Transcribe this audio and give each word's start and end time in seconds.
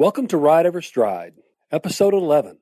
Welcome 0.00 0.28
to 0.28 0.38
Ride 0.38 0.64
Every 0.64 0.82
Stride, 0.82 1.34
Episode 1.70 2.14
11. 2.14 2.56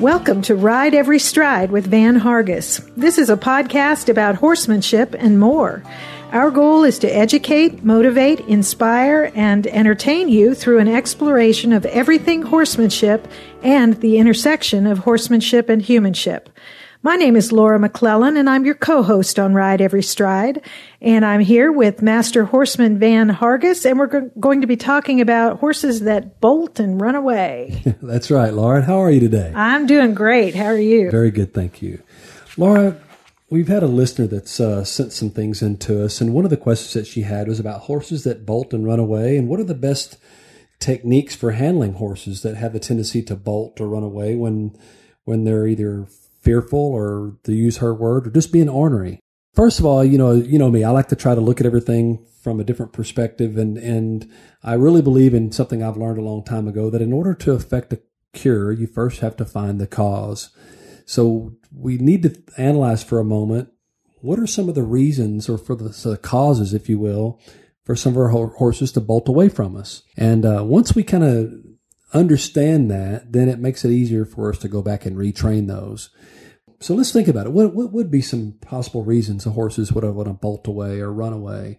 Welcome 0.00 0.42
to 0.42 0.56
Ride 0.56 0.94
Every 0.94 1.20
Stride 1.20 1.70
with 1.70 1.86
Van 1.86 2.18
Hargis. 2.18 2.84
This 2.96 3.18
is 3.18 3.30
a 3.30 3.36
podcast 3.36 4.08
about 4.08 4.34
horsemanship 4.34 5.14
and 5.16 5.38
more. 5.38 5.84
Our 6.32 6.50
goal 6.50 6.84
is 6.84 6.98
to 6.98 7.08
educate, 7.08 7.82
motivate, 7.84 8.40
inspire, 8.40 9.30
and 9.34 9.66
entertain 9.68 10.28
you 10.28 10.54
through 10.54 10.80
an 10.80 10.88
exploration 10.88 11.72
of 11.72 11.86
everything 11.86 12.42
horsemanship 12.42 13.26
and 13.62 13.94
the 14.00 14.18
intersection 14.18 14.86
of 14.86 14.98
horsemanship 14.98 15.68
and 15.68 15.80
humanship. 15.80 16.50
My 17.02 17.14
name 17.16 17.36
is 17.36 17.52
Laura 17.52 17.78
McClellan, 17.78 18.36
and 18.36 18.50
I'm 18.50 18.64
your 18.66 18.74
co-host 18.74 19.38
on 19.38 19.54
Ride 19.54 19.80
Every 19.80 20.02
Stride. 20.02 20.62
And 21.00 21.24
I'm 21.24 21.40
here 21.40 21.70
with 21.70 22.02
Master 22.02 22.44
Horseman 22.44 22.98
Van 22.98 23.30
Hargis, 23.30 23.88
and 23.88 23.98
we're 23.98 24.06
go- 24.08 24.30
going 24.40 24.62
to 24.62 24.66
be 24.66 24.76
talking 24.76 25.20
about 25.20 25.60
horses 25.60 26.00
that 26.00 26.40
bolt 26.40 26.80
and 26.80 27.00
run 27.00 27.14
away. 27.14 27.80
That's 28.02 28.30
right, 28.30 28.52
Laura. 28.52 28.82
How 28.82 28.98
are 28.98 29.10
you 29.10 29.20
today? 29.20 29.52
I'm 29.54 29.86
doing 29.86 30.14
great. 30.14 30.54
How 30.56 30.66
are 30.66 30.78
you? 30.78 31.10
Very 31.10 31.30
good, 31.30 31.54
thank 31.54 31.80
you. 31.80 32.02
Laura, 32.56 32.96
we've 33.50 33.68
had 33.68 33.82
a 33.82 33.88
listener 33.88 34.26
that's 34.26 34.60
uh, 34.60 34.84
sent 34.84 35.12
some 35.12 35.30
things 35.30 35.62
in 35.62 35.78
to 35.78 36.04
us, 36.04 36.20
and 36.20 36.32
one 36.32 36.44
of 36.44 36.50
the 36.50 36.56
questions 36.56 36.94
that 36.94 37.06
she 37.06 37.22
had 37.22 37.48
was 37.48 37.60
about 37.60 37.82
horses 37.82 38.24
that 38.24 38.46
bolt 38.46 38.72
and 38.72 38.84
run 38.84 38.98
away, 38.98 39.36
and 39.36 39.48
what 39.48 39.60
are 39.60 39.64
the 39.64 39.74
best 39.74 40.18
techniques 40.78 41.34
for 41.34 41.52
handling 41.52 41.94
horses 41.94 42.42
that 42.42 42.56
have 42.56 42.74
a 42.74 42.78
tendency 42.78 43.22
to 43.22 43.36
bolt 43.36 43.80
or 43.80 43.88
run 43.88 44.02
away 44.02 44.34
when 44.34 44.76
when 45.24 45.44
they're 45.44 45.66
either 45.66 46.06
fearful 46.40 46.78
or 46.78 47.36
to 47.42 47.52
use 47.52 47.78
her 47.78 47.92
word 47.92 48.26
or 48.26 48.30
just 48.30 48.52
being 48.52 48.68
ornery. 48.68 49.18
First 49.54 49.80
of 49.80 49.86
all, 49.86 50.04
you 50.04 50.18
know, 50.18 50.32
you 50.32 50.58
know 50.58 50.70
me, 50.70 50.84
I 50.84 50.90
like 50.90 51.08
to 51.08 51.16
try 51.16 51.34
to 51.34 51.40
look 51.40 51.60
at 51.60 51.66
everything 51.66 52.24
from 52.42 52.60
a 52.60 52.64
different 52.64 52.92
perspective 52.92 53.56
and 53.56 53.76
and 53.78 54.30
I 54.62 54.74
really 54.74 55.02
believe 55.02 55.34
in 55.34 55.50
something 55.50 55.82
I've 55.82 55.96
learned 55.96 56.18
a 56.18 56.22
long 56.22 56.44
time 56.44 56.68
ago 56.68 56.90
that 56.90 57.02
in 57.02 57.12
order 57.12 57.34
to 57.34 57.52
affect 57.52 57.92
a 57.92 58.00
cure, 58.32 58.70
you 58.70 58.86
first 58.86 59.20
have 59.20 59.36
to 59.36 59.44
find 59.44 59.80
the 59.80 59.86
cause. 59.86 60.50
So 61.06 61.54
we 61.72 61.96
need 61.96 62.22
to 62.24 62.42
analyze 62.58 63.02
for 63.02 63.18
a 63.18 63.24
moment 63.24 63.70
what 64.20 64.38
are 64.38 64.46
some 64.46 64.68
of 64.68 64.74
the 64.74 64.82
reasons 64.82 65.48
or 65.48 65.56
for 65.56 65.74
the, 65.74 65.88
the 65.88 66.18
causes, 66.18 66.74
if 66.74 66.88
you 66.88 66.98
will, 66.98 67.40
for 67.84 67.96
some 67.96 68.12
of 68.12 68.18
our 68.18 68.48
horses 68.48 68.92
to 68.92 69.00
bolt 69.00 69.28
away 69.28 69.48
from 69.48 69.76
us. 69.76 70.02
And 70.16 70.44
uh, 70.44 70.64
once 70.64 70.94
we 70.94 71.04
kind 71.04 71.24
of 71.24 71.54
understand 72.12 72.90
that, 72.90 73.32
then 73.32 73.48
it 73.48 73.60
makes 73.60 73.84
it 73.84 73.92
easier 73.92 74.24
for 74.24 74.50
us 74.50 74.58
to 74.58 74.68
go 74.68 74.82
back 74.82 75.06
and 75.06 75.16
retrain 75.16 75.68
those. 75.68 76.10
So 76.80 76.94
let's 76.94 77.12
think 77.12 77.28
about 77.28 77.46
it. 77.46 77.52
What, 77.52 77.74
what 77.74 77.92
would 77.92 78.10
be 78.10 78.20
some 78.20 78.54
possible 78.60 79.04
reasons 79.04 79.46
a 79.46 79.50
horses 79.50 79.92
would 79.92 80.04
want 80.04 80.26
to 80.26 80.34
bolt 80.34 80.66
away 80.66 81.00
or 81.00 81.12
run 81.12 81.32
away? 81.32 81.78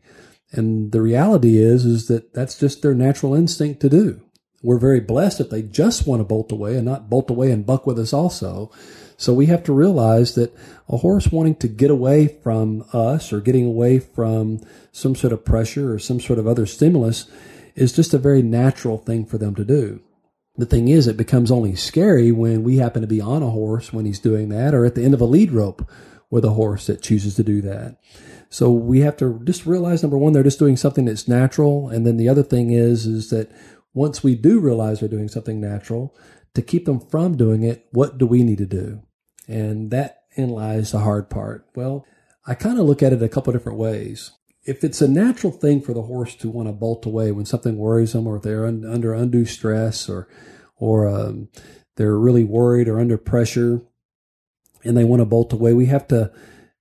And 0.52 0.92
the 0.92 1.02
reality 1.02 1.58
is, 1.58 1.86
is 1.86 2.08
that 2.08 2.34
that's 2.34 2.58
just 2.58 2.82
their 2.82 2.96
natural 2.96 3.36
instinct 3.36 3.82
to 3.82 3.90
do. 3.90 4.22
We're 4.64 4.80
very 4.80 5.02
blessed 5.02 5.42
if 5.42 5.50
they 5.50 5.62
just 5.62 6.08
want 6.08 6.22
to 6.22 6.24
bolt 6.24 6.52
away 6.52 6.78
and 6.78 6.86
not 6.86 7.10
bolt 7.10 7.30
away 7.30 7.52
and 7.52 7.66
buck 7.66 7.86
with 7.86 8.00
us 8.00 8.14
also. 8.14 8.72
So 9.18 9.34
we 9.34 9.48
have 9.48 9.64
to 9.64 9.74
realize 9.74 10.36
that 10.36 10.56
a 10.88 10.98
horse 10.98 11.32
wanting 11.32 11.56
to 11.56 11.68
get 11.68 11.90
away 11.90 12.28
from 12.28 12.86
us 12.94 13.34
or 13.34 13.42
getting 13.42 13.66
away 13.66 13.98
from 13.98 14.62
some 14.92 15.16
sort 15.16 15.34
of 15.34 15.44
pressure 15.44 15.92
or 15.92 16.00
some 16.00 16.20
sort 16.20 16.38
of 16.38 16.48
other 16.48 16.68
stimulus 16.68 17.30
is 17.76 17.94
just 17.94 18.14
a 18.14 18.20
very 18.20 18.44
natural 18.44 19.00
thing 19.00 19.26
for 19.26 19.40
them 19.40 19.56
to 19.56 19.66
do. 19.66 20.02
The 20.56 20.68
thing 20.68 20.88
is, 20.88 21.08
it 21.08 21.18
becomes 21.18 21.52
only 21.52 21.76
scary 21.76 22.32
when 22.32 22.64
we 22.64 22.78
happen 22.78 23.02
to 23.02 23.08
be 23.08 23.22
on 23.22 23.44
a 23.44 23.50
horse 23.50 23.92
when 23.92 24.06
he's 24.06 24.20
doing 24.20 24.50
that, 24.50 24.74
or 24.74 24.86
at 24.86 24.96
the 24.96 25.04
end 25.04 25.14
of 25.14 25.22
a 25.22 25.26
lead 25.26 25.52
rope 25.52 25.88
with 26.30 26.46
a 26.46 26.52
horse 26.52 26.88
that 26.88 27.02
chooses 27.02 27.36
to 27.36 27.44
do 27.44 27.62
that. 27.62 27.98
So 28.50 28.72
we 28.72 29.02
have 29.02 29.18
to 29.18 29.40
just 29.44 29.66
realize 29.66 30.02
number 30.02 30.18
one, 30.18 30.34
they're 30.34 30.44
just 30.44 30.60
doing 30.60 30.78
something 30.78 31.06
that's 31.06 31.28
natural. 31.28 31.90
And 31.90 32.06
then 32.06 32.18
the 32.18 32.30
other 32.30 32.44
thing 32.44 32.72
is, 32.72 33.06
is 33.06 33.30
that 33.30 33.52
once 33.94 34.24
we 34.24 34.36
do 34.36 34.60
realize 34.60 35.00
they're 35.00 35.10
doing 35.10 35.28
something 35.28 35.60
natural, 35.60 36.16
to 36.54 36.62
keep 36.62 36.86
them 36.86 37.00
from 37.00 37.38
doing 37.38 37.64
it, 37.64 37.88
what 37.92 38.18
do 38.18 38.26
we 38.26 38.44
need 38.44 38.58
to 38.58 38.66
do? 38.66 39.04
And 39.48 39.92
that 39.92 40.24
in 40.36 40.50
lies 40.50 40.92
the 40.92 41.00
hard 41.00 41.30
part. 41.30 41.66
Well, 41.76 42.06
I 42.46 42.54
kind 42.54 42.80
of 42.80 42.86
look 42.86 43.02
at 43.02 43.14
it 43.14 43.24
a 43.24 43.30
couple 43.30 43.54
different 43.54 43.78
ways 43.78 44.32
if 44.68 44.84
it's 44.84 45.02
a 45.02 45.08
natural 45.08 45.52
thing 45.52 45.82
for 45.82 45.94
the 45.94 46.04
horse 46.04 46.36
to 46.36 46.50
want 46.50 46.68
to 46.68 46.74
bolt 46.74 47.06
away 47.06 47.32
when 47.32 47.46
something 47.46 47.78
worries 47.78 48.12
them, 48.12 48.28
or 48.28 48.38
they're 48.38 48.66
un, 48.66 48.86
under 48.86 49.14
undue 49.14 49.46
stress, 49.46 50.10
or 50.10 50.28
or 50.76 51.08
um, 51.08 51.48
they're 51.96 52.18
really 52.18 52.44
worried 52.44 52.90
or 52.90 53.00
under 53.00 53.18
pressure, 53.18 53.82
and 54.84 54.96
they 54.96 55.06
want 55.06 55.22
to 55.22 55.26
bolt 55.26 55.54
away, 55.54 55.74
we 55.74 55.88
have 55.88 56.08
to 56.10 56.32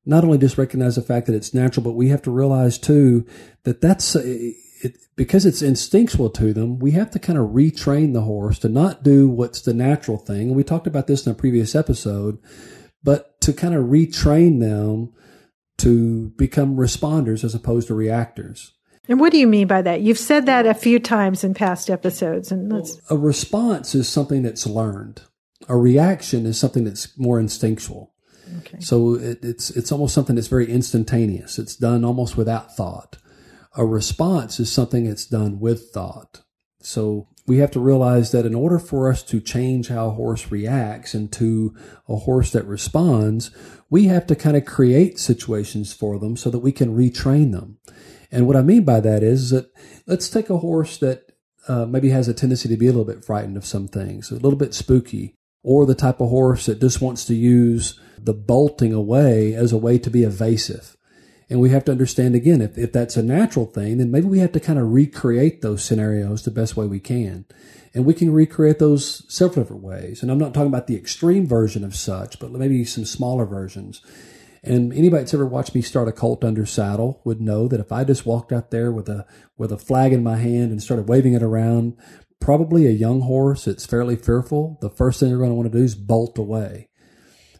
not 0.04 0.24
only 0.24 0.36
just 0.36 0.58
recognize 0.58 0.96
the 0.96 1.02
fact 1.02 1.26
that 1.26 1.34
it's 1.34 1.54
natural, 1.54 1.82
but 1.82 1.92
we 1.92 2.08
have 2.08 2.22
to 2.22 2.30
realize 2.30 2.76
too 2.76 3.24
that 3.62 3.80
that's 3.80 4.16
it, 4.82 4.96
because 5.16 5.46
it's 5.46 5.62
instinctual 5.62 6.30
to 6.30 6.52
them. 6.52 6.78
We 6.78 6.92
have 6.92 7.10
to 7.12 7.18
kind 7.18 7.38
of 7.38 7.50
retrain 7.50 8.12
the 8.12 8.22
horse 8.22 8.58
to 8.60 8.68
not 8.68 9.02
do 9.02 9.28
what's 9.28 9.62
the 9.62 9.74
natural 9.74 10.18
thing. 10.18 10.48
And 10.48 10.56
we 10.56 10.64
talked 10.64 10.86
about 10.86 11.06
this 11.06 11.26
in 11.26 11.32
a 11.32 11.34
previous 11.34 11.74
episode, 11.74 12.38
but 13.02 13.40
to 13.42 13.52
kind 13.52 13.74
of 13.74 13.86
retrain 13.86 14.60
them 14.60 15.12
to 15.78 16.30
become 16.36 16.76
responders 16.76 17.44
as 17.44 17.54
opposed 17.54 17.88
to 17.88 17.94
reactors. 17.94 18.72
And 19.08 19.20
what 19.20 19.30
do 19.30 19.38
you 19.38 19.46
mean 19.46 19.68
by 19.68 19.82
that? 19.82 20.00
You've 20.00 20.18
said 20.18 20.46
that 20.46 20.66
a 20.66 20.74
few 20.74 20.98
times 20.98 21.44
in 21.44 21.54
past 21.54 21.90
episodes, 21.90 22.50
and 22.50 22.72
well, 22.72 22.88
a 23.08 23.16
response 23.16 23.94
is 23.94 24.08
something 24.08 24.42
that's 24.42 24.66
learned. 24.66 25.22
A 25.68 25.76
reaction 25.76 26.44
is 26.44 26.58
something 26.58 26.84
that's 26.84 27.16
more 27.16 27.38
instinctual. 27.38 28.12
Okay. 28.58 28.78
So 28.80 29.14
it, 29.14 29.38
it's 29.42 29.70
it's 29.70 29.92
almost 29.92 30.14
something 30.14 30.34
that's 30.36 30.48
very 30.48 30.70
instantaneous. 30.70 31.58
It's 31.58 31.76
done 31.76 32.04
almost 32.04 32.36
without 32.36 32.76
thought. 32.76 33.18
A 33.76 33.84
response 33.84 34.58
is 34.58 34.72
something 34.72 35.04
that's 35.04 35.26
done 35.26 35.60
with 35.60 35.90
thought. 35.90 36.42
So 36.80 37.28
we 37.46 37.58
have 37.58 37.70
to 37.72 37.80
realize 37.80 38.32
that 38.32 38.46
in 38.46 38.54
order 38.54 38.78
for 38.78 39.10
us 39.10 39.22
to 39.24 39.40
change 39.40 39.88
how 39.88 40.08
a 40.08 40.12
horse 40.12 40.50
reacts 40.50 41.14
into 41.14 41.74
a 42.08 42.16
horse 42.16 42.50
that 42.52 42.66
responds, 42.66 43.50
we 43.90 44.04
have 44.04 44.26
to 44.28 44.36
kind 44.36 44.56
of 44.56 44.64
create 44.64 45.18
situations 45.18 45.92
for 45.92 46.18
them 46.18 46.36
so 46.36 46.50
that 46.50 46.60
we 46.60 46.72
can 46.72 46.96
retrain 46.96 47.52
them. 47.52 47.78
And 48.32 48.46
what 48.46 48.56
I 48.56 48.62
mean 48.62 48.84
by 48.84 49.00
that 49.00 49.22
is 49.22 49.50
that 49.50 49.70
let's 50.06 50.28
take 50.28 50.50
a 50.50 50.58
horse 50.58 50.98
that 50.98 51.32
uh, 51.68 51.86
maybe 51.86 52.10
has 52.10 52.28
a 52.28 52.34
tendency 52.34 52.68
to 52.68 52.76
be 52.76 52.86
a 52.86 52.92
little 52.92 53.04
bit 53.04 53.24
frightened 53.24 53.56
of 53.56 53.66
some 53.66 53.88
things, 53.88 54.30
a 54.30 54.34
little 54.34 54.58
bit 54.58 54.74
spooky, 54.74 55.34
or 55.62 55.84
the 55.84 55.94
type 55.94 56.20
of 56.20 56.30
horse 56.30 56.66
that 56.66 56.80
just 56.80 57.00
wants 57.00 57.24
to 57.26 57.34
use 57.34 57.98
the 58.18 58.34
bolting 58.34 58.92
away 58.92 59.54
as 59.54 59.72
a 59.72 59.78
way 59.78 59.98
to 59.98 60.10
be 60.10 60.22
evasive. 60.22 60.95
And 61.48 61.60
we 61.60 61.70
have 61.70 61.84
to 61.84 61.92
understand 61.92 62.34
again, 62.34 62.60
if, 62.60 62.76
if 62.76 62.92
that's 62.92 63.16
a 63.16 63.22
natural 63.22 63.66
thing, 63.66 63.98
then 63.98 64.10
maybe 64.10 64.26
we 64.26 64.40
have 64.40 64.52
to 64.52 64.60
kind 64.60 64.78
of 64.78 64.92
recreate 64.92 65.62
those 65.62 65.84
scenarios 65.84 66.42
the 66.42 66.50
best 66.50 66.76
way 66.76 66.86
we 66.86 66.98
can. 66.98 67.44
And 67.94 68.04
we 68.04 68.14
can 68.14 68.32
recreate 68.32 68.78
those 68.78 69.24
several 69.32 69.62
different 69.62 69.82
ways. 69.82 70.22
And 70.22 70.30
I'm 70.30 70.38
not 70.38 70.52
talking 70.52 70.68
about 70.68 70.86
the 70.86 70.96
extreme 70.96 71.46
version 71.46 71.84
of 71.84 71.94
such, 71.94 72.38
but 72.38 72.50
maybe 72.52 72.84
some 72.84 73.04
smaller 73.04 73.46
versions. 73.46 74.02
And 74.62 74.92
anybody 74.92 75.22
that's 75.22 75.34
ever 75.34 75.46
watched 75.46 75.76
me 75.76 75.82
start 75.82 76.08
a 76.08 76.12
colt 76.12 76.42
under 76.42 76.66
saddle 76.66 77.20
would 77.24 77.40
know 77.40 77.68
that 77.68 77.78
if 77.80 77.92
I 77.92 78.02
just 78.02 78.26
walked 78.26 78.52
out 78.52 78.72
there 78.72 78.90
with 78.90 79.08
a 79.08 79.24
with 79.56 79.70
a 79.70 79.78
flag 79.78 80.12
in 80.12 80.24
my 80.24 80.36
hand 80.36 80.72
and 80.72 80.82
started 80.82 81.08
waving 81.08 81.34
it 81.34 81.42
around, 81.42 81.96
probably 82.40 82.86
a 82.86 82.90
young 82.90 83.20
horse 83.20 83.64
that's 83.64 83.86
fairly 83.86 84.16
fearful, 84.16 84.76
the 84.80 84.90
first 84.90 85.20
thing 85.20 85.28
they're 85.28 85.38
going 85.38 85.50
to 85.50 85.54
want 85.54 85.70
to 85.70 85.78
do 85.78 85.84
is 85.84 85.94
bolt 85.94 86.36
away. 86.36 86.88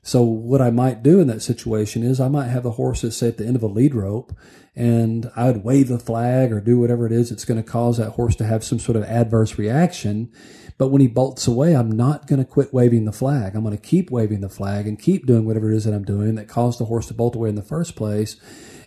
So 0.07 0.23
what 0.23 0.63
I 0.63 0.71
might 0.71 1.03
do 1.03 1.19
in 1.19 1.27
that 1.27 1.43
situation 1.43 2.05
is 2.05 2.21
I 2.21 2.29
might 2.29 2.47
have 2.47 2.63
the 2.63 2.71
horse 2.71 3.03
that's 3.03 3.17
say 3.17 3.27
at 3.27 3.39
the 3.39 3.45
end 3.45 3.57
of 3.57 3.65
a 3.65 3.67
lead 3.67 3.93
rope 3.93 4.33
and 4.77 5.29
I 5.35 5.47
would 5.47 5.65
wave 5.65 5.89
the 5.89 5.99
flag 5.99 6.53
or 6.53 6.61
do 6.61 6.79
whatever 6.79 7.07
it 7.07 7.13
is 7.13 7.31
that's 7.31 7.45
going 7.45 7.61
to 7.61 7.69
cause 7.69 7.97
that 7.97 8.11
horse 8.11 8.37
to 8.37 8.45
have 8.45 8.63
some 8.63 8.79
sort 8.79 8.95
of 8.95 9.03
adverse 9.03 9.59
reaction. 9.59 10.33
But 10.79 10.89
when 10.91 11.01
he 11.01 11.09
bolts 11.09 11.49
away, 11.49 11.75
I'm 11.75 11.91
not 11.91 12.29
going 12.29 12.39
to 12.39 12.45
quit 12.45 12.73
waving 12.73 13.05
the 13.05 13.11
flag. 13.11 13.57
I'm 13.57 13.65
going 13.65 13.77
to 13.77 13.83
keep 13.83 14.13
waving 14.13 14.43
the 14.43 14.49
flag 14.49 14.87
and 14.87 14.97
keep 14.97 15.27
doing 15.27 15.45
whatever 15.45 15.73
it 15.73 15.77
is 15.77 15.87
that 15.87 15.95
I'm 15.95 16.05
doing 16.05 16.37
that 16.37 16.47
caused 16.47 16.79
the 16.79 16.85
horse 16.85 17.09
to 17.09 17.15
bolt 17.15 17.35
away 17.35 17.49
in 17.49 17.57
the 17.57 17.63
first 17.63 17.97
place. 17.97 18.37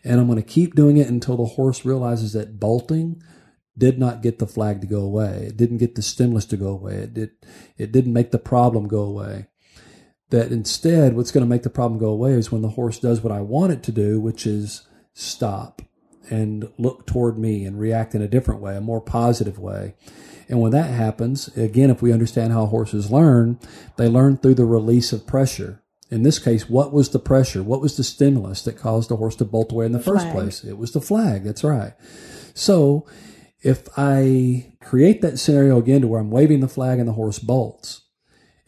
And 0.05 0.21
I'm 0.21 0.27
going 0.27 0.41
to 0.41 0.49
keep 0.49 0.73
doing 0.73 0.95
it 0.95 1.09
until 1.09 1.35
the 1.35 1.43
horse 1.43 1.83
realizes 1.83 2.31
that 2.31 2.61
bolting 2.61 3.21
did 3.77 3.99
not 3.99 4.21
get 4.21 4.39
the 4.39 4.47
flag 4.47 4.79
to 4.79 4.87
go 4.87 5.01
away. 5.01 5.47
It 5.49 5.57
didn't 5.57 5.79
get 5.79 5.95
the 5.95 6.01
stimulus 6.01 6.45
to 6.45 6.55
go 6.55 6.67
away. 6.67 6.93
It 6.93 7.13
did, 7.13 7.31
it 7.77 7.91
didn't 7.91 8.13
make 8.13 8.31
the 8.31 8.39
problem 8.39 8.87
go 8.87 9.01
away 9.01 9.47
that 10.29 10.51
instead 10.51 11.15
what's 11.15 11.31
going 11.31 11.43
to 11.43 11.49
make 11.49 11.63
the 11.63 11.69
problem 11.69 11.99
go 11.99 12.09
away 12.09 12.33
is 12.33 12.51
when 12.51 12.61
the 12.61 12.69
horse 12.69 12.99
does 12.99 13.21
what 13.21 13.33
I 13.33 13.41
want 13.41 13.71
it 13.71 13.83
to 13.83 13.91
do, 13.91 14.19
which 14.19 14.45
is 14.45 14.87
stop 15.13 15.81
and 16.29 16.71
look 16.77 17.07
toward 17.07 17.37
me 17.37 17.65
and 17.65 17.79
react 17.79 18.13
in 18.13 18.21
a 18.21 18.27
different 18.27 18.61
way, 18.61 18.75
a 18.75 18.81
more 18.81 19.01
positive 19.01 19.57
way. 19.57 19.95
And 20.47 20.61
when 20.61 20.71
that 20.71 20.91
happens, 20.91 21.47
again, 21.57 21.89
if 21.89 22.01
we 22.01 22.13
understand 22.13 22.53
how 22.53 22.65
horses 22.67 23.11
learn, 23.11 23.59
they 23.97 24.07
learn 24.07 24.37
through 24.37 24.55
the 24.55 24.65
release 24.65 25.11
of 25.11 25.25
pressure. 25.27 25.81
In 26.11 26.23
this 26.23 26.39
case, 26.39 26.69
what 26.69 26.91
was 26.91 27.09
the 27.09 27.19
pressure? 27.19 27.61
What 27.61 27.81
was 27.81 27.97
the 27.97 28.03
stimulus 28.03 28.63
that 28.63 28.77
caused 28.77 29.09
the 29.09 29.17
horse 29.17 29.35
to 29.37 29.45
bolt 29.45 29.71
away 29.71 29.85
in 29.85 29.91
the 29.91 29.99
first 29.99 30.25
place? 30.31 30.63
It 30.63 30.77
was 30.77 30.91
the 30.91 31.01
flag. 31.01 31.43
That's 31.43 31.63
right. 31.63 31.93
So 32.55 33.05
If 33.61 33.87
I 33.97 34.73
create 34.81 35.21
that 35.21 35.37
scenario 35.37 35.77
again 35.77 36.01
to 36.01 36.07
where 36.07 36.21
I'm 36.21 36.31
waving 36.31 36.61
the 36.61 36.67
flag 36.67 36.99
and 36.99 37.07
the 37.07 37.13
horse 37.13 37.39
bolts, 37.39 38.01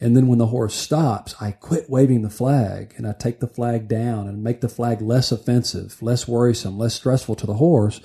and 0.02 0.16
then 0.16 0.26
when 0.26 0.38
the 0.38 0.48
horse 0.48 0.74
stops, 0.74 1.36
I 1.40 1.52
quit 1.52 1.88
waving 1.88 2.22
the 2.22 2.28
flag 2.28 2.92
and 2.96 3.06
I 3.06 3.12
take 3.12 3.38
the 3.38 3.46
flag 3.46 3.86
down 3.86 4.26
and 4.26 4.42
make 4.42 4.60
the 4.60 4.68
flag 4.68 5.00
less 5.00 5.30
offensive, 5.30 6.02
less 6.02 6.26
worrisome, 6.26 6.76
less 6.76 6.94
stressful 6.94 7.36
to 7.36 7.46
the 7.46 7.54
horse. 7.54 8.00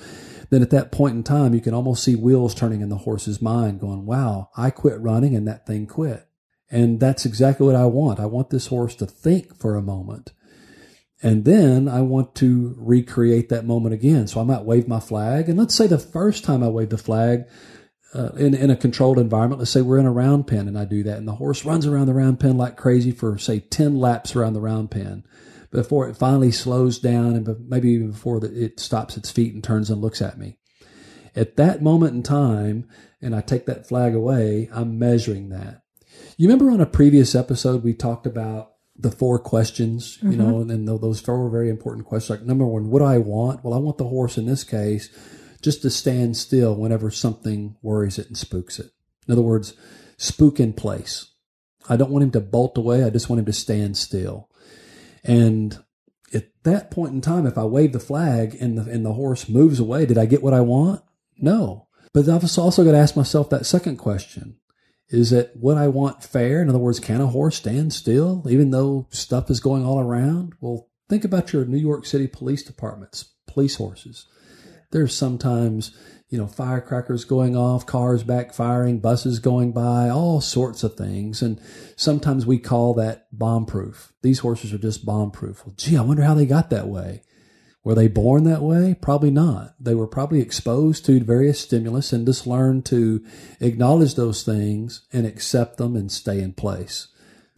Then 0.51 0.61
at 0.61 0.69
that 0.69 0.91
point 0.91 1.15
in 1.15 1.23
time, 1.23 1.55
you 1.55 1.59
can 1.59 1.73
almost 1.73 2.03
see 2.03 2.15
wheels 2.15 2.53
turning 2.53 2.81
in 2.81 2.89
the 2.89 2.99
horse's 2.99 3.41
mind 3.41 3.79
going, 3.79 4.05
wow, 4.05 4.51
I 4.55 4.69
quit 4.69 4.99
running 5.01 5.35
and 5.35 5.47
that 5.47 5.65
thing 5.65 5.87
quit. 5.87 6.27
And 6.69 6.99
that's 6.99 7.25
exactly 7.25 7.65
what 7.65 7.75
I 7.75 7.87
want. 7.87 8.19
I 8.19 8.27
want 8.27 8.51
this 8.51 8.67
horse 8.67 8.93
to 8.97 9.07
think 9.07 9.57
for 9.57 9.75
a 9.75 9.81
moment. 9.81 10.33
And 11.23 11.45
then 11.45 11.87
I 11.87 12.01
want 12.01 12.35
to 12.35 12.75
recreate 12.77 13.49
that 13.49 13.65
moment 13.65 13.95
again. 13.95 14.27
So 14.27 14.39
I 14.39 14.43
might 14.43 14.65
wave 14.65 14.87
my 14.87 14.99
flag. 14.99 15.49
And 15.49 15.57
let's 15.57 15.73
say 15.73 15.87
the 15.87 15.97
first 15.97 16.43
time 16.43 16.61
I 16.61 16.67
wave 16.67 16.89
the 16.89 16.97
flag, 16.99 17.45
uh, 18.17 18.31
in, 18.35 18.55
in 18.55 18.71
a 18.71 18.75
controlled 18.75 19.19
environment, 19.19 19.59
let's 19.59 19.69
say 19.69 19.81
we're 19.81 19.99
in 19.99 20.07
a 20.07 20.11
round 20.11 20.47
pen 20.47 20.67
and 20.67 20.77
I 20.77 20.85
do 20.85 21.03
that 21.03 21.17
and 21.17 21.27
the 21.27 21.35
horse 21.35 21.63
runs 21.63 21.85
around 21.85 22.07
the 22.07 22.13
round 22.13 22.39
pen 22.39 22.57
like 22.57 22.75
crazy 22.75 23.11
for 23.11 23.37
say 23.37 23.59
10 23.59 23.99
laps 23.99 24.35
around 24.35 24.53
the 24.53 24.59
round 24.59 24.89
pen 24.89 25.23
before 25.71 26.09
it 26.09 26.17
finally 26.17 26.51
slows 26.51 26.97
down 26.97 27.35
and 27.35 27.69
maybe 27.69 27.89
even 27.91 28.11
before 28.11 28.43
it 28.43 28.79
stops 28.79 29.17
its 29.17 29.29
feet 29.29 29.53
and 29.53 29.63
turns 29.63 29.91
and 29.91 30.01
looks 30.01 30.21
at 30.21 30.39
me. 30.39 30.57
At 31.35 31.57
that 31.57 31.83
moment 31.83 32.15
in 32.15 32.23
time, 32.23 32.89
and 33.21 33.35
I 33.35 33.41
take 33.41 33.67
that 33.67 33.87
flag 33.87 34.15
away, 34.15 34.69
I'm 34.73 34.97
measuring 34.97 35.49
that. 35.49 35.83
You 36.37 36.47
remember 36.47 36.71
on 36.71 36.81
a 36.81 36.87
previous 36.87 37.35
episode, 37.35 37.83
we 37.83 37.93
talked 37.93 38.25
about 38.25 38.71
the 38.95 39.11
four 39.11 39.37
questions, 39.37 40.17
you 40.23 40.29
mm-hmm. 40.29 40.37
know, 40.39 40.61
and, 40.61 40.71
and 40.71 40.87
those 40.87 41.19
four 41.19 41.47
very 41.51 41.69
important 41.69 42.07
questions. 42.07 42.39
Like 42.39 42.47
number 42.47 42.65
one, 42.65 42.89
what 42.89 42.99
do 42.99 43.05
I 43.05 43.19
want? 43.19 43.63
Well, 43.63 43.75
I 43.75 43.77
want 43.77 43.99
the 43.99 44.05
horse 44.05 44.39
in 44.39 44.47
this 44.47 44.63
case 44.63 45.09
just 45.61 45.81
to 45.81 45.89
stand 45.89 46.37
still 46.37 46.75
whenever 46.75 47.09
something 47.09 47.75
worries 47.81 48.19
it 48.19 48.27
and 48.27 48.37
spooks 48.37 48.79
it. 48.79 48.91
In 49.27 49.31
other 49.31 49.41
words, 49.41 49.73
spook 50.17 50.59
in 50.59 50.73
place. 50.73 51.31
I 51.89 51.95
don't 51.95 52.11
want 52.11 52.23
him 52.23 52.31
to 52.31 52.41
bolt 52.41 52.77
away. 52.77 53.03
I 53.03 53.09
just 53.09 53.29
want 53.29 53.39
him 53.39 53.45
to 53.45 53.53
stand 53.53 53.97
still. 53.97 54.49
And 55.23 55.77
at 56.33 56.49
that 56.63 56.91
point 56.91 57.13
in 57.13 57.21
time, 57.21 57.45
if 57.45 57.57
I 57.57 57.63
wave 57.63 57.93
the 57.93 57.99
flag 57.99 58.57
and 58.59 58.77
the, 58.77 58.89
and 58.91 59.05
the 59.05 59.13
horse 59.13 59.47
moves 59.49 59.79
away, 59.79 60.05
did 60.05 60.17
I 60.17 60.25
get 60.25 60.43
what 60.43 60.53
I 60.53 60.61
want? 60.61 61.01
No. 61.37 61.87
But 62.13 62.27
I've 62.27 62.57
also 62.57 62.83
got 62.83 62.91
to 62.91 62.97
ask 62.97 63.15
myself 63.15 63.49
that 63.49 63.65
second 63.65 63.97
question. 63.97 64.57
Is 65.09 65.31
it 65.31 65.51
what 65.55 65.77
I 65.77 65.87
want 65.87 66.23
fair? 66.23 66.61
In 66.61 66.69
other 66.69 66.79
words, 66.79 66.99
can 66.99 67.21
a 67.21 67.27
horse 67.27 67.55
stand 67.55 67.93
still 67.93 68.43
even 68.49 68.71
though 68.71 69.07
stuff 69.09 69.49
is 69.49 69.59
going 69.59 69.85
all 69.85 69.99
around? 69.99 70.53
Well, 70.59 70.89
think 71.07 71.23
about 71.23 71.53
your 71.53 71.63
New 71.65 71.77
York 71.77 72.05
City 72.05 72.27
police 72.27 72.63
departments, 72.63 73.33
police 73.45 73.75
horses. 73.75 74.25
There's 74.91 75.15
sometimes, 75.15 75.95
you 76.29 76.37
know, 76.37 76.47
firecrackers 76.47 77.25
going 77.25 77.55
off, 77.55 77.85
cars 77.85 78.23
backfiring, 78.23 79.01
buses 79.01 79.39
going 79.39 79.71
by, 79.71 80.09
all 80.09 80.41
sorts 80.41 80.83
of 80.83 80.95
things. 80.95 81.41
And 81.41 81.59
sometimes 81.95 82.45
we 82.45 82.57
call 82.57 82.93
that 82.95 83.27
bomb 83.31 83.65
proof. 83.65 84.13
These 84.21 84.39
horses 84.39 84.73
are 84.73 84.77
just 84.77 85.05
bomb 85.05 85.31
proof. 85.31 85.65
Well, 85.65 85.75
gee, 85.77 85.97
I 85.97 86.01
wonder 86.01 86.23
how 86.23 86.33
they 86.33 86.45
got 86.45 86.69
that 86.69 86.87
way. 86.87 87.23
Were 87.83 87.95
they 87.95 88.09
born 88.09 88.43
that 88.43 88.61
way? 88.61 88.97
Probably 88.99 89.31
not. 89.31 89.73
They 89.79 89.95
were 89.95 90.07
probably 90.07 90.41
exposed 90.41 91.05
to 91.05 91.21
various 91.21 91.61
stimulus 91.61 92.11
and 92.11 92.25
just 92.25 92.45
learned 92.45 92.85
to 92.87 93.25
acknowledge 93.61 94.15
those 94.15 94.43
things 94.43 95.07
and 95.13 95.25
accept 95.25 95.77
them 95.77 95.95
and 95.95 96.11
stay 96.11 96.41
in 96.41 96.51
place. 96.51 97.07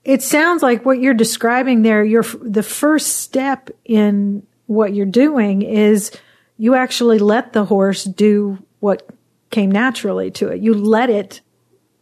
It 0.04 0.22
sounds 0.22 0.62
like 0.62 0.86
what 0.86 1.00
you're 1.00 1.16
describing 1.16 1.82
there, 1.82 2.04
you're, 2.04 2.24
the 2.42 2.62
first 2.62 3.18
step 3.18 3.72
in 3.86 4.46
what 4.68 4.94
you're 4.94 5.08
doing 5.08 5.64
is 5.64 6.12
you 6.60 6.76
actually 6.76 7.18
let 7.18 7.54
the 7.54 7.66
horse 7.66 8.04
do 8.04 8.60
what 8.82 9.10
came 9.50 9.72
naturally 9.72 10.30
to 10.30 10.50
it. 10.50 10.62
You 10.62 10.74
let 10.74 11.10
it 11.10 11.42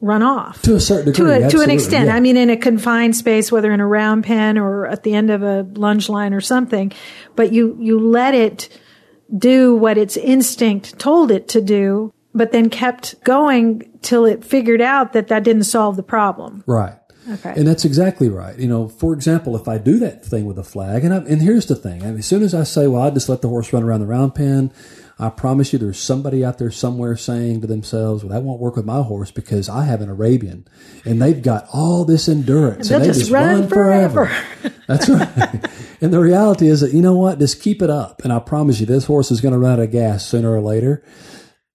run 0.01 0.23
off 0.23 0.61
to 0.63 0.75
a 0.75 0.79
certain 0.79 1.13
degree, 1.13 1.39
to, 1.39 1.45
a, 1.45 1.49
to 1.49 1.61
an 1.61 1.69
extent. 1.69 2.07
Yeah. 2.07 2.15
I 2.15 2.19
mean, 2.19 2.35
in 2.37 2.49
a 2.49 2.57
confined 2.57 3.15
space, 3.15 3.51
whether 3.51 3.71
in 3.71 3.79
a 3.79 3.87
round 3.87 4.25
pen 4.25 4.57
or 4.57 4.87
at 4.87 5.03
the 5.03 5.13
end 5.13 5.29
of 5.29 5.43
a 5.43 5.61
lunge 5.61 6.09
line 6.09 6.33
or 6.33 6.41
something, 6.41 6.91
but 7.35 7.53
you, 7.53 7.77
you 7.79 7.99
let 7.99 8.33
it 8.33 8.67
do 9.35 9.75
what 9.75 9.97
its 9.97 10.17
instinct 10.17 10.97
told 10.99 11.31
it 11.31 11.47
to 11.49 11.61
do, 11.61 12.11
but 12.33 12.51
then 12.51 12.69
kept 12.69 13.23
going 13.23 13.91
till 14.01 14.25
it 14.25 14.43
figured 14.43 14.81
out 14.81 15.13
that 15.13 15.27
that 15.27 15.43
didn't 15.43 15.63
solve 15.63 15.95
the 15.95 16.03
problem. 16.03 16.63
Right. 16.65 16.97
Okay. 17.29 17.53
And 17.57 17.67
that's 17.67 17.85
exactly 17.85 18.29
right. 18.29 18.57
You 18.57 18.67
know, 18.67 18.87
for 18.87 19.13
example, 19.13 19.55
if 19.55 19.67
I 19.67 19.77
do 19.77 19.99
that 19.99 20.25
thing 20.25 20.45
with 20.45 20.57
a 20.57 20.63
flag, 20.63 21.03
and 21.03 21.13
I, 21.13 21.17
and 21.17 21.41
here's 21.41 21.65
the 21.65 21.75
thing: 21.75 22.03
I 22.03 22.07
mean, 22.07 22.19
as 22.19 22.25
soon 22.25 22.41
as 22.41 22.53
I 22.53 22.63
say, 22.63 22.87
"Well, 22.87 23.01
I 23.01 23.09
just 23.09 23.29
let 23.29 23.41
the 23.41 23.49
horse 23.49 23.73
run 23.73 23.83
around 23.83 23.99
the 23.99 24.07
round 24.07 24.35
pen," 24.35 24.71
I 25.19 25.29
promise 25.29 25.73
you, 25.73 25.79
there's 25.79 25.99
somebody 25.99 26.45
out 26.45 26.57
there 26.57 26.71
somewhere 26.71 27.17
saying 27.17 27.61
to 27.61 27.67
themselves, 27.67 28.23
"Well, 28.23 28.31
that 28.33 28.43
won't 28.43 28.61
work 28.61 28.77
with 28.77 28.85
my 28.85 29.01
horse 29.01 29.31
because 29.31 29.67
I 29.67 29.83
have 29.83 30.01
an 30.01 30.09
Arabian, 30.09 30.67
and 31.05 31.21
they've 31.21 31.41
got 31.41 31.67
all 31.73 32.05
this 32.05 32.29
endurance, 32.29 32.89
and, 32.89 32.95
and 32.95 33.03
they 33.03 33.07
just, 33.09 33.19
just 33.21 33.31
run, 33.31 33.61
run, 33.61 33.69
forever." 33.69 34.25
forever. 34.27 34.75
that's 34.87 35.09
right. 35.09 35.65
and 36.01 36.13
the 36.13 36.21
reality 36.21 36.67
is 36.67 36.79
that 36.81 36.93
you 36.93 37.01
know 37.01 37.15
what? 37.15 37.39
Just 37.39 37.61
keep 37.61 37.81
it 37.81 37.89
up, 37.89 38.23
and 38.23 38.31
I 38.31 38.39
promise 38.39 38.79
you, 38.79 38.85
this 38.85 39.05
horse 39.05 39.31
is 39.31 39.41
going 39.41 39.53
to 39.53 39.59
run 39.59 39.73
out 39.73 39.79
of 39.79 39.91
gas 39.91 40.25
sooner 40.25 40.51
or 40.51 40.61
later. 40.61 41.03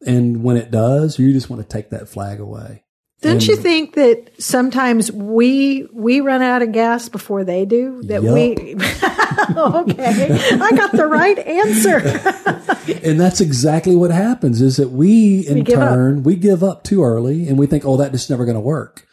And 0.05 0.43
when 0.43 0.57
it 0.57 0.71
does, 0.71 1.19
you 1.19 1.33
just 1.33 1.49
want 1.49 1.63
to 1.63 1.69
take 1.69 1.91
that 1.91 2.09
flag 2.09 2.41
away. 2.41 2.83
Don't 3.23 3.47
you 3.47 3.55
think 3.55 3.95
that 3.95 4.33
sometimes 4.43 5.11
we 5.13 5.87
we 5.93 6.21
run 6.21 6.43
out 6.43 6.61
of 6.61 6.73
gas 6.73 7.09
before 7.09 7.45
they 7.45 7.65
do? 7.65 8.03
That 8.03 8.23
yep. 8.23 8.35
we 8.35 8.75
okay, 9.57 10.29
I 10.61 10.71
got 10.77 10.91
the 10.91 11.07
right 11.07 11.39
answer. 11.39 11.99
and 13.09 13.21
that's 13.21 13.41
exactly 13.41 13.95
what 13.95 14.11
happens: 14.11 14.61
is 14.61 14.77
that 14.77 14.91
we 14.91 15.47
in 15.47 15.55
we 15.55 15.63
turn 15.63 16.25
we 16.25 16.35
give 16.35 16.65
up 16.65 16.83
too 16.83 17.05
early, 17.05 17.49
and 17.49 17.57
we 17.57 17.67
think, 17.67 17.85
"Oh, 17.85 17.97
that 17.99 18.11
just 18.11 18.29
never 18.29 18.45
going 18.45 18.57
to 18.57 18.61
work." 18.61 19.07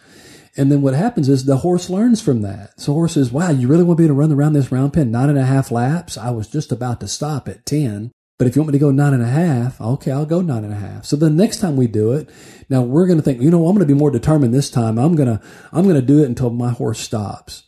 And 0.58 0.72
then 0.72 0.82
what 0.82 0.96
happens 0.96 1.30
is 1.30 1.46
the 1.46 1.58
horse 1.58 1.90
learns 1.90 2.20
from 2.20 2.42
that. 2.42 2.82
So 2.82 2.94
horse 2.94 3.14
says, 3.14 3.32
"Wow, 3.32 3.52
you 3.52 3.68
really 3.68 3.84
want 3.84 4.00
me 4.00 4.08
to 4.08 4.14
run 4.14 4.32
around 4.32 4.54
this 4.54 4.72
round 4.72 4.94
pen 4.94 5.12
nine 5.12 5.30
and 5.30 5.38
a 5.38 5.46
half 5.46 5.70
laps? 5.70 6.18
I 6.18 6.32
was 6.32 6.48
just 6.48 6.72
about 6.72 7.00
to 7.02 7.08
stop 7.08 7.48
at 7.48 7.64
ten. 7.64 8.12
But 8.40 8.48
if 8.48 8.56
you 8.56 8.62
want 8.62 8.72
me 8.72 8.80
to 8.80 8.86
go 8.86 8.90
nine 8.90 9.14
and 9.14 9.22
a 9.22 9.28
half, 9.28 9.82
okay, 9.82 10.12
I'll 10.12 10.26
go 10.26 10.40
nine 10.42 10.64
and 10.64 10.72
a 10.72 10.78
half. 10.78 11.04
So 11.04 11.18
the 11.18 11.30
next 11.30 11.60
time 11.60 11.76
we 11.76 11.88
do 11.88 12.14
it, 12.14 12.30
now 12.70 12.82
we're 12.82 13.06
going 13.06 13.20
to 13.20 13.24
think, 13.24 13.42
you 13.42 13.52
know, 13.52 13.68
I'm 13.68 13.76
going 13.76 13.86
to 13.86 13.94
be 13.94 14.00
more 14.00 14.10
determined 14.10 14.54
this 14.54 14.72
time. 14.72 14.98
I'm 14.98 15.18
going 15.18 15.28
to, 15.28 15.42
I'm 15.74 15.84
going 15.84 15.98
to 15.98 16.02
do 16.02 16.24
it 16.24 16.28
until 16.28 16.50
my 16.50 16.70
horse 16.70 17.02
stops. 17.02 17.64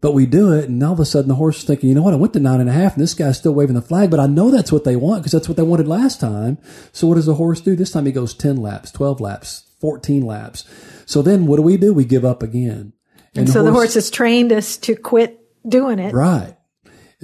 But 0.00 0.12
we 0.12 0.26
do 0.26 0.52
it, 0.52 0.68
and 0.68 0.82
all 0.82 0.92
of 0.92 1.00
a 1.00 1.06
sudden 1.06 1.28
the 1.28 1.36
horse 1.36 1.58
is 1.58 1.64
thinking, 1.64 1.88
you 1.88 1.94
know 1.94 2.02
what, 2.02 2.12
I 2.12 2.16
went 2.16 2.32
to 2.32 2.40
nine 2.40 2.60
and 2.60 2.68
a 2.68 2.72
half, 2.72 2.94
and 2.94 3.02
this 3.02 3.14
guy's 3.14 3.38
still 3.38 3.54
waving 3.54 3.76
the 3.76 3.80
flag, 3.80 4.10
but 4.10 4.20
I 4.20 4.26
know 4.26 4.50
that's 4.50 4.72
what 4.72 4.82
they 4.82 4.96
want 4.96 5.22
because 5.22 5.32
that's 5.32 5.48
what 5.48 5.56
they 5.56 5.62
wanted 5.62 5.86
last 5.86 6.20
time. 6.20 6.58
So 6.92 7.06
what 7.06 7.14
does 7.14 7.26
the 7.26 7.36
horse 7.36 7.60
do? 7.60 7.76
This 7.76 7.92
time 7.92 8.04
he 8.04 8.12
goes 8.12 8.34
10 8.34 8.56
laps, 8.56 8.90
12 8.90 9.20
laps, 9.20 9.62
14 9.80 10.26
laps. 10.26 10.64
So 11.06 11.22
then 11.22 11.46
what 11.46 11.56
do 11.56 11.62
we 11.62 11.76
do? 11.76 11.94
We 11.94 12.04
give 12.04 12.24
up 12.24 12.42
again. 12.42 12.92
And, 13.34 13.46
and 13.46 13.48
so 13.48 13.62
the 13.62 13.70
horse, 13.70 13.70
the 13.70 13.72
horse 13.72 13.94
has 13.94 14.10
trained 14.10 14.52
us 14.52 14.76
to 14.78 14.96
quit 14.96 15.40
doing 15.66 16.00
it. 16.00 16.12
Right. 16.12 16.56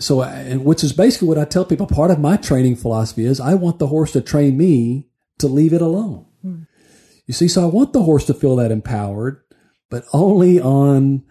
So, 0.00 0.22
and 0.22 0.64
which 0.64 0.82
is 0.82 0.92
basically 0.92 1.28
what 1.28 1.38
I 1.38 1.44
tell 1.44 1.64
people. 1.64 1.86
Part 1.86 2.10
of 2.10 2.18
my 2.18 2.36
training 2.36 2.76
philosophy 2.76 3.26
is 3.26 3.38
I 3.38 3.54
want 3.54 3.78
the 3.78 3.88
horse 3.88 4.12
to 4.12 4.20
train 4.20 4.56
me 4.56 5.08
to 5.38 5.46
leave 5.46 5.72
it 5.72 5.82
alone. 5.82 6.26
Hmm. 6.42 6.62
You 7.26 7.34
see, 7.34 7.48
so 7.48 7.62
I 7.62 7.66
want 7.66 7.92
the 7.92 8.02
horse 8.02 8.24
to 8.26 8.34
feel 8.34 8.56
that 8.56 8.72
empowered, 8.72 9.42
but 9.90 10.04
only 10.12 10.60
on 10.60 11.22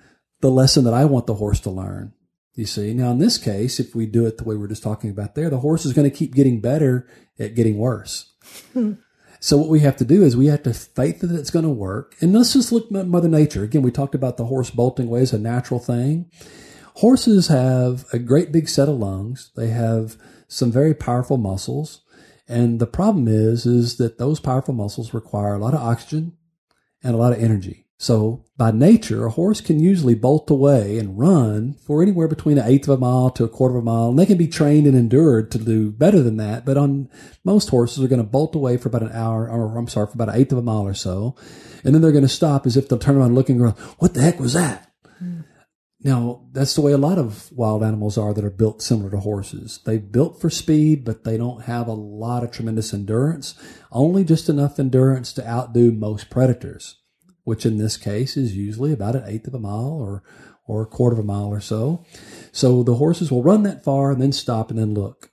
the 0.41 0.51
lesson 0.51 0.83
that 0.85 0.93
I 0.93 1.05
want 1.05 1.25
the 1.27 1.33
horse 1.33 1.59
to 1.61 1.69
learn. 1.69 2.13
You 2.53 2.65
see, 2.65 2.93
now 2.93 3.11
in 3.11 3.19
this 3.19 3.37
case, 3.37 3.79
if 3.79 3.95
we 3.95 4.05
do 4.05 4.25
it 4.25 4.37
the 4.37 4.43
way 4.43 4.55
we're 4.55 4.67
just 4.67 4.83
talking 4.83 5.09
about 5.09 5.35
there, 5.35 5.49
the 5.49 5.59
horse 5.59 5.85
is 5.85 5.93
going 5.93 6.09
to 6.09 6.15
keep 6.15 6.35
getting 6.35 6.61
better 6.61 7.07
at 7.39 7.55
getting 7.55 7.77
worse. 7.77 8.33
Hmm. 8.73 8.93
So 9.39 9.57
what 9.57 9.69
we 9.69 9.79
have 9.79 9.95
to 9.97 10.05
do 10.05 10.23
is 10.23 10.35
we 10.35 10.47
have 10.47 10.63
to 10.63 10.73
faith 10.73 11.21
that 11.21 11.31
it's 11.31 11.51
going 11.51 11.63
to 11.63 11.69
work. 11.69 12.15
And 12.19 12.33
let's 12.33 12.53
just 12.53 12.71
look 12.71 12.91
at 12.93 13.07
Mother 13.07 13.29
Nature. 13.29 13.63
Again, 13.63 13.81
we 13.81 13.91
talked 13.91 14.15
about 14.15 14.37
the 14.37 14.45
horse 14.45 14.69
bolting 14.69 15.07
away 15.07 15.21
as 15.21 15.33
a 15.33 15.39
natural 15.39 15.79
thing. 15.79 16.29
Horses 16.99 17.47
have 17.47 18.03
a 18.11 18.19
great 18.19 18.51
big 18.51 18.67
set 18.67 18.89
of 18.89 18.95
lungs. 18.95 19.51
They 19.55 19.67
have 19.67 20.17
some 20.49 20.69
very 20.69 20.93
powerful 20.93 21.37
muscles. 21.37 22.01
And 22.45 22.81
the 22.81 22.87
problem 22.87 23.29
is, 23.29 23.65
is 23.65 23.95
that 23.99 24.17
those 24.17 24.41
powerful 24.41 24.73
muscles 24.73 25.13
require 25.13 25.53
a 25.53 25.59
lot 25.59 25.73
of 25.73 25.79
oxygen 25.79 26.33
and 27.01 27.15
a 27.15 27.17
lot 27.17 27.31
of 27.31 27.41
energy. 27.41 27.85
So 27.97 28.43
by 28.57 28.71
nature, 28.71 29.25
a 29.25 29.29
horse 29.29 29.61
can 29.61 29.79
usually 29.79 30.13
bolt 30.13 30.49
away 30.49 30.99
and 30.99 31.17
run 31.17 31.75
for 31.75 32.01
anywhere 32.01 32.27
between 32.27 32.57
an 32.57 32.67
eighth 32.67 32.89
of 32.89 32.97
a 32.97 32.99
mile 32.99 33.29
to 33.29 33.45
a 33.45 33.49
quarter 33.49 33.77
of 33.77 33.81
a 33.81 33.85
mile. 33.85 34.09
And 34.09 34.19
they 34.19 34.25
can 34.25 34.37
be 34.37 34.49
trained 34.49 34.85
and 34.85 34.97
endured 34.97 35.51
to 35.51 35.57
do 35.57 35.91
better 35.91 36.21
than 36.21 36.35
that. 36.35 36.65
But 36.65 36.75
on 36.75 37.07
most 37.45 37.69
horses 37.69 38.03
are 38.03 38.09
going 38.09 38.21
to 38.21 38.27
bolt 38.27 38.55
away 38.55 38.75
for 38.75 38.89
about 38.89 39.03
an 39.03 39.13
hour, 39.13 39.49
or 39.49 39.77
I'm 39.77 39.87
sorry, 39.87 40.07
for 40.07 40.15
about 40.15 40.35
an 40.35 40.41
eighth 40.41 40.51
of 40.51 40.57
a 40.57 40.61
mile 40.61 40.85
or 40.85 40.93
so. 40.93 41.37
And 41.85 41.95
then 41.95 42.01
they're 42.01 42.11
going 42.11 42.23
to 42.23 42.27
stop 42.27 42.65
as 42.65 42.75
if 42.75 42.89
they'll 42.89 42.99
turn 42.99 43.15
around 43.15 43.35
looking 43.35 43.61
around. 43.61 43.77
What 43.99 44.15
the 44.15 44.21
heck 44.21 44.37
was 44.37 44.51
that? 44.51 44.91
Hmm. 45.17 45.41
Now, 46.01 46.47
that's 46.53 46.75
the 46.75 46.81
way 46.81 46.93
a 46.93 46.97
lot 46.97 47.17
of 47.17 47.51
wild 47.51 47.83
animals 47.83 48.17
are 48.17 48.33
that 48.33 48.45
are 48.45 48.49
built 48.49 48.81
similar 48.81 49.11
to 49.11 49.19
horses. 49.19 49.81
They're 49.83 49.99
built 49.99 50.39
for 50.39 50.49
speed, 50.49 51.03
but 51.03 51.25
they 51.25 51.35
don't 51.35 51.63
have 51.63 51.87
a 51.87 51.93
lot 51.93 52.43
of 52.43 52.51
tremendous 52.51 52.93
endurance, 52.93 53.53
only 53.91 54.23
just 54.23 54.47
enough 54.47 54.79
endurance 54.79 55.33
to 55.33 55.47
outdo 55.47 55.91
most 55.91 56.29
predators, 56.29 56.99
which 57.43 57.65
in 57.65 57.77
this 57.77 57.97
case 57.97 58.37
is 58.37 58.55
usually 58.55 58.93
about 58.93 59.17
an 59.17 59.25
eighth 59.25 59.47
of 59.47 59.53
a 59.53 59.59
mile 59.59 59.91
or, 59.91 60.23
or 60.65 60.83
a 60.83 60.87
quarter 60.87 61.15
of 61.15 61.19
a 61.19 61.27
mile 61.27 61.47
or 61.47 61.59
so. 61.59 62.05
So 62.53 62.81
the 62.81 62.95
horses 62.95 63.29
will 63.29 63.43
run 63.43 63.63
that 63.63 63.83
far 63.83 64.11
and 64.11 64.21
then 64.21 64.31
stop 64.31 64.69
and 64.69 64.79
then 64.79 64.93
look. 64.93 65.31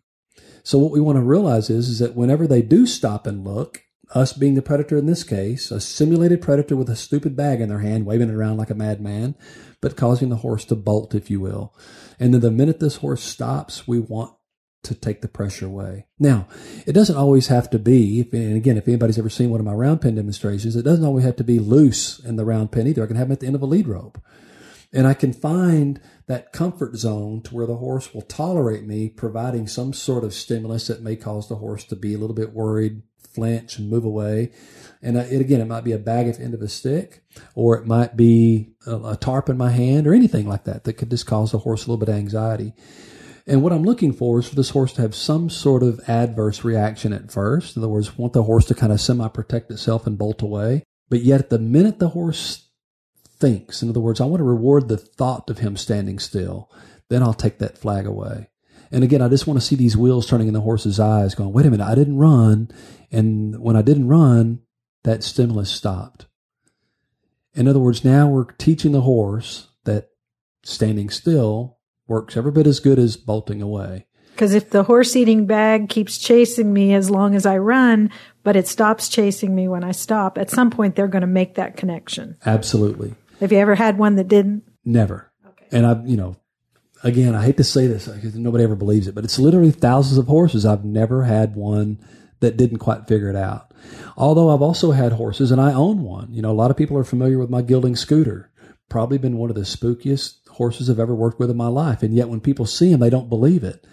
So 0.65 0.79
what 0.79 0.91
we 0.91 1.01
want 1.01 1.15
to 1.15 1.23
realize 1.23 1.71
is, 1.71 1.89
is 1.89 2.01
that 2.01 2.17
whenever 2.17 2.49
they 2.49 2.61
do 2.61 2.87
stop 2.87 3.25
and 3.29 3.45
look, 3.45 3.83
us 4.15 4.33
being 4.33 4.55
the 4.55 4.63
predator 4.63 4.97
in 4.97 5.07
this 5.07 5.23
case, 5.25 5.71
a 5.71 5.81
simulated 5.81 6.43
predator 6.43 6.77
with 6.77 6.89
a 6.89 6.97
stupid 6.97 7.37
bag 7.37 7.61
in 7.61 7.69
their 7.69 7.81
hand, 7.81 8.07
waving 8.07 8.29
it 8.29 8.35
around 8.35 8.57
like 8.57 8.71
a 8.71 8.75
madman, 8.75 9.37
but 9.87 9.97
causing 9.97 10.31
the 10.31 10.37
horse 10.39 10.65
to 10.65 10.75
bolt, 10.75 11.15
if 11.15 11.31
you 11.31 11.39
will. 11.39 11.73
And 12.19 12.35
then 12.35 12.41
the 12.41 12.51
minute 12.51 12.81
this 12.81 12.97
horse 12.97 13.23
stops, 13.23 13.87
we 13.87 14.01
want 14.01 14.35
to 14.83 14.97
take 14.97 15.21
the 15.21 15.29
pressure 15.29 15.67
away. 15.67 16.09
Now, 16.19 16.49
it 16.89 16.93
doesn't 16.93 17.15
always 17.15 17.47
have 17.47 17.71
to 17.71 17.79
be, 17.79 18.29
and 18.33 18.57
again, 18.57 18.77
if 18.77 18.89
anybody's 18.89 19.17
ever 19.17 19.31
seen 19.31 19.51
one 19.51 19.61
of 19.61 19.67
my 19.67 19.75
round 19.75 20.01
pen 20.01 20.17
demonstrations, 20.17 20.75
it 20.75 20.83
doesn't 20.83 21.05
always 21.05 21.25
have 21.25 21.37
to 21.37 21.45
be 21.45 21.61
loose 21.61 22.19
in 22.19 22.35
the 22.35 22.45
round 22.45 22.73
pen 22.73 22.89
either. 22.89 23.05
I 23.05 23.07
can 23.07 23.15
have 23.15 23.29
them 23.29 23.35
at 23.35 23.39
the 23.39 23.47
end 23.47 23.55
of 23.55 23.63
a 23.63 23.67
lead 23.67 23.87
rope. 23.87 24.21
And 24.93 25.07
I 25.07 25.15
can 25.15 25.33
find 25.33 26.01
that 26.27 26.53
comfort 26.53 26.97
zone 26.97 27.43
to 27.43 27.55
where 27.55 27.67
the 27.69 27.77
horse 27.77 28.13
will 28.13 28.23
tolerate 28.23 28.83
me 28.83 29.09
providing 29.09 29.69
some 29.69 29.93
sort 29.93 30.25
of 30.25 30.35
stimulus 30.35 30.89
that 30.89 31.01
may 31.01 31.15
cause 31.15 31.49
the 31.49 31.57
horse 31.57 31.85
to 31.85 31.95
be 31.95 32.13
a 32.13 32.19
little 32.19 32.35
bit 32.35 32.53
worried, 32.53 33.03
flinch, 33.19 33.79
and 33.79 33.91
move 33.91 34.05
away. 34.05 34.51
And 35.03 35.17
uh, 35.17 35.21
it, 35.31 35.41
again, 35.41 35.61
it 35.61 35.67
might 35.67 35.85
be 35.85 35.93
a 35.93 35.99
bag 35.99 36.27
at 36.27 36.39
the 36.39 36.45
end 36.45 36.55
of 36.55 36.63
a 36.63 36.69
stick, 36.69 37.23
or 37.55 37.77
it 37.77 37.87
might 37.87 38.17
be 38.17 38.75
a, 38.87 38.97
a 38.97 39.17
tarp 39.17 39.49
in 39.49 39.57
my 39.57 39.71
hand, 39.71 40.07
or 40.07 40.15
anything 40.15 40.49
like 40.49 40.65
that 40.65 40.85
that 40.85 40.95
could 40.95 41.11
just 41.11 41.27
cause 41.27 41.53
the 41.53 41.59
horse 41.59 41.87
a 41.87 41.91
little 41.91 42.05
bit 42.05 42.09
of 42.09 42.17
anxiety. 42.17 42.73
And 43.47 43.63
what 43.63 43.73
I'm 43.73 43.85
looking 43.85 44.13
for 44.13 44.41
is 44.41 44.49
for 44.49 44.57
this 44.57 44.71
horse 44.71 44.93
to 44.95 45.03
have 45.03 45.15
some 45.15 45.49
sort 45.51 45.85
of 45.85 46.01
adverse 46.09 46.65
reaction 46.65 47.13
at 47.13 47.31
first. 47.31 47.77
In 47.77 47.83
other 47.83 47.89
words, 47.89 48.19
want 48.19 48.33
the 48.33 48.43
horse 48.43 48.65
to 48.67 48.75
kind 48.75 48.93
of 48.93 49.01
semi 49.01 49.29
protect 49.29 49.71
itself 49.71 50.07
and 50.07 50.19
bolt 50.19 50.43
away. 50.43 50.83
But 51.09 51.23
yet, 51.23 51.51
the 51.51 51.61
minute 51.61 52.01
the 52.01 52.09
horse 52.09 52.69
thinks, 53.39 53.83
in 53.83 53.91
other 53.91 54.01
words, 54.01 54.21
I 54.21 54.25
want 54.25 54.41
to 54.41 54.45
reward 54.45 54.89
the 54.89 54.97
thought 54.97 55.49
of 55.51 55.59
him 55.59 55.77
standing 55.77 56.19
still, 56.19 56.71
then 57.09 57.23
I'll 57.23 57.35
take 57.35 57.59
that 57.59 57.79
flag 57.79 58.07
away. 58.07 58.49
And 58.91 59.03
again, 59.05 59.23
I 59.23 59.29
just 59.29 59.47
want 59.47 59.61
to 59.61 59.67
see 59.67 59.77
these 59.77 59.97
wheels 59.97 60.27
turning 60.27 60.49
in 60.49 60.55
the 60.55 60.61
horse's 60.61 61.01
eyes, 61.01 61.35
going, 61.35 61.53
wait 61.53 61.67
a 61.67 61.71
minute, 61.71 61.87
I 61.87 61.95
didn't 61.95 62.19
run. 62.19 62.71
And 63.11 63.61
when 63.61 63.77
I 63.77 63.83
didn't 63.83 64.09
run, 64.09 64.61
that 65.05 65.23
stimulus 65.23 65.71
stopped. 65.71 66.27
In 67.55 67.69
other 67.69 67.81
words, 67.81 68.05
now 68.05 68.29
we're 68.29 68.45
teaching 68.45 68.93
the 68.93 69.01
horse 69.01 69.69
that 69.85 70.11
standing 70.63 71.11
still 71.11 71.79
works 72.07 72.37
every 72.37 72.53
bit 72.53 72.67
as 72.67 72.81
good 72.81 72.99
as 72.99 73.17
bolting 73.17 73.63
away. 73.63 74.07
Because 74.33 74.53
if 74.53 74.69
the 74.69 74.83
horse 74.83 75.17
eating 75.17 75.47
bag 75.47 75.89
keeps 75.89 76.19
chasing 76.19 76.71
me 76.71 76.93
as 76.93 77.11
long 77.11 77.35
as 77.35 77.47
I 77.47 77.57
run, 77.57 78.11
but 78.43 78.55
it 78.55 78.69
stops 78.69 79.09
chasing 79.09 79.55
me 79.55 79.67
when 79.67 79.83
I 79.83 79.93
stop, 79.93 80.37
at 80.37 80.51
some 80.51 80.71
point 80.71 80.95
they're 80.95 81.09
going 81.09 81.23
to 81.23 81.27
make 81.27 81.55
that 81.55 81.79
connection. 81.79 82.37
Absolutely. 82.45 83.15
Have 83.41 83.51
you 83.51 83.59
ever 83.59 83.75
had 83.75 83.97
one 83.97 84.17
that 84.17 84.29
didn't? 84.29 84.65
Never. 84.85 85.33
Okay. 85.47 85.67
And 85.73 85.87
I've, 85.87 86.07
you 86.07 86.19
know, 86.19 86.37
again, 87.03 87.35
I 87.35 87.45
hate 87.45 87.57
to 87.59 87.65
say 87.65 87.87
this 87.87 88.09
because 88.09 88.35
nobody 88.37 88.65
ever 88.65 88.77
believes 88.77 89.07
it, 89.09 89.15
but 89.15 89.25
it's 89.25 89.39
literally 89.39 89.71
thousands 89.71 90.19
of 90.19 90.27
horses. 90.27 90.67
I've 90.67 90.85
never 90.85 91.25
had 91.25 91.55
one 91.55 91.99
that 92.41 92.57
didn't 92.57 92.79
quite 92.79 93.09
figure 93.09 93.31
it 93.31 93.37
out. 93.37 93.73
Although 94.17 94.51
I've 94.51 94.63
also 94.63 94.93
had 94.93 95.13
horses 95.13 95.51
and 95.51 95.61
I 95.61 95.73
own 95.73 96.03
one. 96.03 96.33
You 96.33 96.43
know, 96.43 96.51
a 96.51 96.53
lot 96.53 96.71
of 96.71 96.77
people 96.77 96.97
are 96.99 97.05
familiar 97.05 97.39
with 97.39 97.51
my 97.51 97.63
gelding 97.63 97.97
scooter. 97.97 98.51
Probably 98.89 99.19
been 99.19 99.39
one 99.39 99.51
of 99.51 99.57
the 99.57 99.63
spookiest 99.63 100.49
horses 100.49 100.89
I've 100.89 101.01
ever 101.01 101.15
worked 101.15 101.39
with 101.39 101.51
in 101.51 101.57
my 101.57 101.69
life. 101.69 102.03
And 102.03 102.15
yet 102.15 102.29
when 102.29 102.41
people 102.41 102.67
see 102.67 102.93
him, 102.93 103.01
they 103.01 103.11
don't 103.11 103.29
believe 103.29 103.65
it. 103.65 103.87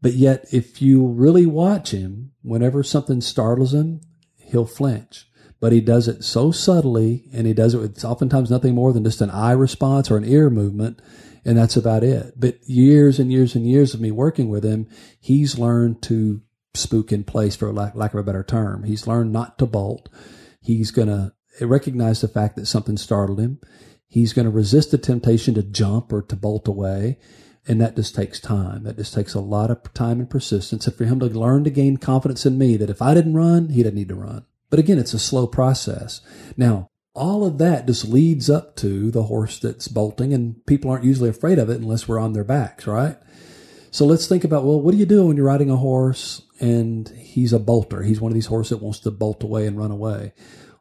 But 0.00 0.14
yet 0.14 0.46
if 0.52 0.80
you 0.80 1.06
really 1.06 1.46
watch 1.46 1.90
him, 1.90 2.32
whenever 2.42 2.82
something 2.82 3.20
startles 3.20 3.74
him, 3.74 4.00
he'll 4.36 4.66
flinch. 4.66 5.26
But 5.60 5.72
he 5.72 5.80
does 5.80 6.06
it 6.06 6.22
so 6.22 6.52
subtly 6.52 7.28
and 7.32 7.46
he 7.46 7.52
does 7.52 7.74
it 7.74 7.78
with 7.78 8.04
oftentimes 8.04 8.50
nothing 8.50 8.74
more 8.74 8.92
than 8.92 9.02
just 9.02 9.20
an 9.20 9.30
eye 9.30 9.52
response 9.52 10.10
or 10.10 10.16
an 10.16 10.24
ear 10.24 10.50
movement 10.50 11.00
and 11.48 11.56
that's 11.56 11.78
about 11.78 12.04
it. 12.04 12.34
But 12.36 12.58
years 12.68 13.18
and 13.18 13.32
years 13.32 13.54
and 13.54 13.66
years 13.66 13.94
of 13.94 14.02
me 14.02 14.10
working 14.10 14.50
with 14.50 14.64
him, 14.64 14.86
he's 15.18 15.58
learned 15.58 16.02
to 16.02 16.42
spook 16.74 17.10
in 17.10 17.24
place, 17.24 17.56
for 17.56 17.72
lack, 17.72 17.94
lack 17.94 18.12
of 18.12 18.20
a 18.20 18.22
better 18.22 18.44
term. 18.44 18.84
He's 18.84 19.06
learned 19.06 19.32
not 19.32 19.58
to 19.58 19.64
bolt. 19.64 20.10
He's 20.60 20.90
going 20.90 21.08
to 21.08 21.32
recognize 21.66 22.20
the 22.20 22.28
fact 22.28 22.56
that 22.56 22.66
something 22.66 22.98
startled 22.98 23.40
him. 23.40 23.60
He's 24.06 24.34
going 24.34 24.44
to 24.44 24.50
resist 24.50 24.90
the 24.90 24.98
temptation 24.98 25.54
to 25.54 25.62
jump 25.62 26.12
or 26.12 26.20
to 26.20 26.36
bolt 26.36 26.68
away. 26.68 27.18
And 27.66 27.80
that 27.80 27.96
just 27.96 28.14
takes 28.14 28.40
time. 28.40 28.84
That 28.84 28.98
just 28.98 29.14
takes 29.14 29.32
a 29.32 29.40
lot 29.40 29.70
of 29.70 29.94
time 29.94 30.20
and 30.20 30.28
persistence. 30.28 30.86
And 30.86 30.94
for 30.94 31.06
him 31.06 31.18
to 31.20 31.26
learn 31.26 31.64
to 31.64 31.70
gain 31.70 31.96
confidence 31.96 32.44
in 32.44 32.58
me 32.58 32.76
that 32.76 32.90
if 32.90 33.00
I 33.00 33.14
didn't 33.14 33.32
run, 33.32 33.70
he 33.70 33.82
didn't 33.82 33.94
need 33.94 34.08
to 34.08 34.14
run. 34.14 34.44
But 34.68 34.80
again, 34.80 34.98
it's 34.98 35.14
a 35.14 35.18
slow 35.18 35.46
process. 35.46 36.20
Now, 36.58 36.88
all 37.18 37.44
of 37.44 37.58
that 37.58 37.86
just 37.86 38.08
leads 38.08 38.48
up 38.48 38.76
to 38.76 39.10
the 39.10 39.24
horse 39.24 39.58
that's 39.58 39.88
bolting, 39.88 40.32
and 40.32 40.64
people 40.66 40.90
aren't 40.90 41.04
usually 41.04 41.28
afraid 41.28 41.58
of 41.58 41.68
it 41.68 41.80
unless 41.80 42.08
we're 42.08 42.18
on 42.18 42.32
their 42.32 42.44
backs, 42.44 42.86
right? 42.86 43.16
So 43.90 44.04
let's 44.06 44.26
think 44.26 44.44
about 44.44 44.64
well, 44.64 44.80
what 44.80 44.92
do 44.92 44.98
you 44.98 45.06
do 45.06 45.26
when 45.26 45.36
you're 45.36 45.46
riding 45.46 45.70
a 45.70 45.76
horse 45.76 46.42
and 46.60 47.08
he's 47.08 47.52
a 47.52 47.58
bolter? 47.58 48.02
He's 48.02 48.20
one 48.20 48.30
of 48.30 48.34
these 48.34 48.46
horses 48.46 48.70
that 48.70 48.84
wants 48.84 49.00
to 49.00 49.10
bolt 49.10 49.42
away 49.42 49.66
and 49.66 49.76
run 49.76 49.90
away. 49.90 50.32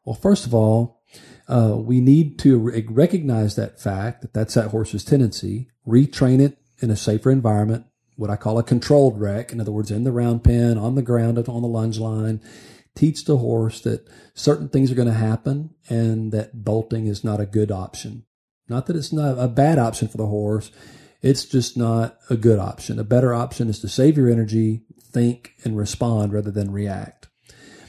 Well, 0.05 0.15
first 0.15 0.45
of 0.45 0.53
all, 0.53 1.01
uh, 1.47 1.75
we 1.77 2.01
need 2.01 2.37
to 2.39 2.57
re- 2.57 2.85
recognize 2.89 3.55
that 3.55 3.79
fact 3.79 4.21
that 4.21 4.33
that's 4.33 4.55
that 4.55 4.69
horse's 4.69 5.05
tendency, 5.05 5.69
retrain 5.87 6.41
it 6.41 6.57
in 6.79 6.91
a 6.91 6.95
safer 6.95 7.31
environment, 7.31 7.85
what 8.15 8.29
I 8.29 8.35
call 8.35 8.59
a 8.59 8.63
controlled 8.63 9.19
rec. 9.19 9.51
In 9.51 9.61
other 9.61 9.71
words, 9.71 9.91
in 9.91 10.03
the 10.03 10.11
round 10.11 10.43
pen, 10.43 10.77
on 10.77 10.95
the 10.95 11.01
ground, 11.01 11.37
on 11.37 11.61
the 11.61 11.67
lunge 11.67 11.99
line, 11.99 12.41
teach 12.97 13.25
the 13.25 13.37
horse 13.37 13.79
that 13.81 14.07
certain 14.33 14.69
things 14.69 14.91
are 14.91 14.95
going 14.95 15.07
to 15.07 15.13
happen 15.13 15.69
and 15.87 16.31
that 16.31 16.65
bolting 16.65 17.07
is 17.07 17.23
not 17.23 17.39
a 17.39 17.45
good 17.45 17.71
option. 17.71 18.25
Not 18.67 18.87
that 18.87 18.95
it's 18.95 19.13
not 19.13 19.37
a 19.37 19.47
bad 19.47 19.77
option 19.77 20.07
for 20.07 20.17
the 20.17 20.25
horse. 20.25 20.71
It's 21.21 21.45
just 21.45 21.77
not 21.77 22.17
a 22.29 22.35
good 22.35 22.59
option. 22.59 22.99
A 22.99 23.03
better 23.03 23.33
option 23.33 23.69
is 23.69 23.79
to 23.79 23.87
save 23.87 24.17
your 24.17 24.29
energy, 24.29 24.81
think, 25.01 25.53
and 25.63 25.77
respond 25.77 26.33
rather 26.33 26.51
than 26.51 26.71
react. 26.71 27.27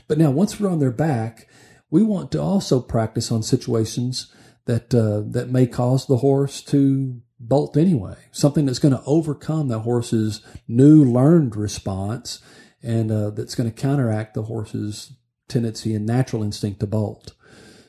But 0.06 0.18
now, 0.18 0.30
once 0.30 0.58
we're 0.58 0.70
on 0.70 0.78
their 0.78 0.92
back, 0.92 1.48
we 1.90 2.02
want 2.02 2.30
to 2.32 2.40
also 2.40 2.80
practice 2.80 3.32
on 3.32 3.42
situations 3.42 4.32
that 4.66 4.94
uh, 4.94 5.22
that 5.32 5.50
may 5.50 5.66
cause 5.66 6.06
the 6.06 6.18
horse 6.18 6.62
to 6.62 7.20
bolt 7.40 7.76
anyway. 7.76 8.16
Something 8.30 8.66
that's 8.66 8.78
going 8.78 8.94
to 8.94 9.02
overcome 9.04 9.68
the 9.68 9.80
horse's 9.80 10.42
new 10.66 11.04
learned 11.04 11.56
response 11.56 12.40
and 12.82 13.10
uh, 13.10 13.30
that's 13.30 13.54
going 13.54 13.70
to 13.70 13.80
counteract 13.80 14.34
the 14.34 14.44
horse's 14.44 15.12
tendency 15.48 15.94
and 15.94 16.06
natural 16.06 16.42
instinct 16.42 16.80
to 16.80 16.86
bolt. 16.86 17.34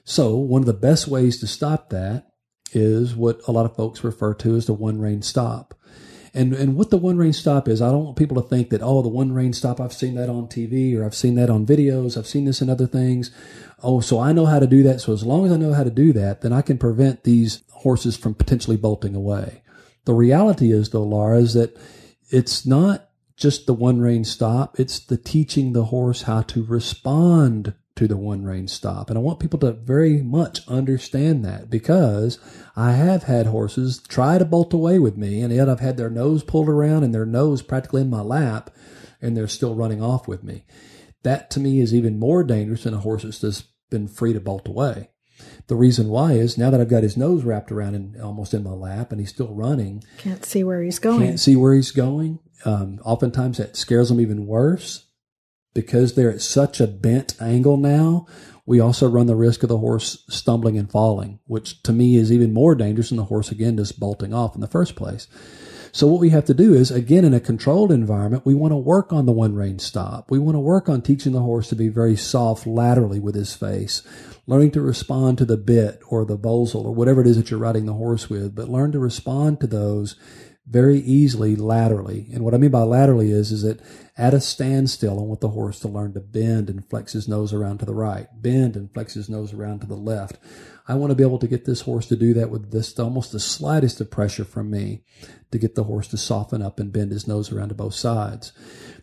So, 0.04 0.36
one 0.36 0.62
of 0.62 0.66
the 0.66 0.74
best 0.74 1.08
ways 1.08 1.40
to 1.40 1.48
stop 1.48 1.90
that 1.90 2.28
is 2.72 3.16
what 3.16 3.42
a 3.48 3.52
lot 3.52 3.66
of 3.66 3.76
folks 3.76 4.04
refer 4.04 4.34
to 4.36 4.56
as 4.56 4.66
the 4.66 4.74
one 4.74 5.00
rein 5.00 5.22
stop. 5.22 5.74
And 6.34 6.54
and 6.54 6.76
what 6.76 6.90
the 6.90 6.98
one 6.98 7.18
rein 7.18 7.34
stop 7.34 7.68
is, 7.68 7.82
I 7.82 7.92
don't 7.92 8.06
want 8.06 8.18
people 8.18 8.42
to 8.42 8.48
think 8.48 8.70
that 8.70 8.82
oh, 8.84 9.02
the 9.02 9.10
one 9.10 9.32
rein 9.32 9.54
stop. 9.54 9.80
I've 9.80 9.94
seen 9.94 10.16
that 10.16 10.30
on 10.30 10.48
TV 10.48 10.96
or 10.98 11.04
I've 11.04 11.16
seen 11.16 11.36
that 11.36 11.50
on 11.50 11.66
videos. 11.66 12.18
I've 12.18 12.28
seen 12.28 12.46
this 12.46 12.62
in 12.62 12.70
other 12.70 12.88
things. 12.88 13.32
Oh, 13.82 14.00
so 14.00 14.20
I 14.20 14.32
know 14.32 14.46
how 14.46 14.60
to 14.60 14.68
do 14.68 14.84
that. 14.84 15.02
So 15.02 15.14
as 15.14 15.24
long 15.24 15.46
as 15.46 15.52
I 15.52 15.58
know 15.58 15.74
how 15.74 15.84
to 15.84 15.90
do 15.90 16.14
that, 16.14 16.42
then 16.42 16.54
I 16.54 16.62
can 16.62 16.78
prevent 16.78 17.24
these 17.24 17.64
horses 17.72 18.18
from 18.18 18.36
potentially 18.36 18.78
bolting 18.78 19.16
away. 19.16 19.64
The 20.06 20.14
reality 20.14 20.72
is, 20.72 20.90
though, 20.90 21.04
Laura, 21.04 21.38
is 21.38 21.54
that 21.54 21.78
it's 22.30 22.66
not 22.66 23.09
just 23.40 23.66
the 23.66 23.74
one 23.74 24.00
rein 24.00 24.24
stop. 24.24 24.80
It's 24.80 25.00
the 25.00 25.18
teaching 25.18 25.74
the 25.74 25.86
horse 25.86 26.24
how 26.24 26.42
to 26.44 26.64
respond 26.64 27.74
to 27.96 28.08
the 28.08 28.18
one 28.18 28.44
rein 28.44 28.68
stop. 28.68 29.10
And 29.10 29.18
I 29.18 29.22
want 29.22 29.40
people 29.40 29.60
to 29.60 29.72
very 29.72 30.22
much 30.22 30.66
understand 30.68 31.44
that 31.44 31.70
because 31.70 32.40
I 32.76 32.94
have 32.94 33.24
had 33.24 33.48
horses 33.48 34.02
try 34.08 34.38
to 34.38 34.46
bolt 34.46 34.74
away 34.74 35.00
with 35.00 35.18
me 35.18 35.42
and 35.42 35.54
yet 35.54 35.68
I've 35.68 35.82
had 35.82 35.98
their 35.98 36.10
nose 36.10 36.44
pulled 36.44 36.70
around 36.70 37.04
and 37.04 37.14
their 37.14 37.26
nose 37.26 37.62
practically 37.62 38.02
in 38.02 38.10
my 38.10 38.22
lap 38.22 38.70
and 39.22 39.36
they're 39.36 39.48
still 39.48 39.76
running 39.76 40.02
off 40.02 40.28
with 40.28 40.44
me. 40.44 40.66
That 41.24 41.50
to 41.52 41.60
me 41.60 41.82
is 41.82 41.94
even 41.94 42.20
more 42.20 42.44
dangerous 42.44 42.84
than 42.84 42.94
a 42.94 43.00
horse 43.00 43.24
that's 43.24 43.42
just 43.42 43.66
been 43.90 44.08
free 44.08 44.32
to 44.32 44.40
bolt 44.40 44.68
away. 44.68 45.10
The 45.68 45.76
reason 45.76 46.08
why 46.10 46.34
is 46.34 46.58
now 46.58 46.70
that 46.70 46.80
I've 46.80 46.90
got 46.90 47.04
his 47.04 47.18
nose 47.18 47.44
wrapped 47.44 47.72
around 47.72 47.96
and 47.96 48.22
almost 48.22 48.54
in 48.54 48.64
my 48.64 48.72
lap 48.72 49.12
and 49.12 49.20
he's 49.20 49.30
still 49.30 49.54
running. 49.54 50.04
Can't 50.18 50.46
see 50.46 50.64
where 50.64 50.82
he's 50.82 51.00
going. 51.00 51.20
Can't 51.20 51.40
see 51.40 51.56
where 51.56 51.74
he's 51.74 51.92
going. 51.92 52.40
Um, 52.66 53.00
oftentimes 53.04 53.58
that 53.58 53.78
scares 53.78 54.10
them 54.10 54.20
even 54.20 54.46
worse 54.46 55.06
because 55.74 56.16
they're 56.16 56.32
at 56.32 56.42
such 56.42 56.82
a 56.82 56.88
bent 56.88 57.40
angle 57.42 57.78
now. 57.78 58.28
We 58.66 58.80
also 58.80 59.10
run 59.10 59.28
the 59.28 59.36
risk 59.36 59.64
of 59.64 59.70
the 59.70 59.78
horse 59.78 60.24
stumbling 60.30 60.78
and 60.78 60.92
falling, 60.92 61.40
which 61.48 61.82
to 61.84 61.94
me 61.94 62.18
is 62.18 62.32
even 62.32 62.54
more 62.54 62.76
dangerous 62.76 63.10
than 63.10 63.18
the 63.18 63.26
horse 63.26 63.52
again 63.52 63.78
just 63.78 64.00
bolting 64.00 64.34
off 64.34 64.56
in 64.56 64.62
the 64.62 64.68
first 64.68 64.96
place. 64.96 65.28
So 65.92 66.06
what 66.06 66.20
we 66.20 66.30
have 66.30 66.46
to 66.46 66.54
do 66.54 66.76
is, 66.76 66.92
again, 66.92 67.26
in 67.26 67.34
a 67.34 67.40
controlled 67.40 67.92
environment, 67.92 68.46
we 68.46 68.54
want 68.54 68.74
to 68.74 68.78
work 68.78 69.12
on 69.12 69.26
the 69.26 69.32
one 69.32 69.56
rein 69.56 69.80
stop. 69.80 70.30
We 70.30 70.38
want 70.38 70.56
to 70.56 70.60
work 70.60 70.88
on 70.88 71.02
teaching 71.02 71.32
the 71.32 71.42
horse 71.42 71.68
to 71.70 71.76
be 71.76 71.88
very 71.88 72.16
soft 72.16 72.68
laterally 72.68 73.20
with 73.20 73.34
his 73.34 73.56
face, 73.56 74.04
learning 74.46 74.72
to 74.72 74.82
respond 74.82 75.40
to 75.40 75.46
the 75.46 75.58
bit 75.58 76.02
or 76.08 76.26
the 76.26 76.38
bosal 76.38 76.86
or 76.86 76.94
whatever 76.94 77.22
it 77.22 77.28
is 77.28 77.38
that 77.38 77.50
you're 77.50 77.60
riding 77.60 77.88
the 77.88 77.94
horse 77.94 78.30
with, 78.30 78.54
but 78.54 78.70
learn 78.70 78.92
to 78.92 79.00
respond 79.00 79.60
to 79.62 79.68
those 79.68 80.16
very 80.70 81.00
easily 81.00 81.56
laterally. 81.56 82.28
And 82.32 82.46
what 82.46 82.54
I 82.54 82.58
mean 82.58 82.70
by 82.70 82.84
laterally 82.84 83.32
is, 83.32 83.52
is 83.52 83.64
that 83.64 83.82
at 84.16 84.36
a 84.36 84.42
standstill, 84.42 85.20
I 85.20 85.24
want 85.24 85.42
the 85.42 85.50
horse 85.50 85.80
to 85.80 85.88
learn 85.88 86.14
to 86.14 86.20
bend 86.20 86.70
and 86.70 86.88
flex 86.88 87.14
his 87.14 87.28
nose 87.28 87.54
around 87.54 87.80
to 87.80 87.86
the 87.86 87.96
right, 87.96 88.28
bend 88.40 88.76
and 88.76 88.94
flex 88.94 89.16
his 89.16 89.30
nose 89.30 89.52
around 89.52 89.80
to 89.80 89.88
the 89.88 89.96
left. 89.96 90.38
I 90.88 90.96
want 90.96 91.12
to 91.12 91.16
be 91.16 91.24
able 91.24 91.40
to 91.40 91.48
get 91.48 91.66
this 91.66 91.82
horse 91.82 92.06
to 92.08 92.16
do 92.16 92.34
that 92.36 92.52
with 92.52 92.72
this 92.72 92.98
almost 93.00 93.32
the 93.32 93.40
slightest 93.40 94.00
of 94.02 94.12
pressure 94.12 94.46
from 94.46 94.70
me 94.70 95.04
to 95.52 95.58
get 95.58 95.76
the 95.76 95.86
horse 95.86 96.08
to 96.10 96.18
soften 96.18 96.62
up 96.62 96.80
and 96.80 96.94
bend 96.94 97.12
his 97.12 97.28
nose 97.28 97.52
around 97.52 97.70
to 97.70 97.76
both 97.76 97.96
sides. 97.96 98.52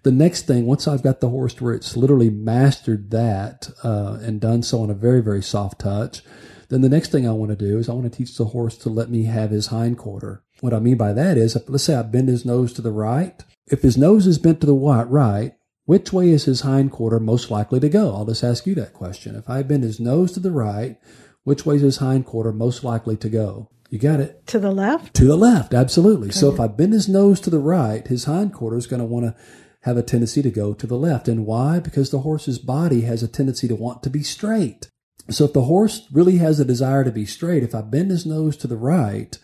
The 0.03 0.13
next 0.13 0.47
thing, 0.47 0.67
once 0.67 0.87
I've 0.87 1.03
got 1.03 1.21
the 1.21 1.31
horse 1.31 1.55
to 1.55 1.65
where 1.65 1.75
it's 1.75 1.97
literally 1.97 2.31
mastered 2.31 3.11
that 3.11 3.71
uh, 3.83 4.19
and 4.21 4.41
done 4.41 4.63
so 4.63 4.83
on 4.83 4.91
a 4.91 4.95
very, 4.95 5.21
very 5.21 5.43
soft 5.43 5.81
touch, 5.81 6.23
then 6.69 6.81
the 6.81 6.89
next 6.89 7.11
thing 7.11 7.27
I 7.27 7.33
want 7.33 7.51
to 7.51 7.57
do 7.57 7.79
is 7.79 7.89
I 7.89 7.93
want 7.93 8.13
to 8.13 8.17
teach 8.17 8.37
the 8.37 8.47
horse 8.47 8.77
to 8.79 8.89
let 8.89 9.09
me 9.09 9.25
have 9.25 9.51
his 9.51 9.69
hindquarter. 9.69 10.43
What 10.61 10.75
I 10.75 10.79
mean 10.79 10.97
by 10.97 11.13
that 11.13 11.37
is, 11.37 11.57
let's 11.69 11.85
say 11.85 11.95
I 11.95 12.03
bend 12.03 12.29
his 12.29 12.45
nose 12.45 12.73
to 12.75 12.83
the 12.83 12.93
right. 12.93 13.43
If 13.67 13.83
his 13.83 13.99
nose 13.99 14.27
is 14.27 14.39
bent 14.39 14.61
to 14.61 14.67
the 14.67 14.75
right, 14.75 15.53
which 15.85 16.13
way 16.13 16.31
is 16.31 16.45
his 16.45 16.63
hind 16.63 16.93
quarter 16.93 17.21
most 17.21 17.51
likely 17.51 17.81
to 17.81 17.89
go? 17.89 18.15
I'll 18.15 18.25
just 18.25 18.45
ask 18.45 18.67
you 18.67 18.75
that 18.77 18.93
question. 18.93 19.37
If 19.37 19.49
I 19.49 19.63
bend 19.63 19.85
his 19.85 20.01
nose 20.01 20.33
to 20.33 20.41
the 20.41 20.51
right, 20.51 20.99
which 21.45 21.65
way 21.65 21.77
is 21.77 21.83
his 21.83 21.99
hind 21.99 22.27
quarter 22.27 22.53
most 22.53 22.83
likely 22.83 23.17
to 23.19 23.29
go? 23.29 23.71
You 23.91 24.01
got 24.01 24.19
it. 24.19 24.47
To 24.49 24.59
the 24.59 24.73
left? 24.73 25.15
To 25.15 25.25
the 25.27 25.37
left, 25.37 25.73
absolutely. 25.73 26.29
Okay. 26.29 26.39
So 26.39 26.53
if 26.53 26.59
I 26.59 26.67
bend 26.67 26.93
his 26.93 27.09
nose 27.09 27.41
to 27.41 27.51
the 27.51 27.61
right, 27.61 28.07
his 28.07 28.25
hind 28.25 28.53
quarter 28.53 28.77
is 28.77 28.89
going 28.89 29.01
to 29.01 29.07
want 29.07 29.27
to 29.27 29.37
have 29.83 29.97
a 29.97 30.03
tendency 30.03 30.43
to 30.43 30.51
go 30.51 30.75
to 30.75 30.87
the 30.87 30.97
left. 30.97 31.29
And 31.29 31.47
why? 31.47 31.79
Because 31.79 32.11
the 32.11 32.21
horse's 32.21 32.59
body 32.59 33.03
has 33.03 33.23
a 33.23 33.29
tendency 33.29 33.69
to 33.69 33.77
want 33.77 34.03
to 34.03 34.11
be 34.11 34.25
straight. 34.25 34.89
So 35.31 35.45
if 35.45 35.53
the 35.53 35.63
horse 35.63 36.09
really 36.11 36.39
has 36.39 36.59
a 36.59 36.65
desire 36.65 37.05
to 37.05 37.13
be 37.13 37.27
straight, 37.27 37.63
if 37.63 37.75
I 37.75 37.83
bend 37.83 38.11
his 38.11 38.27
nose 38.27 38.57
to 38.59 38.67
the 38.67 38.77
right 38.77 39.39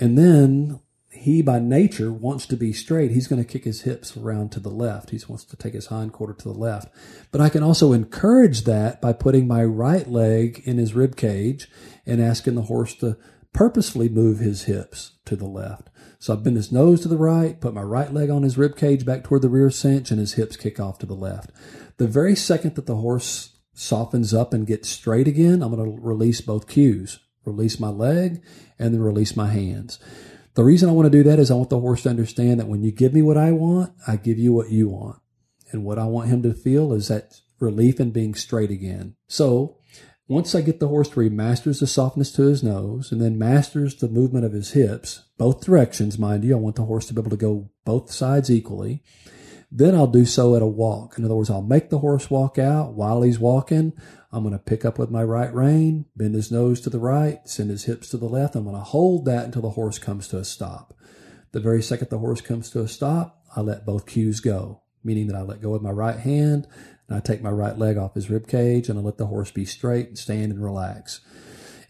and 0.00 0.18
then 0.18 0.80
he 1.12 1.42
by 1.42 1.58
nature 1.58 2.10
wants 2.10 2.46
to 2.46 2.56
be 2.56 2.72
straight. 2.72 3.10
He's 3.10 3.26
going 3.26 3.42
to 3.42 3.48
kick 3.48 3.64
his 3.64 3.82
hips 3.82 4.16
around 4.16 4.52
to 4.52 4.60
the 4.60 4.70
left. 4.70 5.10
He 5.10 5.20
wants 5.28 5.44
to 5.44 5.56
take 5.56 5.74
his 5.74 5.86
hind 5.86 6.12
quarter 6.12 6.32
to 6.32 6.48
the 6.48 6.58
left. 6.58 6.88
But 7.30 7.40
I 7.40 7.50
can 7.50 7.62
also 7.62 7.92
encourage 7.92 8.62
that 8.62 9.00
by 9.00 9.12
putting 9.12 9.46
my 9.46 9.62
right 9.62 10.08
leg 10.08 10.62
in 10.64 10.78
his 10.78 10.94
rib 10.94 11.16
cage 11.16 11.68
and 12.06 12.22
asking 12.22 12.54
the 12.54 12.62
horse 12.62 12.94
to 12.96 13.18
purposefully 13.52 14.08
move 14.08 14.38
his 14.38 14.64
hips 14.64 15.18
to 15.26 15.36
the 15.36 15.46
left. 15.46 15.90
So 16.20 16.32
I 16.32 16.36
bend 16.36 16.56
his 16.56 16.72
nose 16.72 17.00
to 17.02 17.08
the 17.08 17.16
right, 17.16 17.60
put 17.60 17.74
my 17.74 17.82
right 17.82 18.12
leg 18.12 18.30
on 18.30 18.42
his 18.42 18.56
rib 18.56 18.76
cage 18.76 19.04
back 19.04 19.24
toward 19.24 19.42
the 19.42 19.48
rear 19.48 19.70
cinch, 19.70 20.10
and 20.10 20.20
his 20.20 20.34
hips 20.34 20.56
kick 20.56 20.78
off 20.78 20.98
to 21.00 21.06
the 21.06 21.14
left. 21.14 21.50
The 21.96 22.06
very 22.06 22.36
second 22.36 22.76
that 22.76 22.86
the 22.86 22.96
horse 22.96 23.58
softens 23.74 24.32
up 24.32 24.54
and 24.54 24.66
gets 24.66 24.88
straight 24.88 25.26
again, 25.26 25.62
I'm 25.62 25.74
going 25.74 25.84
to 25.84 26.00
release 26.00 26.40
both 26.40 26.68
cues. 26.68 27.18
Release 27.44 27.80
my 27.80 27.88
leg 27.88 28.42
and 28.80 28.92
then 28.92 29.00
release 29.00 29.36
my 29.36 29.48
hands. 29.48 29.98
The 30.54 30.64
reason 30.64 30.88
I 30.88 30.92
want 30.92 31.06
to 31.06 31.10
do 31.10 31.22
that 31.22 31.38
is 31.38 31.50
I 31.50 31.54
want 31.54 31.70
the 31.70 31.78
horse 31.78 32.02
to 32.02 32.10
understand 32.10 32.58
that 32.58 32.66
when 32.66 32.82
you 32.82 32.90
give 32.90 33.14
me 33.14 33.22
what 33.22 33.36
I 33.36 33.52
want, 33.52 33.92
I 34.08 34.16
give 34.16 34.38
you 34.38 34.52
what 34.52 34.70
you 34.70 34.88
want. 34.88 35.20
And 35.70 35.84
what 35.84 35.98
I 35.98 36.04
want 36.04 36.28
him 36.28 36.42
to 36.42 36.52
feel 36.52 36.92
is 36.92 37.06
that 37.08 37.40
relief 37.60 38.00
in 38.00 38.10
being 38.10 38.34
straight 38.34 38.70
again. 38.70 39.14
So 39.28 39.76
once 40.26 40.54
I 40.54 40.60
get 40.60 40.80
the 40.80 40.88
horse 40.88 41.08
to 41.10 41.20
he 41.20 41.28
masters 41.28 41.80
the 41.80 41.86
softness 41.86 42.32
to 42.32 42.42
his 42.42 42.62
nose 42.62 43.12
and 43.12 43.20
then 43.20 43.38
masters 43.38 43.96
the 43.96 44.08
movement 44.08 44.44
of 44.44 44.52
his 44.52 44.72
hips, 44.72 45.24
both 45.38 45.64
directions, 45.64 46.18
mind 46.18 46.44
you, 46.44 46.54
I 46.54 46.58
want 46.58 46.76
the 46.76 46.84
horse 46.84 47.06
to 47.06 47.14
be 47.14 47.20
able 47.20 47.30
to 47.30 47.36
go 47.36 47.70
both 47.84 48.10
sides 48.10 48.50
equally. 48.50 49.02
Then 49.72 49.94
I'll 49.94 50.08
do 50.08 50.24
so 50.24 50.56
at 50.56 50.62
a 50.62 50.66
walk. 50.66 51.16
In 51.16 51.24
other 51.24 51.36
words, 51.36 51.50
I'll 51.50 51.62
make 51.62 51.90
the 51.90 52.00
horse 52.00 52.28
walk 52.28 52.58
out 52.58 52.94
while 52.94 53.22
he's 53.22 53.38
walking. 53.38 53.92
I'm 54.32 54.42
going 54.42 54.52
to 54.52 54.58
pick 54.58 54.84
up 54.84 54.98
with 54.98 55.10
my 55.10 55.22
right 55.22 55.52
rein, 55.52 56.06
bend 56.16 56.34
his 56.34 56.50
nose 56.50 56.80
to 56.82 56.90
the 56.90 56.98
right, 56.98 57.40
send 57.48 57.70
his 57.70 57.84
hips 57.84 58.08
to 58.10 58.16
the 58.16 58.28
left. 58.28 58.56
I'm 58.56 58.64
going 58.64 58.76
to 58.76 58.82
hold 58.82 59.24
that 59.26 59.44
until 59.44 59.62
the 59.62 59.70
horse 59.70 59.98
comes 59.98 60.26
to 60.28 60.38
a 60.38 60.44
stop. 60.44 60.94
The 61.52 61.60
very 61.60 61.82
second 61.82 62.10
the 62.10 62.18
horse 62.18 62.40
comes 62.40 62.70
to 62.70 62.80
a 62.80 62.88
stop, 62.88 63.42
I 63.56 63.60
let 63.60 63.84
both 63.84 64.06
cues 64.06 64.40
go, 64.40 64.82
meaning 65.02 65.26
that 65.26 65.36
I 65.36 65.42
let 65.42 65.60
go 65.60 65.74
of 65.74 65.82
my 65.82 65.90
right 65.90 66.18
hand 66.18 66.68
and 67.08 67.16
I 67.16 67.20
take 67.20 67.42
my 67.42 67.50
right 67.50 67.76
leg 67.76 67.96
off 67.96 68.14
his 68.14 68.30
rib 68.30 68.46
cage 68.46 68.88
and 68.88 68.98
I 68.98 69.02
let 69.02 69.18
the 69.18 69.26
horse 69.26 69.50
be 69.50 69.64
straight 69.64 70.08
and 70.08 70.18
stand 70.18 70.52
and 70.52 70.62
relax. 70.62 71.20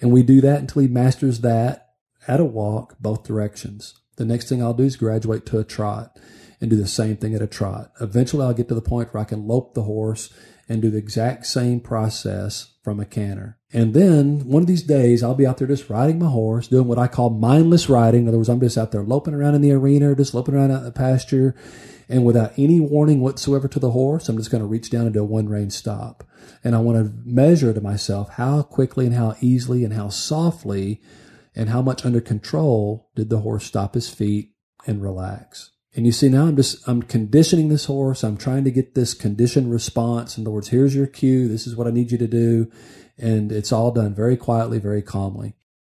And 0.00 0.10
we 0.10 0.22
do 0.22 0.40
that 0.40 0.60
until 0.60 0.80
he 0.80 0.88
masters 0.88 1.40
that 1.40 1.90
at 2.26 2.40
a 2.40 2.44
walk, 2.44 2.96
both 3.00 3.25
directions. 3.25 4.00
The 4.16 4.25
next 4.25 4.49
thing 4.49 4.62
I'll 4.62 4.72
do 4.72 4.84
is 4.84 4.96
graduate 4.96 5.44
to 5.46 5.58
a 5.58 5.64
trot 5.64 6.18
and 6.61 6.71
do 6.71 6.76
the 6.76 6.87
same 6.87 7.17
thing 7.17 7.35
at 7.35 7.43
a 7.43 7.47
trot. 7.47 7.93
Eventually 8.00 8.45
I'll 8.45 8.55
get 8.55 8.69
to 8.69 8.75
the 8.75 8.83
point 8.83 9.12
where 9.12 9.23
I 9.23 9.26
can 9.26 9.47
lope 9.47 9.75
the 9.75 9.83
horse 9.83 10.33
and 10.69 10.81
do 10.81 10.90
the 10.90 10.99
exact 10.99 11.47
same 11.47 11.81
process 11.81 12.75
from 12.83 13.00
a 13.00 13.05
canter. 13.05 13.59
And 13.73 13.95
then 13.95 14.47
one 14.49 14.62
of 14.62 14.69
these 14.69 14.83
days, 14.83 15.23
I'll 15.23 15.35
be 15.35 15.47
out 15.47 15.59
there 15.59 15.67
just 15.67 15.90
riding 15.90 16.19
my 16.19 16.29
horse, 16.29 16.69
doing 16.69 16.87
what 16.87 16.99
I 16.99 17.09
call 17.09 17.31
mindless 17.31 17.88
riding. 17.88 18.23
In 18.23 18.29
other 18.29 18.38
words, 18.38 18.49
I'm 18.49 18.61
just 18.61 18.79
out 18.79 18.93
there 18.93 19.02
loping 19.02 19.34
around 19.34 19.54
in 19.54 19.63
the 19.63 19.73
arena, 19.73 20.15
just 20.15 20.34
loping 20.34 20.54
around 20.54 20.71
out 20.71 20.78
in 20.78 20.84
the 20.84 20.93
pasture. 20.93 21.54
And 22.08 22.25
without 22.25 22.52
any 22.56 22.80
warning 22.80 23.21
whatsoever 23.21 23.69
to 23.69 23.78
the 23.78 23.93
horse, 23.93 24.28
I'm 24.28 24.37
just 24.37 24.50
going 24.50 24.63
to 24.63 24.67
reach 24.67 24.91
down 24.91 25.06
and 25.06 25.15
do 25.15 25.21
a 25.21 25.25
one 25.25 25.49
rein 25.49 25.71
stop. 25.71 26.25
And 26.65 26.75
I 26.75 26.78
want 26.78 26.99
to 26.99 27.13
measure 27.25 27.73
to 27.73 27.80
myself 27.80 28.30
how 28.30 28.63
quickly 28.63 29.06
and 29.06 29.15
how 29.15 29.37
easily 29.41 29.84
and 29.84 29.95
how 29.95 30.08
softly 30.08 31.00
and 31.54 31.69
how 31.69 31.82
much 31.82 32.04
under 32.04 32.21
control 32.21 33.11
did 33.15 33.30
the 33.30 33.41
horse 33.41 33.65
stop 33.65 33.95
his 33.95 34.08
feet 34.08 34.52
and 34.87 35.02
relax. 35.02 35.71
And 35.95 36.07
you 36.07 36.13
see, 36.13 36.29
now 36.29 36.47
I'm 36.47 36.57
just, 36.57 36.87
I'm 36.89 37.03
conditioning 37.03 37.69
this 37.69 37.87
horse. 37.87 38.23
I'm 38.23 38.37
trying 38.37 38.65
to 38.65 38.71
get 38.71 38.95
this 38.95 39.13
conditioned 39.13 39.73
response. 39.73 40.39
In 40.39 40.45
other 40.45 40.53
words, 40.53 40.69
here's 40.69 40.95
your 40.95 41.09
cue. 41.09 41.49
This 41.49 41.67
is 41.67 41.75
what 41.75 41.87
I 41.87 41.91
need 41.91 42.13
you 42.13 42.19
to 42.19 42.29
do. 42.29 42.71
And 43.19 43.50
it's 43.50 43.73
all 43.73 43.91
done 43.91 44.15
very 44.15 44.37
quietly, 44.37 44.79
very 44.79 45.03
calmly. 45.03 45.55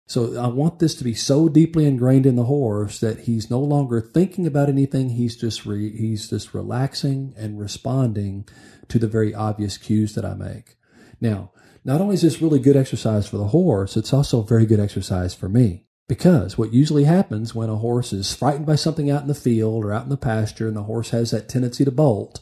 So 0.06 0.38
I 0.38 0.48
want 0.48 0.78
this 0.78 0.94
to 0.96 1.04
be 1.04 1.14
so 1.14 1.48
deeply 1.48 1.86
ingrained 1.86 2.26
in 2.26 2.36
the 2.36 2.44
horse 2.44 3.00
that 3.00 3.20
he's 3.20 3.50
no 3.50 3.60
longer 3.60 4.00
thinking 4.00 4.46
about 4.46 4.68
anything. 4.68 5.10
He's 5.10 5.36
just 5.36 5.64
re, 5.64 5.94
he's 5.96 6.28
just 6.28 6.52
relaxing 6.52 7.34
and 7.36 7.58
responding 7.58 8.46
to 8.88 8.98
the 8.98 9.06
very 9.06 9.34
obvious 9.34 9.78
cues 9.78 10.14
that 10.14 10.24
I 10.24 10.34
make. 10.34 10.76
Now, 11.20 11.52
not 11.84 12.00
only 12.00 12.14
is 12.14 12.22
this 12.22 12.42
really 12.42 12.60
good 12.60 12.76
exercise 12.76 13.26
for 13.26 13.38
the 13.38 13.48
horse, 13.48 13.96
it's 13.96 14.12
also 14.12 14.42
very 14.42 14.66
good 14.66 14.80
exercise 14.80 15.34
for 15.34 15.48
me. 15.48 15.81
Because 16.08 16.58
what 16.58 16.72
usually 16.72 17.04
happens 17.04 17.54
when 17.54 17.70
a 17.70 17.76
horse 17.76 18.12
is 18.12 18.34
frightened 18.34 18.66
by 18.66 18.74
something 18.74 19.10
out 19.10 19.22
in 19.22 19.28
the 19.28 19.34
field 19.34 19.84
or 19.84 19.92
out 19.92 20.04
in 20.04 20.10
the 20.10 20.16
pasture 20.16 20.68
and 20.68 20.76
the 20.76 20.82
horse 20.82 21.10
has 21.10 21.30
that 21.30 21.48
tendency 21.48 21.84
to 21.84 21.90
bolt, 21.90 22.40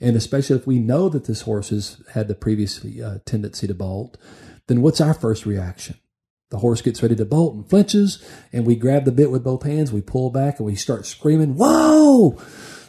and 0.00 0.16
especially 0.16 0.56
if 0.56 0.66
we 0.66 0.78
know 0.78 1.08
that 1.08 1.26
this 1.26 1.42
horse 1.42 1.68
has 1.68 2.02
had 2.14 2.26
the 2.26 2.34
previous 2.34 2.84
uh, 2.84 3.18
tendency 3.24 3.66
to 3.66 3.74
bolt, 3.74 4.16
then 4.66 4.82
what's 4.82 5.00
our 5.00 5.14
first 5.14 5.46
reaction? 5.46 5.96
The 6.50 6.58
horse 6.58 6.82
gets 6.82 7.02
ready 7.02 7.16
to 7.16 7.24
bolt 7.24 7.54
and 7.54 7.68
flinches, 7.68 8.22
and 8.52 8.66
we 8.66 8.76
grab 8.76 9.04
the 9.04 9.12
bit 9.12 9.30
with 9.30 9.44
both 9.44 9.62
hands, 9.62 9.92
we 9.92 10.02
pull 10.02 10.30
back, 10.30 10.58
and 10.58 10.66
we 10.66 10.74
start 10.74 11.06
screaming, 11.06 11.54
Whoa! 11.54 12.38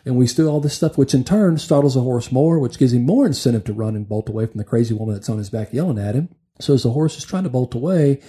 And 0.05 0.17
we 0.17 0.27
do 0.27 0.49
all 0.49 0.59
this 0.59 0.73
stuff, 0.73 0.97
which 0.97 1.13
in 1.13 1.23
turn 1.23 1.57
startles 1.57 1.93
the 1.93 2.01
horse 2.01 2.31
more, 2.31 2.59
which 2.59 2.77
gives 2.77 2.91
him 2.91 3.05
more 3.05 3.25
incentive 3.25 3.63
to 3.65 3.73
run 3.73 3.95
and 3.95 4.07
bolt 4.07 4.27
away 4.27 4.47
from 4.47 4.57
the 4.57 4.65
crazy 4.65 4.93
woman 4.93 5.15
that's 5.15 5.29
on 5.29 5.38
his 5.38 5.49
back 5.49 5.71
yelling 5.71 5.97
at 5.97 6.15
him. 6.15 6.29
So 6.59 6.73
as 6.73 6.83
the 6.83 6.91
horse 6.91 7.17
is 7.17 7.23
trying 7.23 7.43
to 7.43 7.49
bolt 7.49 7.73
away, 7.73 8.19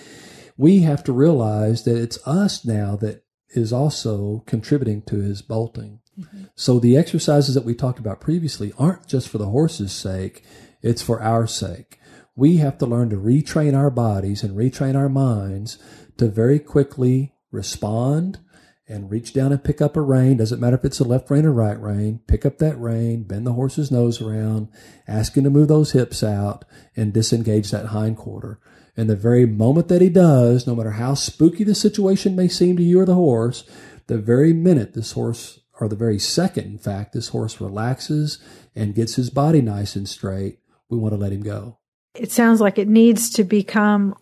we 0.57 0.81
have 0.81 1.03
to 1.05 1.13
realize 1.13 1.85
that 1.85 1.97
it's 1.97 2.19
us 2.27 2.65
now 2.65 2.97
that 2.97 3.25
is 3.51 3.73
also 3.73 4.43
contributing 4.47 5.03
to 5.03 5.17
his 5.17 5.43
bolting. 5.43 6.01
Mm-hmm. 6.19 6.45
So 6.55 6.79
the 6.79 6.97
exercises 6.97 7.55
that 7.55 7.65
we 7.65 7.75
talked 7.75 7.99
about 7.99 8.21
previously 8.21 8.73
aren't 8.79 9.07
just 9.07 9.29
for 9.29 9.39
the 9.39 9.49
horse's 9.49 9.93
sake, 9.93 10.45
it's 10.83 11.03
for 11.03 11.21
our 11.21 11.47
sake. 11.47 11.99
We 12.37 12.57
have 12.59 12.79
to 12.79 12.87
learn 12.87 13.11
to 13.11 13.17
retrain 13.17 13.77
our 13.77 13.91
bodies 13.91 14.43
and 14.43 14.57
retrain 14.57 14.97
our 14.97 15.09
minds 15.09 15.79
to 16.19 16.29
very 16.29 16.59
quickly 16.59 17.35
respond 17.51 18.41
and 18.87 19.11
reach 19.11 19.33
down 19.33 19.51
and 19.53 19.65
pick 19.65 19.81
up 19.81 19.97
a 19.97 20.01
rein. 20.01 20.37
Doesn't 20.37 20.61
matter 20.61 20.77
if 20.77 20.85
it's 20.85 21.01
a 21.01 21.05
left 21.05 21.31
rein 21.31 21.47
or 21.47 21.53
right 21.53 21.81
rein. 21.81 22.21
Pick 22.27 22.45
up 22.45 22.59
that 22.59 22.79
rein, 22.79 23.23
bend 23.23 23.47
the 23.47 23.53
horse's 23.53 23.91
nose 23.91 24.21
around, 24.21 24.69
ask 25.09 25.37
him 25.37 25.45
to 25.45 25.51
move 25.51 25.69
those 25.69 25.93
hips 25.93 26.23
out, 26.23 26.65
and 26.95 27.13
disengage 27.13 27.71
that 27.71 27.87
hind 27.87 28.17
quarter. 28.17 28.61
And 28.97 29.11
the 29.11 29.17
very 29.17 29.47
moment 29.47 29.89
that 29.89 30.01
he 30.01 30.09
does, 30.09 30.67
no 30.67 30.75
matter 30.75 30.93
how 30.93 31.15
spooky 31.15 31.65
the 31.65 31.75
situation 31.75 32.37
may 32.37 32.49
seem 32.49 32.77
to 32.77 32.83
you 32.83 33.01
or 33.01 33.05
the 33.05 33.15
horse, 33.15 33.65
the 34.07 34.19
very 34.19 34.53
minute 34.53 34.95
this 34.95 35.13
horse, 35.13 35.61
or 35.81 35.89
the 35.89 35.97
very 35.97 36.19
second, 36.19 36.65
in 36.67 36.79
fact, 36.79 37.13
this 37.13 37.29
horse 37.29 37.61
relaxes 37.61 38.39
and 38.77 38.95
gets 38.95 39.17
his 39.17 39.31
body 39.31 39.61
nice 39.61 39.97
and 39.97 40.09
straight, 40.09 40.59
we 40.89 40.99
want 40.99 41.13
to 41.13 41.19
let 41.19 41.33
him 41.33 41.43
go. 41.43 41.79
It 42.15 42.31
sounds 42.31 42.61
like 42.61 42.79
it 42.79 42.89
needs 42.89 43.31
to 43.31 43.45
become 43.45 44.17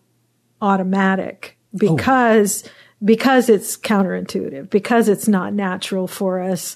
automatic 0.61 1.57
oh. 1.75 1.77
because 1.77 2.65
oh. 2.65 2.69
because 3.03 3.49
it's 3.49 3.77
counterintuitive, 3.77 4.69
because 4.69 5.07
it's 5.09 5.27
not 5.27 5.53
natural 5.53 6.07
for 6.07 6.41
us. 6.41 6.75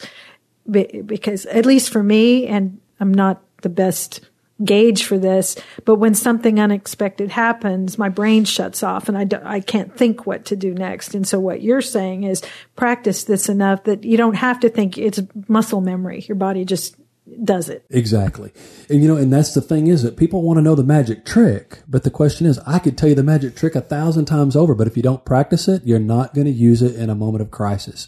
Because 0.69 1.45
at 1.45 1.65
least 1.65 1.91
for 1.91 2.03
me, 2.03 2.45
and 2.45 2.79
I'm 2.99 3.13
not 3.13 3.41
the 3.61 3.69
best 3.69 4.19
gauge 4.63 5.03
for 5.03 5.17
this, 5.17 5.55
but 5.85 5.95
when 5.95 6.15
something 6.15 6.59
unexpected 6.59 7.29
happens, 7.29 7.97
my 7.97 8.09
brain 8.09 8.43
shuts 8.45 8.81
off 8.83 9.07
and 9.07 9.17
I, 9.17 9.23
do, 9.23 9.39
I 9.43 9.59
can't 9.59 9.95
think 9.95 10.25
what 10.25 10.45
to 10.45 10.55
do 10.55 10.73
next. 10.73 11.13
And 11.13 11.27
so 11.27 11.39
what 11.39 11.61
you're 11.61 11.81
saying 11.81 12.23
is 12.23 12.41
practice 12.75 13.23
this 13.23 13.49
enough 13.49 13.83
that 13.83 14.03
you 14.03 14.17
don't 14.17 14.35
have 14.35 14.59
to 14.61 14.69
think 14.69 14.97
it's 14.97 15.21
muscle 15.47 15.81
memory. 15.81 16.25
Your 16.27 16.35
body 16.35 16.65
just 16.65 16.95
does 17.43 17.69
it. 17.69 17.85
Exactly. 17.89 18.51
And 18.89 19.01
you 19.01 19.07
know, 19.07 19.17
and 19.17 19.31
that's 19.31 19.53
the 19.53 19.61
thing 19.61 19.87
is 19.87 20.01
that 20.03 20.17
people 20.17 20.41
want 20.41 20.57
to 20.57 20.61
know 20.61 20.75
the 20.75 20.83
magic 20.83 21.25
trick, 21.25 21.79
but 21.87 22.03
the 22.03 22.09
question 22.09 22.47
is, 22.47 22.57
I 22.59 22.79
could 22.79 22.97
tell 22.97 23.09
you 23.09 23.15
the 23.15 23.23
magic 23.23 23.55
trick 23.55 23.75
a 23.75 23.81
thousand 23.81 24.25
times 24.25 24.55
over, 24.55 24.73
but 24.73 24.87
if 24.87 24.95
you 24.95 25.03
don't 25.03 25.25
practice 25.25 25.67
it, 25.67 25.83
you're 25.85 25.99
not 25.99 26.33
going 26.33 26.45
to 26.45 26.51
use 26.51 26.81
it 26.81 26.95
in 26.95 27.09
a 27.09 27.15
moment 27.15 27.41
of 27.41 27.51
crisis. 27.51 28.07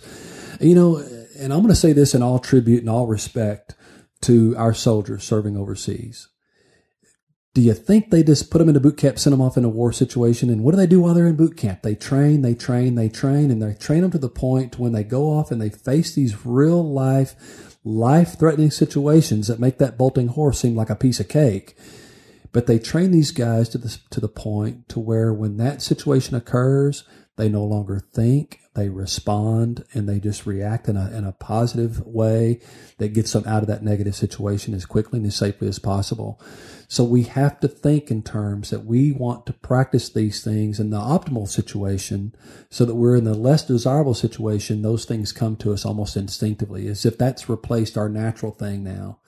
You 0.61 0.73
know, 0.73 0.97
and 1.37 1.53
I'm 1.53 1.59
going 1.59 1.67
to 1.67 1.75
say 1.75 1.93
this 1.93 2.15
in 2.15 2.23
all 2.23 2.39
tribute 2.39 2.79
and 2.79 2.89
all 2.89 3.07
respect 3.07 3.75
to 4.21 4.55
our 4.57 4.73
soldiers 4.73 5.23
serving 5.23 5.57
overseas 5.57 6.28
Do 7.55 7.61
you 7.61 7.73
think 7.73 8.09
they 8.09 8.21
just 8.21 8.51
put 8.51 8.59
them 8.59 8.67
into 8.67 8.79
boot 8.79 8.97
camp, 8.97 9.17
send 9.17 9.33
them 9.33 9.41
off 9.41 9.57
in 9.57 9.65
a 9.65 9.69
war 9.69 9.91
situation? 9.91 10.51
And 10.51 10.63
what 10.63 10.71
do 10.71 10.77
they 10.77 10.85
do 10.85 11.01
while 11.01 11.15
they're 11.15 11.25
in 11.25 11.35
boot 11.35 11.57
camp? 11.57 11.81
They 11.81 11.95
train, 11.95 12.43
they 12.43 12.53
train, 12.53 12.93
they 12.93 13.09
train, 13.09 13.49
and 13.49 13.61
they 13.61 13.73
train 13.73 14.01
them 14.01 14.11
to 14.11 14.19
the 14.19 14.29
point 14.29 14.77
when 14.77 14.91
they 14.91 15.03
go 15.03 15.23
off 15.23 15.49
and 15.49 15.59
they 15.59 15.69
face 15.69 16.13
these 16.13 16.45
real 16.45 16.87
life, 16.87 17.77
life 17.83 18.37
threatening 18.37 18.69
situations 18.69 19.47
that 19.47 19.59
make 19.59 19.79
that 19.79 19.97
bolting 19.97 20.27
horse 20.27 20.59
seem 20.59 20.75
like 20.75 20.91
a 20.91 20.95
piece 20.95 21.19
of 21.19 21.27
cake. 21.27 21.75
But 22.51 22.67
they 22.67 22.77
train 22.77 23.11
these 23.11 23.31
guys 23.31 23.67
to 23.69 23.79
the, 23.79 23.97
to 24.11 24.19
the 24.19 24.27
point 24.27 24.87
to 24.89 24.99
where 24.99 25.33
when 25.33 25.57
that 25.57 25.81
situation 25.81 26.35
occurs, 26.35 27.03
they 27.37 27.49
no 27.49 27.63
longer 27.63 27.99
think, 27.99 28.59
they 28.75 28.89
respond, 28.89 29.85
and 29.93 30.07
they 30.07 30.19
just 30.19 30.45
react 30.45 30.87
in 30.87 30.97
a, 30.97 31.09
in 31.11 31.25
a 31.25 31.31
positive 31.31 32.05
way 32.05 32.59
that 32.97 33.13
gets 33.13 33.33
them 33.33 33.43
out 33.47 33.63
of 33.63 33.67
that 33.67 33.83
negative 33.83 34.15
situation 34.15 34.73
as 34.73 34.85
quickly 34.85 35.17
and 35.17 35.25
as 35.25 35.35
safely 35.35 35.67
as 35.67 35.79
possible. 35.79 36.39
So 36.91 37.03
we 37.03 37.21
have 37.23 37.59
to 37.59 37.67
think 37.67 38.09
in 38.09 38.23
terms 38.23 38.71
that 38.71 38.83
we 38.83 39.11
want 39.11 39.45
to 39.45 39.53
practice 39.53 40.09
these 40.09 40.43
things 40.43 40.79
in 40.79 40.89
the 40.89 40.97
optimal 40.97 41.47
situation 41.47 42.33
so 42.71 42.83
that 42.83 42.95
we're 42.95 43.15
in 43.15 43.25
the 43.25 43.35
less 43.35 43.63
desirable 43.63 44.15
situation. 44.15 44.81
Those 44.81 45.05
things 45.05 45.31
come 45.31 45.55
to 45.57 45.71
us 45.71 45.85
almost 45.85 46.17
instinctively 46.17 46.87
as 46.87 47.05
if 47.05 47.15
that's 47.15 47.47
replaced 47.47 47.95
our 47.95 48.09
natural 48.09 48.51
thing 48.51 48.83
now 48.83 49.19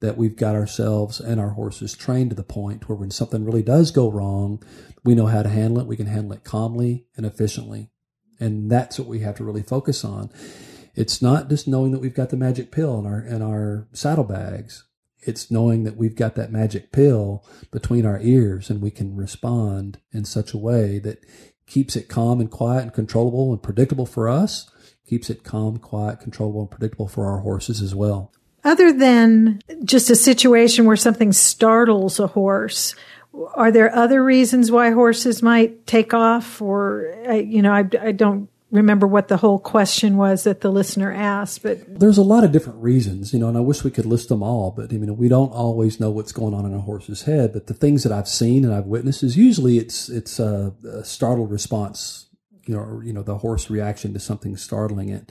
that 0.00 0.16
we've 0.16 0.34
got 0.34 0.54
ourselves 0.54 1.20
and 1.20 1.38
our 1.38 1.50
horses 1.50 1.92
trained 1.92 2.30
to 2.30 2.36
the 2.36 2.42
point 2.42 2.88
where 2.88 2.96
when 2.96 3.10
something 3.10 3.44
really 3.44 3.62
does 3.62 3.90
go 3.90 4.10
wrong, 4.10 4.62
we 5.04 5.14
know 5.14 5.26
how 5.26 5.42
to 5.42 5.50
handle 5.50 5.80
it. 5.80 5.86
We 5.86 5.98
can 5.98 6.06
handle 6.06 6.32
it 6.32 6.42
calmly 6.42 7.04
and 7.18 7.26
efficiently. 7.26 7.90
And 8.40 8.70
that's 8.70 8.98
what 8.98 9.08
we 9.08 9.20
have 9.20 9.36
to 9.36 9.44
really 9.44 9.62
focus 9.62 10.06
on. 10.06 10.30
It's 10.94 11.20
not 11.20 11.50
just 11.50 11.68
knowing 11.68 11.92
that 11.92 12.00
we've 12.00 12.14
got 12.14 12.30
the 12.30 12.38
magic 12.38 12.72
pill 12.72 12.98
in 12.98 13.04
our, 13.04 13.20
in 13.20 13.42
our 13.42 13.88
saddlebags. 13.92 14.84
It's 15.26 15.50
knowing 15.50 15.84
that 15.84 15.96
we've 15.96 16.16
got 16.16 16.34
that 16.34 16.52
magic 16.52 16.92
pill 16.92 17.44
between 17.70 18.06
our 18.06 18.20
ears 18.20 18.70
and 18.70 18.80
we 18.80 18.90
can 18.90 19.16
respond 19.16 19.98
in 20.12 20.24
such 20.24 20.52
a 20.52 20.58
way 20.58 20.98
that 21.00 21.24
keeps 21.66 21.96
it 21.96 22.08
calm 22.08 22.40
and 22.40 22.50
quiet 22.50 22.82
and 22.82 22.92
controllable 22.92 23.52
and 23.52 23.62
predictable 23.62 24.06
for 24.06 24.28
us, 24.28 24.70
keeps 25.06 25.30
it 25.30 25.42
calm, 25.44 25.78
quiet, 25.78 26.20
controllable, 26.20 26.60
and 26.60 26.70
predictable 26.70 27.08
for 27.08 27.26
our 27.26 27.40
horses 27.40 27.80
as 27.80 27.94
well. 27.94 28.32
Other 28.64 28.92
than 28.92 29.60
just 29.84 30.08
a 30.10 30.16
situation 30.16 30.86
where 30.86 30.96
something 30.96 31.32
startles 31.32 32.18
a 32.18 32.28
horse, 32.28 32.94
are 33.54 33.70
there 33.70 33.94
other 33.94 34.22
reasons 34.24 34.70
why 34.70 34.90
horses 34.90 35.42
might 35.42 35.86
take 35.86 36.14
off? 36.14 36.62
Or, 36.62 37.14
uh, 37.28 37.34
you 37.34 37.60
know, 37.60 37.72
I, 37.72 37.84
I 38.00 38.12
don't 38.12 38.48
remember 38.74 39.06
what 39.06 39.28
the 39.28 39.36
whole 39.36 39.58
question 39.58 40.16
was 40.16 40.44
that 40.44 40.60
the 40.60 40.70
listener 40.70 41.12
asked, 41.12 41.62
but 41.62 42.00
there's 42.00 42.18
a 42.18 42.22
lot 42.22 42.44
of 42.44 42.52
different 42.52 42.82
reasons, 42.82 43.32
you 43.32 43.38
know, 43.38 43.48
and 43.48 43.56
I 43.56 43.60
wish 43.60 43.84
we 43.84 43.90
could 43.90 44.04
list 44.04 44.28
them 44.28 44.42
all, 44.42 44.72
but 44.72 44.92
I 44.92 44.96
mean, 44.96 45.16
we 45.16 45.28
don't 45.28 45.52
always 45.52 46.00
know 46.00 46.10
what's 46.10 46.32
going 46.32 46.54
on 46.54 46.66
in 46.66 46.74
a 46.74 46.80
horse's 46.80 47.22
head. 47.22 47.52
But 47.52 47.68
the 47.68 47.74
things 47.74 48.02
that 48.02 48.12
I've 48.12 48.28
seen 48.28 48.64
and 48.64 48.74
I've 48.74 48.86
witnessed 48.86 49.22
is 49.22 49.36
usually 49.36 49.78
it's 49.78 50.08
it's 50.08 50.38
a, 50.38 50.74
a 50.84 51.04
startled 51.04 51.50
response, 51.50 52.26
you 52.66 52.74
know, 52.74 52.80
or, 52.80 53.04
you 53.04 53.12
know, 53.12 53.22
the 53.22 53.38
horse 53.38 53.70
reaction 53.70 54.12
to 54.12 54.20
something 54.20 54.56
startling 54.56 55.08
it. 55.08 55.30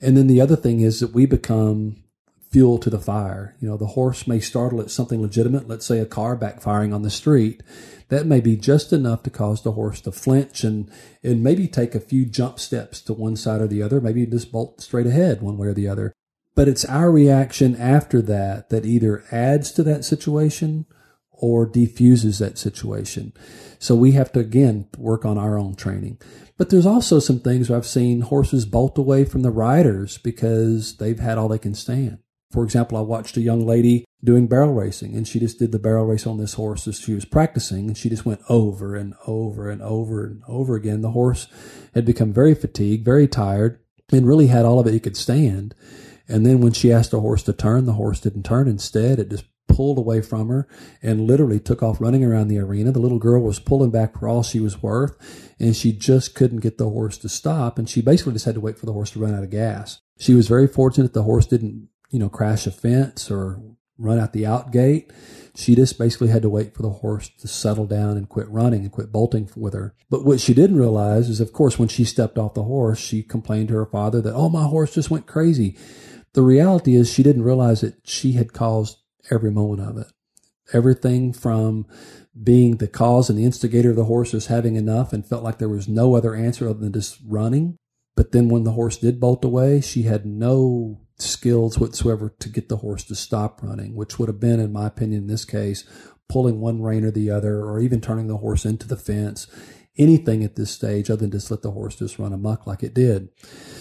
And 0.00 0.16
then 0.16 0.28
the 0.28 0.40
other 0.40 0.56
thing 0.56 0.80
is 0.80 1.00
that 1.00 1.12
we 1.12 1.26
become 1.26 2.04
fuel 2.50 2.78
to 2.78 2.90
the 2.90 2.98
fire. 2.98 3.54
You 3.60 3.68
know, 3.68 3.76
the 3.76 3.88
horse 3.88 4.26
may 4.26 4.40
startle 4.40 4.80
at 4.80 4.90
something 4.90 5.20
legitimate, 5.20 5.68
let's 5.68 5.86
say 5.86 5.98
a 5.98 6.06
car 6.06 6.36
backfiring 6.36 6.94
on 6.94 7.02
the 7.02 7.10
street. 7.10 7.62
That 8.08 8.26
may 8.26 8.40
be 8.40 8.56
just 8.56 8.92
enough 8.92 9.22
to 9.24 9.30
cause 9.30 9.62
the 9.62 9.72
horse 9.72 10.00
to 10.02 10.12
flinch 10.12 10.64
and, 10.64 10.90
and 11.22 11.42
maybe 11.42 11.68
take 11.68 11.94
a 11.94 12.00
few 12.00 12.24
jump 12.24 12.58
steps 12.58 13.02
to 13.02 13.12
one 13.12 13.36
side 13.36 13.60
or 13.60 13.66
the 13.66 13.82
other, 13.82 14.00
maybe 14.00 14.24
just 14.24 14.50
bolt 14.50 14.80
straight 14.80 15.06
ahead 15.06 15.42
one 15.42 15.58
way 15.58 15.68
or 15.68 15.74
the 15.74 15.88
other. 15.88 16.14
But 16.54 16.68
it's 16.68 16.86
our 16.86 17.10
reaction 17.10 17.76
after 17.76 18.22
that 18.22 18.70
that 18.70 18.86
either 18.86 19.24
adds 19.30 19.70
to 19.72 19.82
that 19.84 20.04
situation 20.04 20.86
or 21.30 21.66
defuses 21.66 22.38
that 22.38 22.58
situation. 22.58 23.32
So 23.78 23.94
we 23.94 24.12
have 24.12 24.32
to 24.32 24.40
again 24.40 24.88
work 24.96 25.24
on 25.24 25.38
our 25.38 25.58
own 25.58 25.76
training. 25.76 26.18
But 26.56 26.70
there's 26.70 26.86
also 26.86 27.20
some 27.20 27.38
things 27.38 27.70
where 27.70 27.78
I've 27.78 27.86
seen 27.86 28.22
horses 28.22 28.66
bolt 28.66 28.98
away 28.98 29.24
from 29.24 29.42
the 29.42 29.52
riders 29.52 30.18
because 30.18 30.96
they've 30.96 31.20
had 31.20 31.38
all 31.38 31.46
they 31.46 31.58
can 31.58 31.74
stand. 31.74 32.18
For 32.50 32.64
example, 32.64 32.96
I 32.96 33.02
watched 33.02 33.36
a 33.36 33.42
young 33.42 33.66
lady 33.66 34.04
doing 34.24 34.46
barrel 34.46 34.72
racing 34.72 35.14
and 35.14 35.28
she 35.28 35.38
just 35.38 35.58
did 35.58 35.70
the 35.70 35.78
barrel 35.78 36.06
race 36.06 36.26
on 36.26 36.38
this 36.38 36.54
horse 36.54 36.88
as 36.88 36.98
she 36.98 37.14
was 37.14 37.24
practicing 37.24 37.88
and 37.88 37.96
she 37.96 38.08
just 38.08 38.24
went 38.24 38.40
over 38.48 38.96
and 38.96 39.14
over 39.26 39.70
and 39.70 39.82
over 39.82 40.24
and 40.24 40.42
over 40.48 40.74
again. 40.74 41.02
The 41.02 41.10
horse 41.10 41.46
had 41.94 42.04
become 42.04 42.32
very 42.32 42.54
fatigued, 42.54 43.04
very 43.04 43.28
tired, 43.28 43.80
and 44.10 44.26
really 44.26 44.46
had 44.46 44.64
all 44.64 44.80
of 44.80 44.86
it 44.86 44.94
he 44.94 45.00
could 45.00 45.16
stand. 45.16 45.74
And 46.26 46.44
then 46.44 46.60
when 46.60 46.72
she 46.72 46.92
asked 46.92 47.10
the 47.10 47.20
horse 47.20 47.42
to 47.44 47.52
turn, 47.52 47.86
the 47.86 47.94
horse 47.94 48.20
didn't 48.20 48.44
turn. 48.44 48.68
Instead, 48.68 49.18
it 49.18 49.30
just 49.30 49.44
pulled 49.66 49.98
away 49.98 50.20
from 50.20 50.48
her 50.48 50.66
and 51.02 51.26
literally 51.26 51.60
took 51.60 51.82
off 51.82 52.00
running 52.00 52.24
around 52.24 52.48
the 52.48 52.58
arena. 52.58 52.90
The 52.90 52.98
little 52.98 53.18
girl 53.18 53.42
was 53.42 53.60
pulling 53.60 53.90
back 53.90 54.18
for 54.18 54.26
all 54.26 54.42
she 54.42 54.58
was 54.58 54.82
worth 54.82 55.54
and 55.60 55.76
she 55.76 55.92
just 55.92 56.34
couldn't 56.34 56.60
get 56.60 56.78
the 56.78 56.88
horse 56.88 57.18
to 57.18 57.28
stop. 57.28 57.78
And 57.78 57.88
she 57.88 58.00
basically 58.00 58.32
just 58.32 58.46
had 58.46 58.54
to 58.54 58.60
wait 58.60 58.78
for 58.78 58.86
the 58.86 58.92
horse 58.92 59.10
to 59.12 59.20
run 59.20 59.34
out 59.34 59.44
of 59.44 59.50
gas. 59.50 60.00
She 60.18 60.34
was 60.34 60.48
very 60.48 60.66
fortunate 60.66 61.12
the 61.12 61.22
horse 61.22 61.46
didn't 61.46 61.88
you 62.10 62.18
know, 62.18 62.28
crash 62.28 62.66
a 62.66 62.70
fence 62.70 63.30
or 63.30 63.60
run 63.98 64.18
out 64.18 64.32
the 64.32 64.46
out 64.46 64.70
gate. 64.70 65.12
She 65.54 65.74
just 65.74 65.98
basically 65.98 66.28
had 66.28 66.42
to 66.42 66.48
wait 66.48 66.74
for 66.74 66.82
the 66.82 66.90
horse 66.90 67.28
to 67.40 67.48
settle 67.48 67.86
down 67.86 68.16
and 68.16 68.28
quit 68.28 68.48
running 68.48 68.82
and 68.82 68.92
quit 68.92 69.10
bolting 69.10 69.50
with 69.56 69.74
her. 69.74 69.94
But 70.08 70.24
what 70.24 70.40
she 70.40 70.54
didn't 70.54 70.78
realize 70.78 71.28
is, 71.28 71.40
of 71.40 71.52
course, 71.52 71.78
when 71.78 71.88
she 71.88 72.04
stepped 72.04 72.38
off 72.38 72.54
the 72.54 72.62
horse, 72.62 72.98
she 72.98 73.22
complained 73.22 73.68
to 73.68 73.74
her 73.74 73.86
father 73.86 74.20
that, 74.20 74.34
oh, 74.34 74.48
my 74.48 74.64
horse 74.64 74.94
just 74.94 75.10
went 75.10 75.26
crazy. 75.26 75.76
The 76.34 76.42
reality 76.42 76.94
is 76.94 77.12
she 77.12 77.24
didn't 77.24 77.42
realize 77.42 77.80
that 77.80 78.06
she 78.06 78.32
had 78.32 78.52
caused 78.52 78.98
every 79.30 79.50
moment 79.50 79.80
of 79.80 79.98
it. 79.98 80.06
Everything 80.72 81.32
from 81.32 81.86
being 82.40 82.76
the 82.76 82.86
cause 82.86 83.28
and 83.28 83.38
the 83.38 83.44
instigator 83.44 83.90
of 83.90 83.96
the 83.96 84.04
horse 84.04 84.32
was 84.32 84.46
having 84.46 84.76
enough 84.76 85.12
and 85.12 85.26
felt 85.26 85.42
like 85.42 85.58
there 85.58 85.68
was 85.68 85.88
no 85.88 86.14
other 86.14 86.34
answer 86.34 86.68
other 86.68 86.78
than 86.78 86.92
just 86.92 87.18
running. 87.26 87.76
But 88.14 88.32
then 88.32 88.48
when 88.48 88.64
the 88.64 88.72
horse 88.72 88.96
did 88.96 89.18
bolt 89.18 89.44
away, 89.44 89.80
she 89.80 90.02
had 90.02 90.24
no 90.24 91.00
skills 91.18 91.78
whatsoever 91.78 92.34
to 92.38 92.48
get 92.48 92.68
the 92.68 92.78
horse 92.78 93.04
to 93.04 93.14
stop 93.14 93.62
running, 93.62 93.94
which 93.94 94.18
would 94.18 94.28
have 94.28 94.40
been, 94.40 94.60
in 94.60 94.72
my 94.72 94.86
opinion, 94.86 95.22
in 95.22 95.26
this 95.26 95.44
case, 95.44 95.84
pulling 96.28 96.60
one 96.60 96.82
rein 96.82 97.04
or 97.04 97.10
the 97.10 97.30
other, 97.30 97.64
or 97.64 97.80
even 97.80 98.00
turning 98.00 98.28
the 98.28 98.36
horse 98.36 98.64
into 98.64 98.86
the 98.86 98.96
fence. 98.96 99.46
Anything 99.96 100.44
at 100.44 100.54
this 100.54 100.70
stage 100.70 101.10
other 101.10 101.22
than 101.22 101.32
just 101.32 101.50
let 101.50 101.62
the 101.62 101.72
horse 101.72 101.96
just 101.96 102.20
run 102.20 102.32
amuck 102.32 102.68
like 102.68 102.84
it 102.84 102.94
did. 102.94 103.30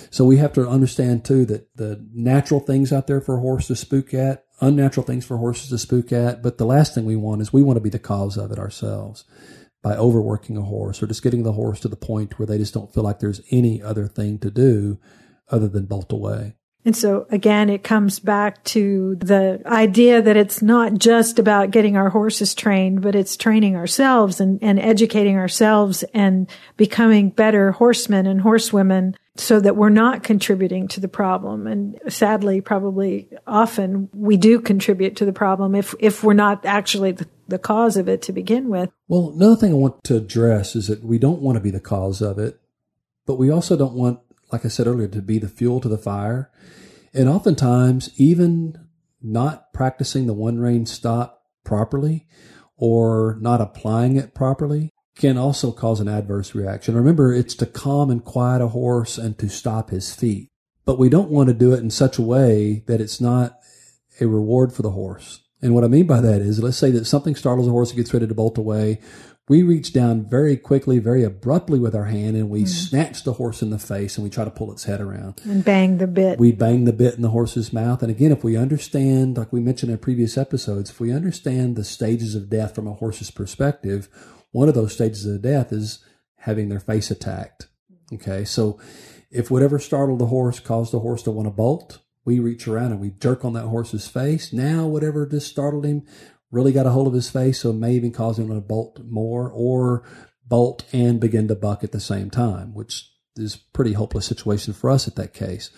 So 0.09 0.25
we 0.25 0.37
have 0.37 0.53
to 0.53 0.67
understand 0.67 1.23
too 1.23 1.45
that 1.45 1.75
the 1.75 2.03
natural 2.11 2.59
things 2.59 2.91
out 2.91 3.05
there 3.05 3.21
for 3.21 3.35
a 3.35 3.41
horse 3.41 3.67
to 3.67 3.75
spook 3.75 4.15
at, 4.15 4.45
unnatural 4.59 5.05
things 5.05 5.25
for 5.25 5.37
horses 5.37 5.69
to 5.69 5.77
spook 5.77 6.11
at, 6.11 6.41
but 6.41 6.57
the 6.57 6.65
last 6.65 6.95
thing 6.95 7.05
we 7.05 7.15
want 7.15 7.41
is 7.41 7.53
we 7.53 7.61
want 7.61 7.77
to 7.77 7.81
be 7.81 7.91
the 7.91 7.99
cause 7.99 8.35
of 8.37 8.51
it 8.51 8.57
ourselves 8.57 9.25
by 9.83 9.95
overworking 9.95 10.57
a 10.57 10.63
horse 10.63 11.03
or 11.03 11.07
just 11.07 11.21
getting 11.21 11.43
the 11.43 11.53
horse 11.53 11.79
to 11.81 11.87
the 11.87 11.95
point 11.95 12.39
where 12.39 12.47
they 12.47 12.57
just 12.57 12.73
don't 12.73 12.91
feel 12.93 13.03
like 13.03 13.19
there's 13.19 13.41
any 13.51 13.81
other 13.81 14.07
thing 14.07 14.39
to 14.39 14.49
do 14.49 14.99
other 15.49 15.67
than 15.67 15.85
bolt 15.85 16.11
away. 16.11 16.55
And 16.85 16.95
so 16.95 17.27
again, 17.29 17.69
it 17.69 17.83
comes 17.83 18.19
back 18.19 18.63
to 18.65 19.15
the 19.15 19.61
idea 19.65 20.21
that 20.21 20.37
it's 20.37 20.61
not 20.61 20.93
just 20.93 21.37
about 21.37 21.71
getting 21.71 21.97
our 21.97 22.09
horses 22.09 22.55
trained, 22.55 23.01
but 23.01 23.13
it's 23.13 23.35
training 23.35 23.75
ourselves 23.75 24.39
and, 24.39 24.57
and 24.61 24.79
educating 24.79 25.37
ourselves 25.37 26.03
and 26.13 26.49
becoming 26.77 27.29
better 27.29 27.73
horsemen 27.73 28.25
and 28.25 28.39
horsewomen 28.39 29.15
so 29.35 29.59
that 29.59 29.75
we're 29.75 29.89
not 29.89 30.23
contributing 30.23 30.87
to 30.87 30.99
the 30.99 31.07
problem. 31.07 31.67
And 31.67 31.99
sadly, 32.07 32.61
probably 32.61 33.27
often 33.45 34.09
we 34.13 34.37
do 34.37 34.59
contribute 34.59 35.17
to 35.17 35.25
the 35.25 35.33
problem 35.33 35.75
if, 35.75 35.93
if 35.99 36.23
we're 36.23 36.33
not 36.33 36.65
actually 36.65 37.11
the, 37.11 37.27
the 37.47 37.59
cause 37.59 37.97
of 37.97 38.07
it 38.07 38.21
to 38.23 38.31
begin 38.31 38.69
with. 38.69 38.89
Well, 39.07 39.33
another 39.35 39.55
thing 39.55 39.71
I 39.71 39.75
want 39.75 40.03
to 40.05 40.15
address 40.15 40.75
is 40.75 40.87
that 40.87 41.03
we 41.03 41.19
don't 41.19 41.41
want 41.41 41.57
to 41.57 41.61
be 41.61 41.71
the 41.71 41.79
cause 41.79 42.21
of 42.21 42.39
it, 42.39 42.59
but 43.25 43.35
we 43.35 43.49
also 43.49 43.77
don't 43.77 43.93
want, 43.93 44.19
like 44.51 44.65
I 44.65 44.69
said 44.69 44.87
earlier, 44.87 45.07
to 45.07 45.21
be 45.21 45.39
the 45.39 45.47
fuel 45.47 45.79
to 45.81 45.89
the 45.89 45.97
fire. 45.97 46.51
And 47.13 47.27
oftentimes, 47.27 48.09
even 48.17 48.87
not 49.21 49.73
practicing 49.73 50.27
the 50.27 50.33
one 50.33 50.59
rein 50.59 50.85
stop 50.85 51.43
properly 51.63 52.27
or 52.77 53.37
not 53.41 53.61
applying 53.61 54.15
it 54.15 54.33
properly 54.33 54.91
can 55.15 55.37
also 55.37 55.71
cause 55.71 55.99
an 55.99 56.07
adverse 56.07 56.53
reaction. 56.53 56.95
Remember, 56.95 57.33
it's 57.33 57.55
to 57.55 57.65
calm 57.65 58.11
and 58.11 58.23
quiet 58.23 58.61
a 58.61 58.67
horse 58.67 59.17
and 59.17 59.37
to 59.39 59.49
stop 59.49 59.89
his 59.89 60.13
feet. 60.13 60.49
But 60.85 60.99
we 60.99 61.09
don't 61.09 61.31
want 61.31 61.47
to 61.47 61.53
do 61.53 61.73
it 61.73 61.79
in 61.79 61.89
such 61.89 62.17
a 62.17 62.21
way 62.21 62.83
that 62.87 63.01
it's 63.01 63.19
not 63.19 63.57
a 64.21 64.27
reward 64.27 64.71
for 64.71 64.83
the 64.83 64.91
horse. 64.91 65.43
And 65.61 65.73
what 65.73 65.83
I 65.83 65.87
mean 65.87 66.05
by 66.05 66.21
that 66.21 66.41
is, 66.41 66.61
let's 66.61 66.77
say 66.77 66.91
that 66.91 67.05
something 67.05 67.35
startles 67.35 67.67
a 67.67 67.71
horse 67.71 67.89
and 67.89 67.97
gets 67.97 68.13
ready 68.13 68.27
to 68.27 68.35
bolt 68.35 68.57
away 68.57 68.99
we 69.49 69.63
reach 69.63 69.93
down 69.93 70.25
very 70.25 70.57
quickly, 70.57 70.99
very 70.99 71.23
abruptly 71.23 71.79
with 71.79 71.95
our 71.95 72.05
hand, 72.05 72.35
and 72.35 72.49
we 72.49 72.63
mm. 72.63 72.67
snatch 72.67 73.23
the 73.23 73.33
horse 73.33 73.61
in 73.61 73.69
the 73.69 73.79
face 73.79 74.17
and 74.17 74.23
we 74.23 74.29
try 74.29 74.43
to 74.43 74.51
pull 74.51 74.71
its 74.71 74.83
head 74.83 74.99
around. 74.99 75.39
And 75.45 75.63
bang 75.63 75.97
the 75.97 76.07
bit. 76.07 76.37
We 76.37 76.51
bang 76.51 76.83
the 76.83 76.93
bit 76.93 77.15
in 77.15 77.21
the 77.21 77.29
horse's 77.29 77.71
mouth. 77.71 78.01
And 78.01 78.11
again, 78.11 78.33
if 78.33 78.43
we 78.43 78.57
understand, 78.57 79.37
like 79.37 79.53
we 79.53 79.61
mentioned 79.61 79.91
in 79.91 79.99
previous 79.99 80.37
episodes, 80.37 80.89
if 80.89 80.99
we 80.99 81.13
understand 81.13 81.75
the 81.75 81.85
stages 81.85 82.35
of 82.35 82.49
death 82.49 82.75
from 82.75 82.87
a 82.87 82.93
horse's 82.93 83.31
perspective, 83.31 84.09
one 84.51 84.67
of 84.67 84.75
those 84.75 84.93
stages 84.93 85.25
of 85.25 85.41
death 85.41 85.71
is 85.71 85.99
having 86.39 86.67
their 86.67 86.81
face 86.81 87.09
attacked. 87.09 87.67
Okay, 88.13 88.43
so 88.43 88.79
if 89.31 89.49
whatever 89.49 89.79
startled 89.79 90.19
the 90.19 90.27
horse 90.27 90.59
caused 90.59 90.91
the 90.91 90.99
horse 90.99 91.23
to 91.23 91.31
want 91.31 91.45
to 91.47 91.51
bolt, 91.51 91.99
we 92.25 92.39
reach 92.39 92.67
around 92.67 92.91
and 92.91 92.99
we 92.99 93.11
jerk 93.11 93.45
on 93.45 93.53
that 93.53 93.67
horse's 93.67 94.07
face. 94.07 94.51
Now, 94.51 94.85
whatever 94.87 95.25
just 95.25 95.47
startled 95.47 95.85
him 95.85 96.05
really 96.51 96.71
got 96.71 96.85
a 96.85 96.91
hold 96.91 97.07
of 97.07 97.13
his 97.13 97.29
face, 97.29 97.61
so 97.61 97.71
it 97.71 97.73
may 97.73 97.93
even 97.93 98.11
cause 98.11 98.39
him 98.39 98.49
to 98.49 98.61
bolt 98.61 99.01
more 99.05 99.51
or 99.51 100.03
bolt 100.45 100.85
and 100.93 101.19
begin 101.19 101.47
to 101.47 101.55
buck 101.55 101.83
at 101.83 101.91
the 101.91 101.99
same 101.99 102.29
time, 102.29 102.73
which 102.73 103.11
is 103.35 103.55
pretty 103.55 103.93
hopeless 103.93 104.25
situation 104.25 104.73
for 104.73 104.89
us 104.89 105.07
at 105.07 105.15
that 105.15 105.33
case. 105.33 105.69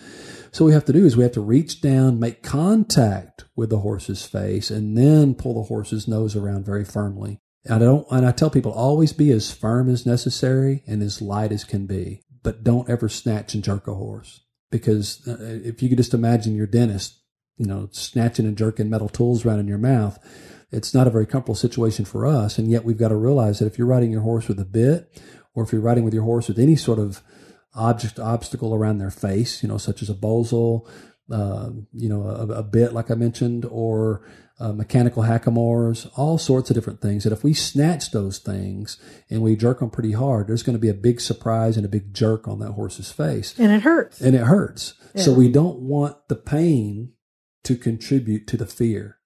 So 0.52 0.64
we 0.64 0.72
have 0.72 0.84
to 0.86 0.92
do 0.92 1.04
is 1.04 1.16
we 1.16 1.24
have 1.24 1.32
to 1.32 1.40
reach 1.40 1.80
down, 1.80 2.18
make 2.18 2.42
contact 2.42 3.44
with 3.54 3.70
the 3.70 3.80
horse's 3.80 4.24
face, 4.24 4.70
and 4.70 4.96
then 4.96 5.34
pull 5.34 5.54
the 5.54 5.68
horse's 5.68 6.08
nose 6.08 6.34
around 6.34 6.64
very 6.64 6.84
firmly. 6.84 7.38
And 7.64 7.74
I 7.74 7.78
don't, 7.78 8.06
and 8.10 8.26
I 8.26 8.32
tell 8.32 8.50
people 8.50 8.72
always 8.72 9.12
be 9.12 9.30
as 9.30 9.52
firm 9.52 9.90
as 9.90 10.06
necessary 10.06 10.82
and 10.86 11.02
as 11.02 11.20
light 11.20 11.52
as 11.52 11.64
can 11.64 11.86
be, 11.86 12.22
but 12.42 12.64
don't 12.64 12.88
ever 12.88 13.08
snatch 13.08 13.54
and 13.54 13.62
jerk 13.62 13.86
a 13.86 13.94
horse 13.94 14.40
because 14.70 15.26
uh, 15.26 15.36
if 15.40 15.82
you 15.82 15.88
could 15.88 15.98
just 15.98 16.14
imagine 16.14 16.54
your 16.54 16.66
dentist, 16.66 17.20
you 17.56 17.66
know, 17.66 17.88
snatching 17.92 18.46
and 18.46 18.56
jerking 18.56 18.88
metal 18.88 19.08
tools 19.08 19.44
around 19.44 19.60
in 19.60 19.68
your 19.68 19.78
mouth, 19.78 20.18
it's 20.70 20.94
not 20.94 21.06
a 21.06 21.10
very 21.10 21.26
comfortable 21.26 21.54
situation 21.54 22.04
for 22.04 22.26
us. 22.26 22.58
And 22.58 22.70
yet 22.70 22.84
we've 22.84 22.98
got 22.98 23.08
to 23.08 23.16
realize 23.16 23.58
that 23.58 23.66
if 23.66 23.78
you're 23.78 23.86
riding 23.86 24.12
your 24.12 24.22
horse 24.22 24.48
with 24.48 24.60
a 24.60 24.64
bit, 24.64 25.20
or 25.54 25.64
if 25.64 25.72
you're 25.72 25.80
riding 25.80 26.04
with 26.04 26.14
your 26.14 26.22
horse 26.22 26.48
with 26.48 26.58
any 26.58 26.76
sort 26.76 26.98
of 26.98 27.22
object 27.74 28.18
obstacle 28.18 28.74
around 28.74 28.98
their 28.98 29.10
face, 29.10 29.62
you 29.62 29.68
know, 29.68 29.78
such 29.78 30.02
as 30.02 30.10
a 30.10 30.14
bozal, 30.14 30.88
uh, 31.30 31.70
you 31.92 32.08
know, 32.08 32.22
a, 32.22 32.46
a, 32.46 32.62
bit 32.62 32.92
like 32.92 33.10
I 33.10 33.14
mentioned, 33.14 33.64
or 33.64 34.26
uh, 34.58 34.72
mechanical 34.72 35.22
hackamores, 35.22 36.10
all 36.16 36.38
sorts 36.38 36.70
of 36.70 36.74
different 36.74 37.00
things. 37.00 37.22
That 37.22 37.32
if 37.32 37.44
we 37.44 37.54
snatch 37.54 38.10
those 38.10 38.38
things 38.38 38.98
and 39.28 39.40
we 39.40 39.54
jerk 39.54 39.78
them 39.78 39.90
pretty 39.90 40.12
hard, 40.12 40.48
there's 40.48 40.64
going 40.64 40.74
to 40.74 40.80
be 40.80 40.88
a 40.88 40.94
big 40.94 41.20
surprise 41.20 41.76
and 41.76 41.86
a 41.86 41.88
big 41.88 42.12
jerk 42.12 42.48
on 42.48 42.58
that 42.58 42.72
horse's 42.72 43.12
face, 43.12 43.56
and 43.58 43.70
it 43.70 43.82
hurts. 43.82 44.20
And 44.20 44.34
it 44.34 44.42
hurts. 44.42 44.94
Yeah. 45.14 45.22
So 45.22 45.32
we 45.32 45.48
don't 45.48 45.78
want 45.78 46.16
the 46.28 46.36
pain 46.36 47.12
to 47.64 47.76
contribute 47.76 48.46
to 48.48 48.56
the 48.56 48.66
fear. 48.66 49.19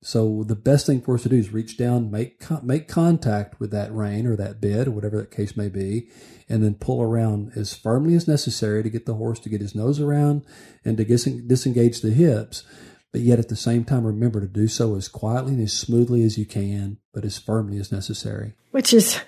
So 0.00 0.44
the 0.44 0.54
best 0.54 0.86
thing 0.86 1.00
for 1.00 1.16
us 1.16 1.24
to 1.24 1.28
do 1.28 1.36
is 1.36 1.52
reach 1.52 1.76
down, 1.76 2.10
make 2.10 2.40
make 2.62 2.86
contact 2.86 3.58
with 3.58 3.72
that 3.72 3.92
rein 3.92 4.26
or 4.26 4.36
that 4.36 4.60
bit 4.60 4.86
or 4.86 4.92
whatever 4.92 5.18
that 5.18 5.32
case 5.32 5.56
may 5.56 5.68
be, 5.68 6.08
and 6.48 6.62
then 6.62 6.74
pull 6.74 7.02
around 7.02 7.52
as 7.56 7.74
firmly 7.74 8.14
as 8.14 8.28
necessary 8.28 8.82
to 8.82 8.90
get 8.90 9.06
the 9.06 9.14
horse 9.14 9.40
to 9.40 9.48
get 9.48 9.60
his 9.60 9.74
nose 9.74 9.98
around 9.98 10.44
and 10.84 10.96
to 10.98 11.04
disengage 11.04 12.00
the 12.00 12.10
hips. 12.10 12.62
But 13.10 13.22
yet 13.22 13.38
at 13.38 13.48
the 13.48 13.56
same 13.56 13.84
time, 13.84 14.06
remember 14.06 14.40
to 14.40 14.46
do 14.46 14.68
so 14.68 14.94
as 14.94 15.08
quietly 15.08 15.54
and 15.54 15.62
as 15.62 15.72
smoothly 15.72 16.22
as 16.22 16.38
you 16.38 16.44
can, 16.44 16.98
but 17.12 17.24
as 17.24 17.38
firmly 17.38 17.78
as 17.78 17.90
necessary. 17.90 18.54
Which 18.70 18.92
is, 18.92 19.18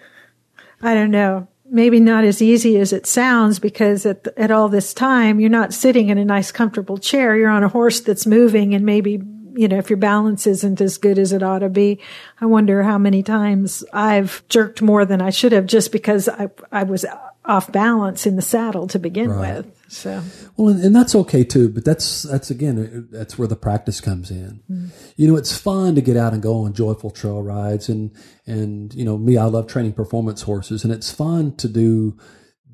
I 0.83 0.95
don't 0.95 1.11
know, 1.11 1.49
maybe 1.65 1.99
not 1.99 2.25
as 2.25 2.43
easy 2.43 2.79
as 2.79 2.93
it 2.93 3.07
sounds 3.07 3.59
because 3.59 4.05
at, 4.05 4.29
at 4.37 4.51
all 4.51 4.69
this 4.69 4.93
time, 4.93 5.41
you're 5.41 5.49
not 5.49 5.73
sitting 5.73 6.11
in 6.11 6.19
a 6.19 6.25
nice, 6.25 6.53
comfortable 6.53 6.99
chair. 6.99 7.37
You're 7.37 7.49
on 7.49 7.65
a 7.65 7.69
horse 7.69 8.01
that's 8.01 8.27
moving 8.27 8.75
and 8.75 8.85
maybe 8.85 9.23
you 9.55 9.69
know, 9.69 9.79
if 9.79 9.91
your 9.91 9.97
balance 9.97 10.47
isn't 10.47 10.81
as 10.81 10.99
good 10.99 11.19
as 11.19 11.33
it 11.33 11.43
ought 11.43 11.61
to 11.61 11.69
be, 11.69 12.01
I 12.41 12.47
wonder 12.47 12.83
how 12.83 12.99
many 12.99 13.23
times 13.23 13.85
I've 13.93 14.47
jerked 14.49 14.83
more 14.83 15.05
than 15.05 15.21
I 15.21 15.31
should 15.31 15.53
have 15.53 15.67
just 15.67 15.93
because 15.93 16.29
I, 16.29 16.51
I 16.71 16.83
was 16.85 17.05
off 17.45 17.73
balance 17.73 18.27
in 18.27 18.37
the 18.37 18.43
saddle 18.43 18.87
to 18.89 18.99
begin 18.99 19.31
right. 19.31 19.57
with. 19.57 19.77
So, 19.89 20.23
well, 20.57 20.69
and, 20.69 20.85
and, 20.85 20.95
that's 20.95 21.15
okay 21.15 21.43
too, 21.43 21.69
but 21.69 21.85
that's, 21.85 22.23
that's 22.23 22.51
again, 22.51 23.09
that's 23.11 23.37
where 23.37 23.49
the 23.49 23.57
practice 23.57 24.01
comes 24.01 24.31
in. 24.31 24.63
Mm. 24.71 24.91
You 25.17 25.27
know, 25.27 25.37
it's 25.37 25.57
fun 25.57 25.97
to 25.97 26.01
get 26.01 26.17
out 26.17 26.33
and 26.33 26.43
go 26.43 26.63
on 26.63 26.75
joyful 26.75 27.11
trail 27.11 27.43
rides 27.43 27.89
and, 27.89 28.15
and, 28.47 28.95
you 28.95 29.05
know, 29.05 29.19
me, 29.19 29.37
I 29.37 29.45
love 29.45 29.67
training 29.67 29.95
performance 29.95 30.43
horses 30.43 30.85
and 30.85 30.93
it's 30.93 31.11
fun 31.11 31.57
to 31.57 31.69
do, 31.69 32.17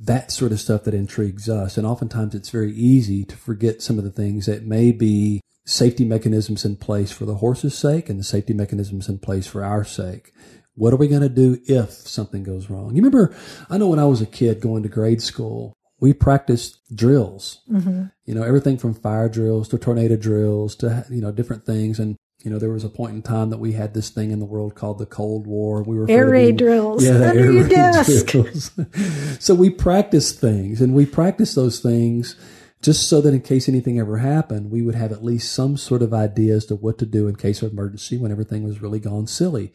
that 0.01 0.31
sort 0.31 0.53
of 0.53 0.61
stuff 0.61 0.85
that 0.85 0.95
intrigues 0.95 1.49
us. 1.49 1.77
And 1.77 1.87
oftentimes 1.87 2.35
it's 2.35 2.51
very 2.51 2.73
easy 2.73 3.25
to 3.25 3.37
forget 3.37 3.83
some 3.83 3.99
of 3.99 4.05
the 4.05 4.11
things 4.11 4.47
that 4.47 4.65
may 4.65 4.93
be 4.93 5.41
safety 5.67 6.05
mechanisms 6.05 6.65
in 6.65 6.77
place 6.77 7.11
for 7.11 7.27
the 7.27 7.35
horse's 7.35 7.77
sake 7.77 8.09
and 8.09 8.19
the 8.19 8.25
safety 8.25 8.55
mechanisms 8.55 9.09
in 9.09 9.19
place 9.19 9.47
for 9.47 9.63
our 9.65 9.85
sake. 9.85 10.33
What 10.75 10.93
are 10.93 10.97
we 10.97 11.09
going 11.09 11.23
to 11.23 11.29
do 11.29 11.59
if 11.67 11.91
something 11.91 12.45
goes 12.45 12.71
wrong? 12.71 12.91
You 12.91 13.03
remember, 13.03 13.35
I 13.69 13.77
know 13.77 13.89
when 13.89 13.99
I 13.99 14.05
was 14.05 14.23
a 14.23 14.27
kid 14.27 14.61
going 14.61 14.85
to 14.85 14.89
grade 14.89 15.21
school, 15.21 15.75
we 15.99 16.13
practiced 16.13 16.79
drills. 16.95 17.63
Mm-hmm. 17.71 18.05
You 18.27 18.35
know, 18.35 18.43
everything 18.43 18.79
from 18.79 18.95
fire 18.95 19.29
drills 19.29 19.69
to 19.69 19.79
tornado 19.79 20.17
drills 20.17 20.77
to, 20.77 21.05
you 21.11 21.21
know, 21.21 21.33
different 21.33 21.65
things. 21.65 21.99
And, 21.99 22.17
you 22.45 22.51
know, 22.51 22.59
there 22.59 22.71
was 22.71 22.85
a 22.85 22.91
point 22.91 23.15
in 23.15 23.23
time 23.23 23.51
that 23.51 23.59
we 23.59 23.73
had 23.73 23.95
this 23.95 24.11
thing 24.11 24.31
in 24.31 24.39
the 24.39 24.45
world 24.45 24.75
called 24.75 24.99
the 24.99 25.07
Cold 25.07 25.47
War. 25.47 25.83
We 25.83 25.97
were 25.97 26.09
air 26.09 26.29
raid 26.29 26.59
drills. 26.59 27.05
Yeah, 27.05 27.15
under 27.15 27.47
air 27.47 27.53
your 27.53 27.69
desk. 27.69 28.27
Drills. 28.27 28.71
so 29.41 29.55
we 29.55 29.71
practiced 29.71 30.39
things 30.39 30.81
and 30.81 30.95
we 30.95 31.07
practiced 31.07 31.57
those 31.57 31.81
things 31.81 32.37
just 32.87 33.09
so 33.09 33.21
that 33.21 33.35
in 33.35 33.41
case 33.41 33.69
anything 33.69 33.99
ever 33.99 34.19
happened, 34.19 34.71
we 34.71 34.81
would 34.81 34.95
have 34.95 35.11
at 35.11 35.25
least 35.25 35.53
some 35.53 35.77
sort 35.77 36.03
of 36.03 36.15
idea 36.15 36.55
as 36.55 36.67
to 36.67 36.77
what 36.77 36.99
to 36.99 37.05
do 37.05 37.27
in 37.27 37.35
case 37.35 37.61
of 37.61 37.73
emergency 37.73 38.17
when 38.17 38.31
everything 38.31 38.63
was 38.63 38.81
really 38.81 39.01
gone 39.01 39.27
silly. 39.27 39.73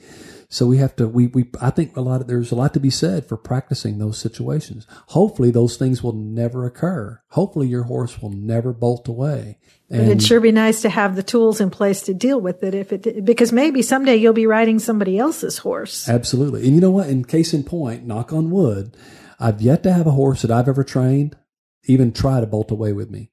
So 0.47 0.65
we 0.65 0.77
have 0.77 0.95
to, 0.95 1.09
we, 1.09 1.27
we, 1.27 1.49
I 1.59 1.71
think 1.71 1.97
a 1.97 2.01
lot 2.01 2.21
of, 2.21 2.27
there's 2.27 2.53
a 2.53 2.55
lot 2.55 2.73
to 2.73 2.79
be 2.79 2.89
said 2.89 3.25
for 3.25 3.35
practicing 3.35 3.97
those 3.97 4.17
situations. 4.17 4.87
Hopefully 5.07 5.51
those 5.51 5.75
things 5.75 6.01
will 6.01 6.13
never 6.13 6.65
occur. 6.65 7.21
Hopefully 7.31 7.67
your 7.67 7.83
horse 7.83 8.21
will 8.21 8.29
never 8.29 8.71
bolt 8.71 9.09
away. 9.09 9.59
And 9.89 10.03
it'd 10.03 10.23
sure 10.23 10.39
be 10.39 10.53
nice 10.53 10.81
to 10.83 10.89
have 10.89 11.17
the 11.17 11.23
tools 11.23 11.59
in 11.59 11.69
place 11.69 12.03
to 12.03 12.13
deal 12.13 12.39
with 12.39 12.63
it 12.63 12.73
if 12.73 12.93
it, 12.93 13.25
because 13.25 13.51
maybe 13.51 13.81
someday 13.81 14.15
you'll 14.15 14.31
be 14.31 14.47
riding 14.47 14.79
somebody 14.79 15.19
else's 15.19 15.57
horse. 15.57 16.07
Absolutely. 16.07 16.63
And 16.63 16.75
you 16.75 16.79
know 16.79 16.91
what? 16.91 17.09
In 17.09 17.25
case 17.25 17.53
in 17.53 17.65
point, 17.65 18.05
knock 18.05 18.31
on 18.31 18.51
wood, 18.51 18.95
I've 19.37 19.61
yet 19.61 19.83
to 19.83 19.91
have 19.91 20.07
a 20.07 20.11
horse 20.11 20.43
that 20.43 20.51
I've 20.51 20.69
ever 20.69 20.85
trained 20.85 21.35
even 21.85 22.11
try 22.11 22.39
to 22.39 22.47
bolt 22.47 22.71
away 22.71 22.93
with 22.93 23.09
me. 23.09 23.31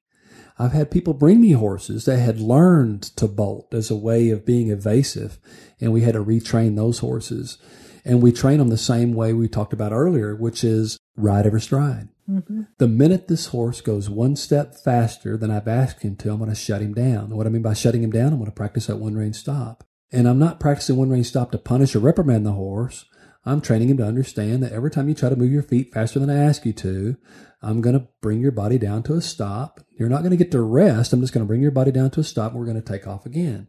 I've 0.57 0.73
had 0.73 0.91
people 0.91 1.13
bring 1.13 1.39
me 1.39 1.51
horses 1.51 2.05
that 2.05 2.19
had 2.19 2.41
learned 2.41 3.03
to 3.15 3.27
bolt 3.27 3.73
as 3.73 3.89
a 3.89 3.95
way 3.95 4.29
of 4.29 4.45
being 4.45 4.69
evasive, 4.69 5.39
and 5.79 5.93
we 5.93 6.01
had 6.01 6.15
to 6.15 6.23
retrain 6.23 6.75
those 6.75 6.99
horses. 6.99 7.57
And 8.03 8.21
we 8.21 8.31
train 8.31 8.57
them 8.57 8.69
the 8.69 8.77
same 8.77 9.13
way 9.13 9.33
we 9.33 9.47
talked 9.47 9.73
about 9.73 9.93
earlier, 9.93 10.35
which 10.35 10.63
is 10.63 10.97
ride 11.15 11.45
every 11.45 11.61
stride. 11.61 12.09
Mm-hmm. 12.29 12.63
The 12.77 12.87
minute 12.87 13.27
this 13.27 13.47
horse 13.47 13.81
goes 13.81 14.09
one 14.09 14.35
step 14.35 14.75
faster 14.75 15.37
than 15.37 15.49
I've 15.49 15.67
asked 15.67 16.03
him 16.03 16.15
to, 16.17 16.31
I'm 16.31 16.37
going 16.37 16.49
to 16.49 16.55
shut 16.55 16.81
him 16.81 16.93
down. 16.93 17.35
What 17.35 17.47
I 17.47 17.49
mean 17.49 17.61
by 17.61 17.73
shutting 17.73 18.03
him 18.03 18.11
down, 18.11 18.27
I'm 18.27 18.39
going 18.39 18.45
to 18.45 18.51
practice 18.51 18.87
that 18.87 18.97
one 18.97 19.15
rein 19.15 19.33
stop. 19.33 19.83
And 20.11 20.27
I'm 20.27 20.39
not 20.39 20.59
practicing 20.59 20.97
one 20.97 21.09
rein 21.09 21.23
stop 21.23 21.51
to 21.51 21.57
punish 21.57 21.95
or 21.95 21.99
reprimand 21.99 22.45
the 22.45 22.51
horse. 22.51 23.05
I'm 23.45 23.61
training 23.61 23.89
him 23.89 23.97
to 23.97 24.05
understand 24.05 24.61
that 24.63 24.73
every 24.73 24.91
time 24.91 25.07
you 25.07 25.15
try 25.15 25.29
to 25.29 25.35
move 25.35 25.51
your 25.51 25.63
feet 25.63 25.93
faster 25.93 26.19
than 26.19 26.29
I 26.29 26.37
ask 26.37 26.65
you 26.65 26.73
to, 26.73 27.17
I'm 27.61 27.81
going 27.81 27.99
to 27.99 28.07
bring 28.21 28.39
your 28.39 28.51
body 28.51 28.77
down 28.77 29.03
to 29.03 29.15
a 29.15 29.21
stop. 29.21 29.81
You're 29.97 30.09
not 30.09 30.19
going 30.19 30.31
to 30.31 30.37
get 30.37 30.51
to 30.51 30.61
rest. 30.61 31.11
I'm 31.11 31.21
just 31.21 31.33
going 31.33 31.45
to 31.45 31.47
bring 31.47 31.61
your 31.61 31.71
body 31.71 31.91
down 31.91 32.09
to 32.11 32.21
a 32.21 32.23
stop 32.23 32.51
and 32.51 32.59
we're 32.59 32.65
going 32.65 32.81
to 32.81 32.91
take 32.91 33.05
off 33.05 33.25
again. 33.25 33.67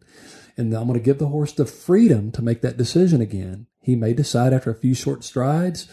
And 0.57 0.73
I'm 0.75 0.87
going 0.87 0.99
to 0.99 1.05
give 1.05 1.19
the 1.19 1.29
horse 1.29 1.53
the 1.53 1.67
freedom 1.67 2.31
to 2.33 2.43
make 2.43 2.61
that 2.63 2.77
decision 2.77 3.21
again. 3.21 3.67
He 3.81 3.97
may 3.97 4.13
decide 4.13 4.53
after 4.53 4.71
a 4.71 4.79
few 4.79 4.95
short 4.95 5.25
strides 5.25 5.89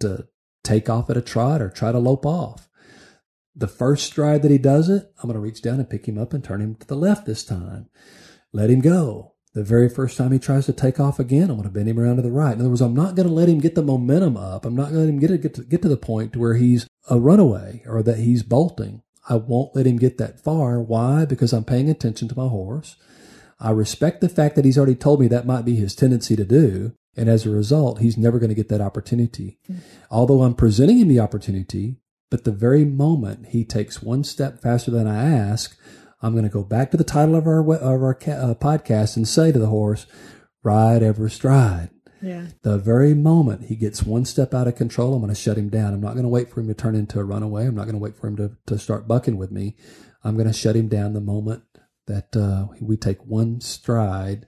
to 0.00 0.28
take 0.64 0.90
off 0.90 1.08
at 1.08 1.16
a 1.16 1.22
trot 1.22 1.62
or 1.62 1.70
try 1.70 1.92
to 1.92 1.98
lope 1.98 2.26
off. 2.26 2.68
The 3.54 3.68
first 3.68 4.06
stride 4.06 4.42
that 4.42 4.50
he 4.50 4.58
does 4.58 4.88
it, 4.88 5.12
I'm 5.18 5.28
going 5.28 5.34
to 5.34 5.40
reach 5.40 5.62
down 5.62 5.80
and 5.80 5.88
pick 5.88 6.06
him 6.06 6.18
up 6.18 6.32
and 6.32 6.42
turn 6.42 6.60
him 6.60 6.74
to 6.76 6.86
the 6.86 6.96
left 6.96 7.26
this 7.26 7.44
time. 7.44 7.88
Let 8.52 8.70
him 8.70 8.80
go. 8.80 9.34
The 9.52 9.64
very 9.64 9.88
first 9.88 10.16
time 10.16 10.30
he 10.30 10.38
tries 10.38 10.66
to 10.66 10.72
take 10.72 11.00
off 11.00 11.18
again, 11.18 11.50
I'm 11.50 11.56
going 11.56 11.64
to 11.64 11.70
bend 11.70 11.88
him 11.88 11.98
around 11.98 12.16
to 12.16 12.22
the 12.22 12.30
right. 12.30 12.52
In 12.52 12.60
other 12.60 12.68
words, 12.68 12.80
I'm 12.80 12.94
not 12.94 13.16
going 13.16 13.26
to 13.26 13.34
let 13.34 13.48
him 13.48 13.58
get 13.58 13.74
the 13.74 13.82
momentum 13.82 14.36
up. 14.36 14.64
I'm 14.64 14.76
not 14.76 14.90
going 14.90 14.94
to 14.94 15.00
let 15.00 15.08
him 15.08 15.18
get, 15.18 15.42
get, 15.42 15.54
to, 15.54 15.62
get 15.62 15.82
to 15.82 15.88
the 15.88 15.96
point 15.96 16.32
to 16.32 16.38
where 16.38 16.54
he's 16.54 16.86
a 17.10 17.18
runaway 17.18 17.82
or 17.86 18.02
that 18.02 18.18
he's 18.18 18.42
bolting. 18.42 19.02
I 19.28 19.34
won't 19.34 19.76
let 19.76 19.86
him 19.86 19.98
get 19.98 20.16
that 20.18 20.40
far. 20.42 20.80
Why? 20.80 21.24
Because 21.24 21.52
I'm 21.52 21.64
paying 21.64 21.90
attention 21.90 22.28
to 22.28 22.38
my 22.38 22.48
horse. 22.48 22.96
I 23.58 23.70
respect 23.72 24.22
the 24.22 24.28
fact 24.28 24.56
that 24.56 24.64
he's 24.64 24.78
already 24.78 24.94
told 24.94 25.20
me 25.20 25.28
that 25.28 25.46
might 25.46 25.64
be 25.66 25.76
his 25.76 25.94
tendency 25.94 26.34
to 26.36 26.44
do. 26.44 26.92
And 27.16 27.28
as 27.28 27.44
a 27.44 27.50
result, 27.50 27.98
he's 27.98 28.16
never 28.16 28.38
going 28.38 28.48
to 28.48 28.54
get 28.54 28.68
that 28.68 28.80
opportunity. 28.80 29.58
Mm-hmm. 29.70 29.80
Although 30.10 30.42
I'm 30.42 30.54
presenting 30.54 30.98
him 30.98 31.08
the 31.08 31.20
opportunity, 31.20 31.96
but 32.30 32.44
the 32.44 32.52
very 32.52 32.84
moment 32.84 33.48
he 33.48 33.64
takes 33.64 34.02
one 34.02 34.24
step 34.24 34.62
faster 34.62 34.90
than 34.90 35.06
I 35.06 35.28
ask, 35.28 35.76
I'm 36.22 36.32
going 36.32 36.44
to 36.44 36.50
go 36.50 36.62
back 36.62 36.90
to 36.92 36.96
the 36.96 37.04
title 37.04 37.34
of 37.34 37.46
our, 37.46 37.60
of 37.60 38.02
our 38.02 38.14
uh, 38.14 38.54
podcast 38.54 39.16
and 39.16 39.26
say 39.26 39.52
to 39.52 39.58
the 39.58 39.66
horse, 39.66 40.06
ride 40.62 41.02
every 41.02 41.30
stride. 41.30 41.90
Yeah. 42.22 42.46
The 42.62 42.78
very 42.78 43.14
moment 43.14 43.66
he 43.66 43.76
gets 43.76 44.02
one 44.02 44.24
step 44.24 44.54
out 44.54 44.68
of 44.68 44.76
control, 44.76 45.14
I'm 45.14 45.20
going 45.20 45.34
to 45.34 45.40
shut 45.40 45.58
him 45.58 45.68
down. 45.68 45.94
I'm 45.94 46.00
not 46.00 46.12
going 46.12 46.24
to 46.24 46.28
wait 46.28 46.50
for 46.50 46.60
him 46.60 46.68
to 46.68 46.74
turn 46.74 46.94
into 46.94 47.18
a 47.18 47.24
runaway. 47.24 47.66
I'm 47.66 47.74
not 47.74 47.84
going 47.84 47.94
to 47.94 47.98
wait 47.98 48.16
for 48.16 48.26
him 48.26 48.36
to, 48.36 48.56
to 48.66 48.78
start 48.78 49.08
bucking 49.08 49.36
with 49.36 49.50
me. 49.50 49.76
I'm 50.22 50.34
going 50.34 50.46
to 50.46 50.52
shut 50.52 50.76
him 50.76 50.88
down 50.88 51.14
the 51.14 51.20
moment 51.20 51.62
that 52.06 52.36
uh, 52.36 52.66
we 52.80 52.96
take 52.96 53.24
one 53.24 53.60
stride 53.60 54.46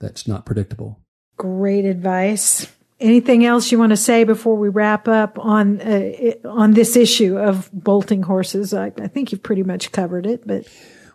that's 0.00 0.28
not 0.28 0.44
predictable. 0.44 1.00
Great 1.36 1.84
advice. 1.84 2.70
Anything 3.00 3.44
else 3.44 3.72
you 3.72 3.78
want 3.78 3.90
to 3.90 3.96
say 3.96 4.24
before 4.24 4.56
we 4.56 4.68
wrap 4.68 5.08
up 5.08 5.38
on 5.38 5.80
uh, 5.80 6.32
on 6.44 6.72
this 6.72 6.96
issue 6.96 7.36
of 7.36 7.68
bolting 7.72 8.22
horses? 8.22 8.72
I, 8.72 8.92
I, 9.00 9.08
think 9.08 9.32
you've 9.32 9.42
pretty 9.42 9.64
much 9.64 9.92
covered 9.92 10.26
it, 10.26 10.46
but 10.46 10.66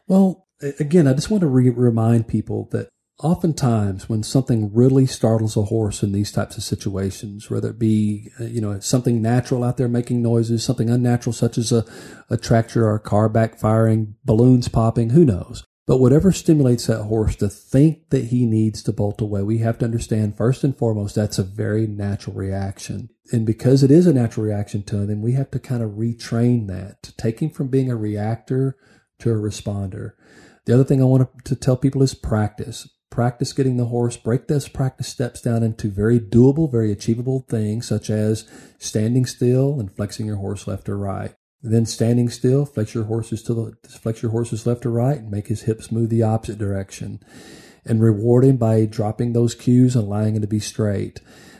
well, 0.07 0.47
again, 0.79 1.07
I 1.07 1.13
just 1.13 1.29
want 1.29 1.41
to 1.41 1.47
re- 1.47 1.69
remind 1.69 2.27
people 2.27 2.67
that 2.71 2.89
oftentimes 3.19 4.07
when 4.07 4.23
something 4.23 4.73
really 4.73 5.05
startles 5.05 5.57
a 5.57 5.63
horse 5.63 6.03
in 6.03 6.11
these 6.11 6.31
types 6.31 6.57
of 6.57 6.63
situations, 6.63 7.49
whether 7.49 7.69
it 7.69 7.79
be, 7.79 8.31
uh, 8.39 8.45
you 8.45 8.61
know, 8.61 8.79
something 8.79 9.21
natural 9.21 9.63
out 9.63 9.77
there 9.77 9.89
making 9.89 10.21
noises, 10.21 10.63
something 10.63 10.89
unnatural 10.89 11.33
such 11.33 11.57
as 11.57 11.71
a, 11.71 11.85
a 12.29 12.37
tractor 12.37 12.85
or 12.85 12.95
a 12.95 12.99
car 12.99 13.29
backfiring, 13.29 14.13
balloons 14.23 14.69
popping, 14.69 15.09
who 15.11 15.25
knows? 15.25 15.65
But 15.85 15.97
whatever 15.97 16.31
stimulates 16.31 16.85
that 16.85 17.03
horse 17.03 17.35
to 17.37 17.49
think 17.49 18.09
that 18.11 18.25
he 18.25 18.45
needs 18.45 18.83
to 18.83 18.93
bolt 18.93 19.21
away, 19.21 19.41
we 19.41 19.57
have 19.57 19.79
to 19.79 19.85
understand 19.85 20.37
first 20.37 20.63
and 20.63 20.77
foremost 20.77 21.15
that's 21.15 21.39
a 21.39 21.43
very 21.43 21.87
natural 21.87 22.35
reaction. 22.35 23.09
And 23.31 23.45
because 23.45 23.81
it 23.83 23.89
is 23.89 24.05
a 24.05 24.13
natural 24.13 24.45
reaction 24.45 24.83
to 24.83 24.97
him, 24.97 25.21
we 25.21 25.33
have 25.33 25.49
to 25.51 25.59
kind 25.59 25.81
of 25.81 25.91
retrain 25.91 26.67
that 26.67 27.01
to 27.03 27.15
take 27.17 27.39
him 27.39 27.49
from 27.49 27.69
being 27.69 27.89
a 27.89 27.95
reactor 27.95 28.77
to 29.17 29.31
a 29.31 29.35
responder. 29.35 30.11
The 30.65 30.75
other 30.75 30.83
thing 30.83 31.01
I 31.01 31.05
want 31.05 31.27
to 31.45 31.55
tell 31.55 31.75
people 31.75 32.03
is 32.03 32.13
practice. 32.13 32.87
Practice 33.09 33.53
getting 33.53 33.77
the 33.77 33.85
horse, 33.85 34.17
break 34.17 34.47
those 34.47 34.67
practice 34.67 35.07
steps 35.07 35.41
down 35.41 35.63
into 35.63 35.89
very 35.89 36.19
doable, 36.19 36.71
very 36.71 36.91
achievable 36.91 37.45
things, 37.49 37.87
such 37.87 38.09
as 38.09 38.47
standing 38.77 39.25
still 39.25 39.79
and 39.79 39.91
flexing 39.91 40.27
your 40.27 40.37
horse 40.37 40.67
left 40.67 40.87
or 40.87 40.97
right. 40.97 41.33
Then 41.61 41.85
standing 41.85 42.29
still, 42.29 42.65
flex 42.65 42.93
your 42.93 43.05
horses 43.05 43.43
to 43.43 43.53
the 43.53 43.89
flex 43.89 44.21
your 44.21 44.31
horses 44.31 44.65
left 44.65 44.85
or 44.85 44.91
right, 44.91 45.17
and 45.17 45.31
make 45.31 45.47
his 45.47 45.63
hips 45.63 45.91
move 45.91 46.09
the 46.09 46.23
opposite 46.23 46.57
direction. 46.57 47.19
And 47.85 48.01
reward 48.01 48.45
him 48.45 48.57
by 48.57 48.85
dropping 48.85 49.33
those 49.33 49.55
cues 49.55 49.95
and 49.95 50.05
allowing 50.05 50.35
him 50.35 50.41
to 50.41 50.47
be 50.47 50.59
straight. 50.59 51.19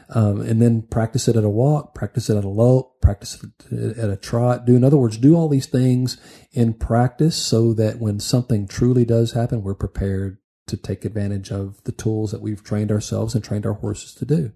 Um, 0.09 0.41
and 0.41 0.62
then 0.62 0.83
practice 0.83 1.27
it 1.27 1.35
at 1.35 1.43
a 1.43 1.49
walk, 1.49 1.93
practice 1.93 2.29
it 2.29 2.38
at 2.38 2.43
a 2.43 2.49
lope, 2.49 2.99
practice 3.01 3.43
it 3.71 3.97
at 3.97 4.09
a 4.09 4.17
trot. 4.17 4.65
Do, 4.65 4.75
in 4.75 4.83
other 4.83 4.97
words, 4.97 5.17
do 5.17 5.35
all 5.35 5.47
these 5.47 5.67
things 5.67 6.17
in 6.51 6.73
practice 6.73 7.35
so 7.35 7.73
that 7.73 7.99
when 7.99 8.19
something 8.19 8.67
truly 8.67 9.05
does 9.05 9.33
happen, 9.33 9.63
we're 9.63 9.75
prepared 9.75 10.38
to 10.69 10.77
take 10.77 11.05
advantage 11.05 11.51
of 11.51 11.84
the 11.84 11.91
tools 11.91 12.32
that 12.32 12.41
we've 12.41 12.63
trained 12.63 12.91
ourselves 12.91 13.36
and 13.36 13.43
trained 13.43 13.65
our 13.65 13.73
horses 13.73 14.13
to 14.15 14.25
do. 14.25 14.51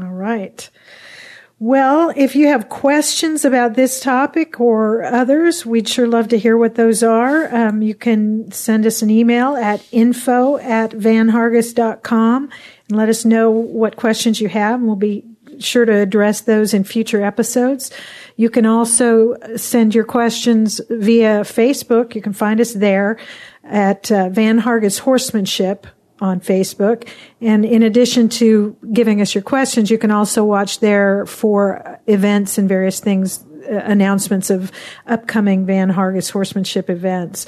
All 0.00 0.12
right. 0.12 0.68
Well, 1.58 2.12
if 2.14 2.36
you 2.36 2.48
have 2.48 2.68
questions 2.68 3.46
about 3.46 3.74
this 3.74 3.98
topic 3.98 4.60
or 4.60 5.02
others, 5.04 5.64
we'd 5.64 5.88
sure 5.88 6.06
love 6.06 6.28
to 6.28 6.38
hear 6.38 6.58
what 6.58 6.74
those 6.74 7.02
are. 7.02 7.54
Um, 7.54 7.80
you 7.80 7.94
can 7.94 8.50
send 8.52 8.84
us 8.84 9.00
an 9.00 9.08
email 9.08 9.56
at 9.56 9.82
info 9.90 10.58
at 10.58 10.90
vanhargis.com 10.90 12.50
and 12.88 12.98
let 12.98 13.08
us 13.08 13.24
know 13.24 13.50
what 13.50 13.96
questions 13.96 14.38
you 14.38 14.48
have, 14.48 14.80
and 14.80 14.86
we'll 14.86 14.96
be 14.96 15.24
sure 15.58 15.86
to 15.86 15.94
address 15.94 16.42
those 16.42 16.74
in 16.74 16.84
future 16.84 17.24
episodes. 17.24 17.90
You 18.36 18.50
can 18.50 18.66
also 18.66 19.36
send 19.56 19.94
your 19.94 20.04
questions 20.04 20.80
via 20.90 21.40
Facebook. 21.40 22.14
You 22.14 22.20
can 22.20 22.34
find 22.34 22.60
us 22.60 22.74
there 22.74 23.16
at 23.68 24.10
uh, 24.10 24.28
Van 24.28 24.60
Hargis 24.60 25.00
Horsemanship 25.00 25.86
on 26.20 26.40
Facebook. 26.40 27.08
And 27.40 27.64
in 27.64 27.82
addition 27.82 28.28
to 28.30 28.76
giving 28.92 29.20
us 29.20 29.34
your 29.34 29.42
questions, 29.42 29.90
you 29.90 29.98
can 29.98 30.10
also 30.10 30.44
watch 30.44 30.80
there 30.80 31.26
for 31.26 32.00
events 32.06 32.58
and 32.58 32.68
various 32.68 33.00
things, 33.00 33.44
uh, 33.70 33.82
announcements 33.84 34.50
of 34.50 34.72
upcoming 35.06 35.66
Van 35.66 35.90
Hargis 35.90 36.30
horsemanship 36.30 36.88
events. 36.88 37.46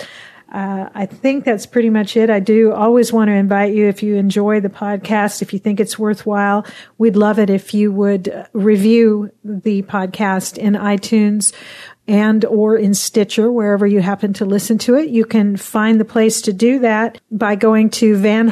Uh, 0.51 0.89
I 0.95 1.05
think 1.05 1.45
that's 1.45 1.67
pretty 1.67 1.91
much 1.91 2.17
it. 2.17 2.31
I 2.31 2.41
do 2.41 2.73
always 2.73 3.13
want 3.13 3.29
to 3.29 3.35
invite 3.35 3.75
you 3.75 3.87
if 3.87 4.03
you 4.03 4.17
enjoy 4.17 4.61
the 4.61 4.71
podcast, 4.71 5.43
if 5.43 5.53
you 5.53 5.59
think 5.59 5.79
it's 5.79 5.99
worthwhile, 5.99 6.65
we'd 6.97 7.17
love 7.17 7.39
it 7.39 7.51
if 7.51 7.75
you 7.75 7.93
would 7.93 8.47
review 8.55 9.31
the 9.45 9.83
podcast 9.83 10.57
in 10.57 10.73
iTunes 10.73 11.53
and 12.09 12.45
or 12.47 12.77
in 12.77 12.95
Stitcher, 12.95 13.53
wherever 13.53 13.87
you 13.87 14.01
happen 14.01 14.33
to 14.33 14.45
listen 14.45 14.79
to 14.79 14.97
it. 14.97 15.11
You 15.11 15.25
can 15.25 15.57
find 15.57 16.01
the 16.01 16.05
place 16.05 16.43
to 16.43 16.53
do 16.53 16.81
that 16.81 17.21
by 17.31 17.55
going 17.55 17.91
to 17.91 18.17
Van 18.17 18.49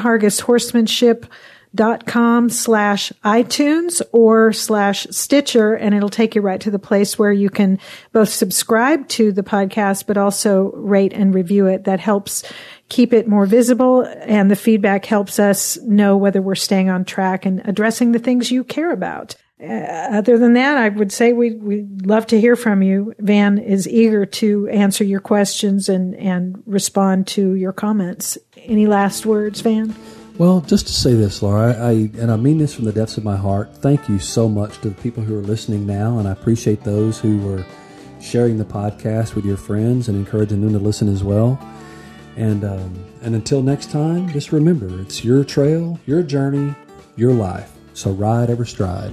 dot 1.75 2.07
com 2.07 2.49
slash 2.49 3.13
iTunes 3.23 4.01
or 4.13 4.53
slash 4.53 5.07
Stitcher, 5.11 5.75
and 5.75 5.95
it'll 5.95 6.09
take 6.09 6.35
you 6.35 6.41
right 6.41 6.61
to 6.61 6.71
the 6.71 6.79
place 6.79 7.19
where 7.19 7.33
you 7.33 7.51
can 7.51 7.79
both 8.13 8.31
subscribe 8.31 9.07
to 9.09 9.31
the 9.31 9.43
podcast, 9.43 10.07
but 10.07 10.17
also 10.17 10.73
rate 10.73 11.13
and 11.13 11.35
review 11.35 11.67
it. 11.67 11.85
That 11.85 12.01
helps 12.01 12.51
keep 12.89 13.13
it 13.13 13.29
more 13.29 13.45
visible, 13.45 14.03
and 14.21 14.51
the 14.51 14.57
feedback 14.57 15.05
helps 15.05 15.39
us 15.39 15.77
know 15.83 16.17
whether 16.17 16.41
we're 16.41 16.55
staying 16.55 16.89
on 16.89 17.05
track 17.05 17.45
and 17.45 17.61
addressing 17.67 18.13
the 18.13 18.21
things 18.21 18.51
you 18.51 18.65
care 18.65 18.93
about. 18.93 19.35
Uh, 19.59 19.65
other 19.67 20.37
than 20.37 20.53
that, 20.53 20.77
I 20.77 20.91
would 20.91 21.11
say 21.11 21.33
we 21.33 21.55
we'd 21.55 22.05
love 22.05 22.27
to 22.27 22.41
hear 22.41 22.57
from 22.57 22.83
you. 22.83 23.15
Van 23.19 23.57
is 23.57 23.89
eager 23.89 24.27
to 24.27 24.69
answer 24.69 25.03
your 25.03 25.21
questions 25.21 25.89
and 25.89 26.15
and 26.17 26.63
respond 26.67 27.27
to 27.29 27.55
your 27.55 27.73
comments. 27.73 28.37
Any 28.57 28.87
last 28.87 29.25
words, 29.25 29.63
Van? 29.63 29.95
Well, 30.37 30.61
just 30.61 30.87
to 30.89 30.93
say 30.93 31.15
this, 31.15 31.43
Laura, 31.43 31.73
I, 31.73 31.89
I, 31.89 31.93
and 32.19 32.31
I 32.31 32.37
mean 32.37 32.59
this 32.59 32.75
from 32.75 32.85
the 32.85 32.93
depths 32.93 33.17
of 33.17 33.25
my 33.25 33.37
heart. 33.37 33.75
Thank 33.79 34.07
you 34.11 34.19
so 34.19 34.51
much 34.51 34.79
to 34.83 34.91
the 34.91 35.03
people 35.03 35.23
who 35.23 35.39
are 35.39 35.43
listening 35.43 35.87
now, 35.87 36.19
and 36.19 36.29
I 36.29 36.33
appreciate 36.33 36.85
those 36.85 37.19
who 37.19 37.39
were 37.39 37.65
sharing 38.21 38.59
the 38.59 38.65
podcast 38.65 39.35
with 39.35 39.47
your 39.47 39.57
friends 39.57 40.09
and 40.09 40.19
encouraging 40.19 40.61
them 40.61 40.73
to 40.75 40.79
listen 40.79 41.09
as 41.09 41.25
well. 41.25 41.59
And 42.37 42.63
um, 42.65 43.05
and 43.23 43.35
until 43.35 43.63
next 43.63 43.91
time, 43.91 44.29
just 44.29 44.53
remember, 44.53 45.01
it's 45.01 45.25
your 45.25 45.43
trail, 45.45 45.99
your 46.05 46.23
journey, 46.23 46.75
your 47.17 47.33
life. 47.33 47.76
So 47.97 48.11
ride 48.11 48.51
every 48.51 48.67
stride. 48.67 49.11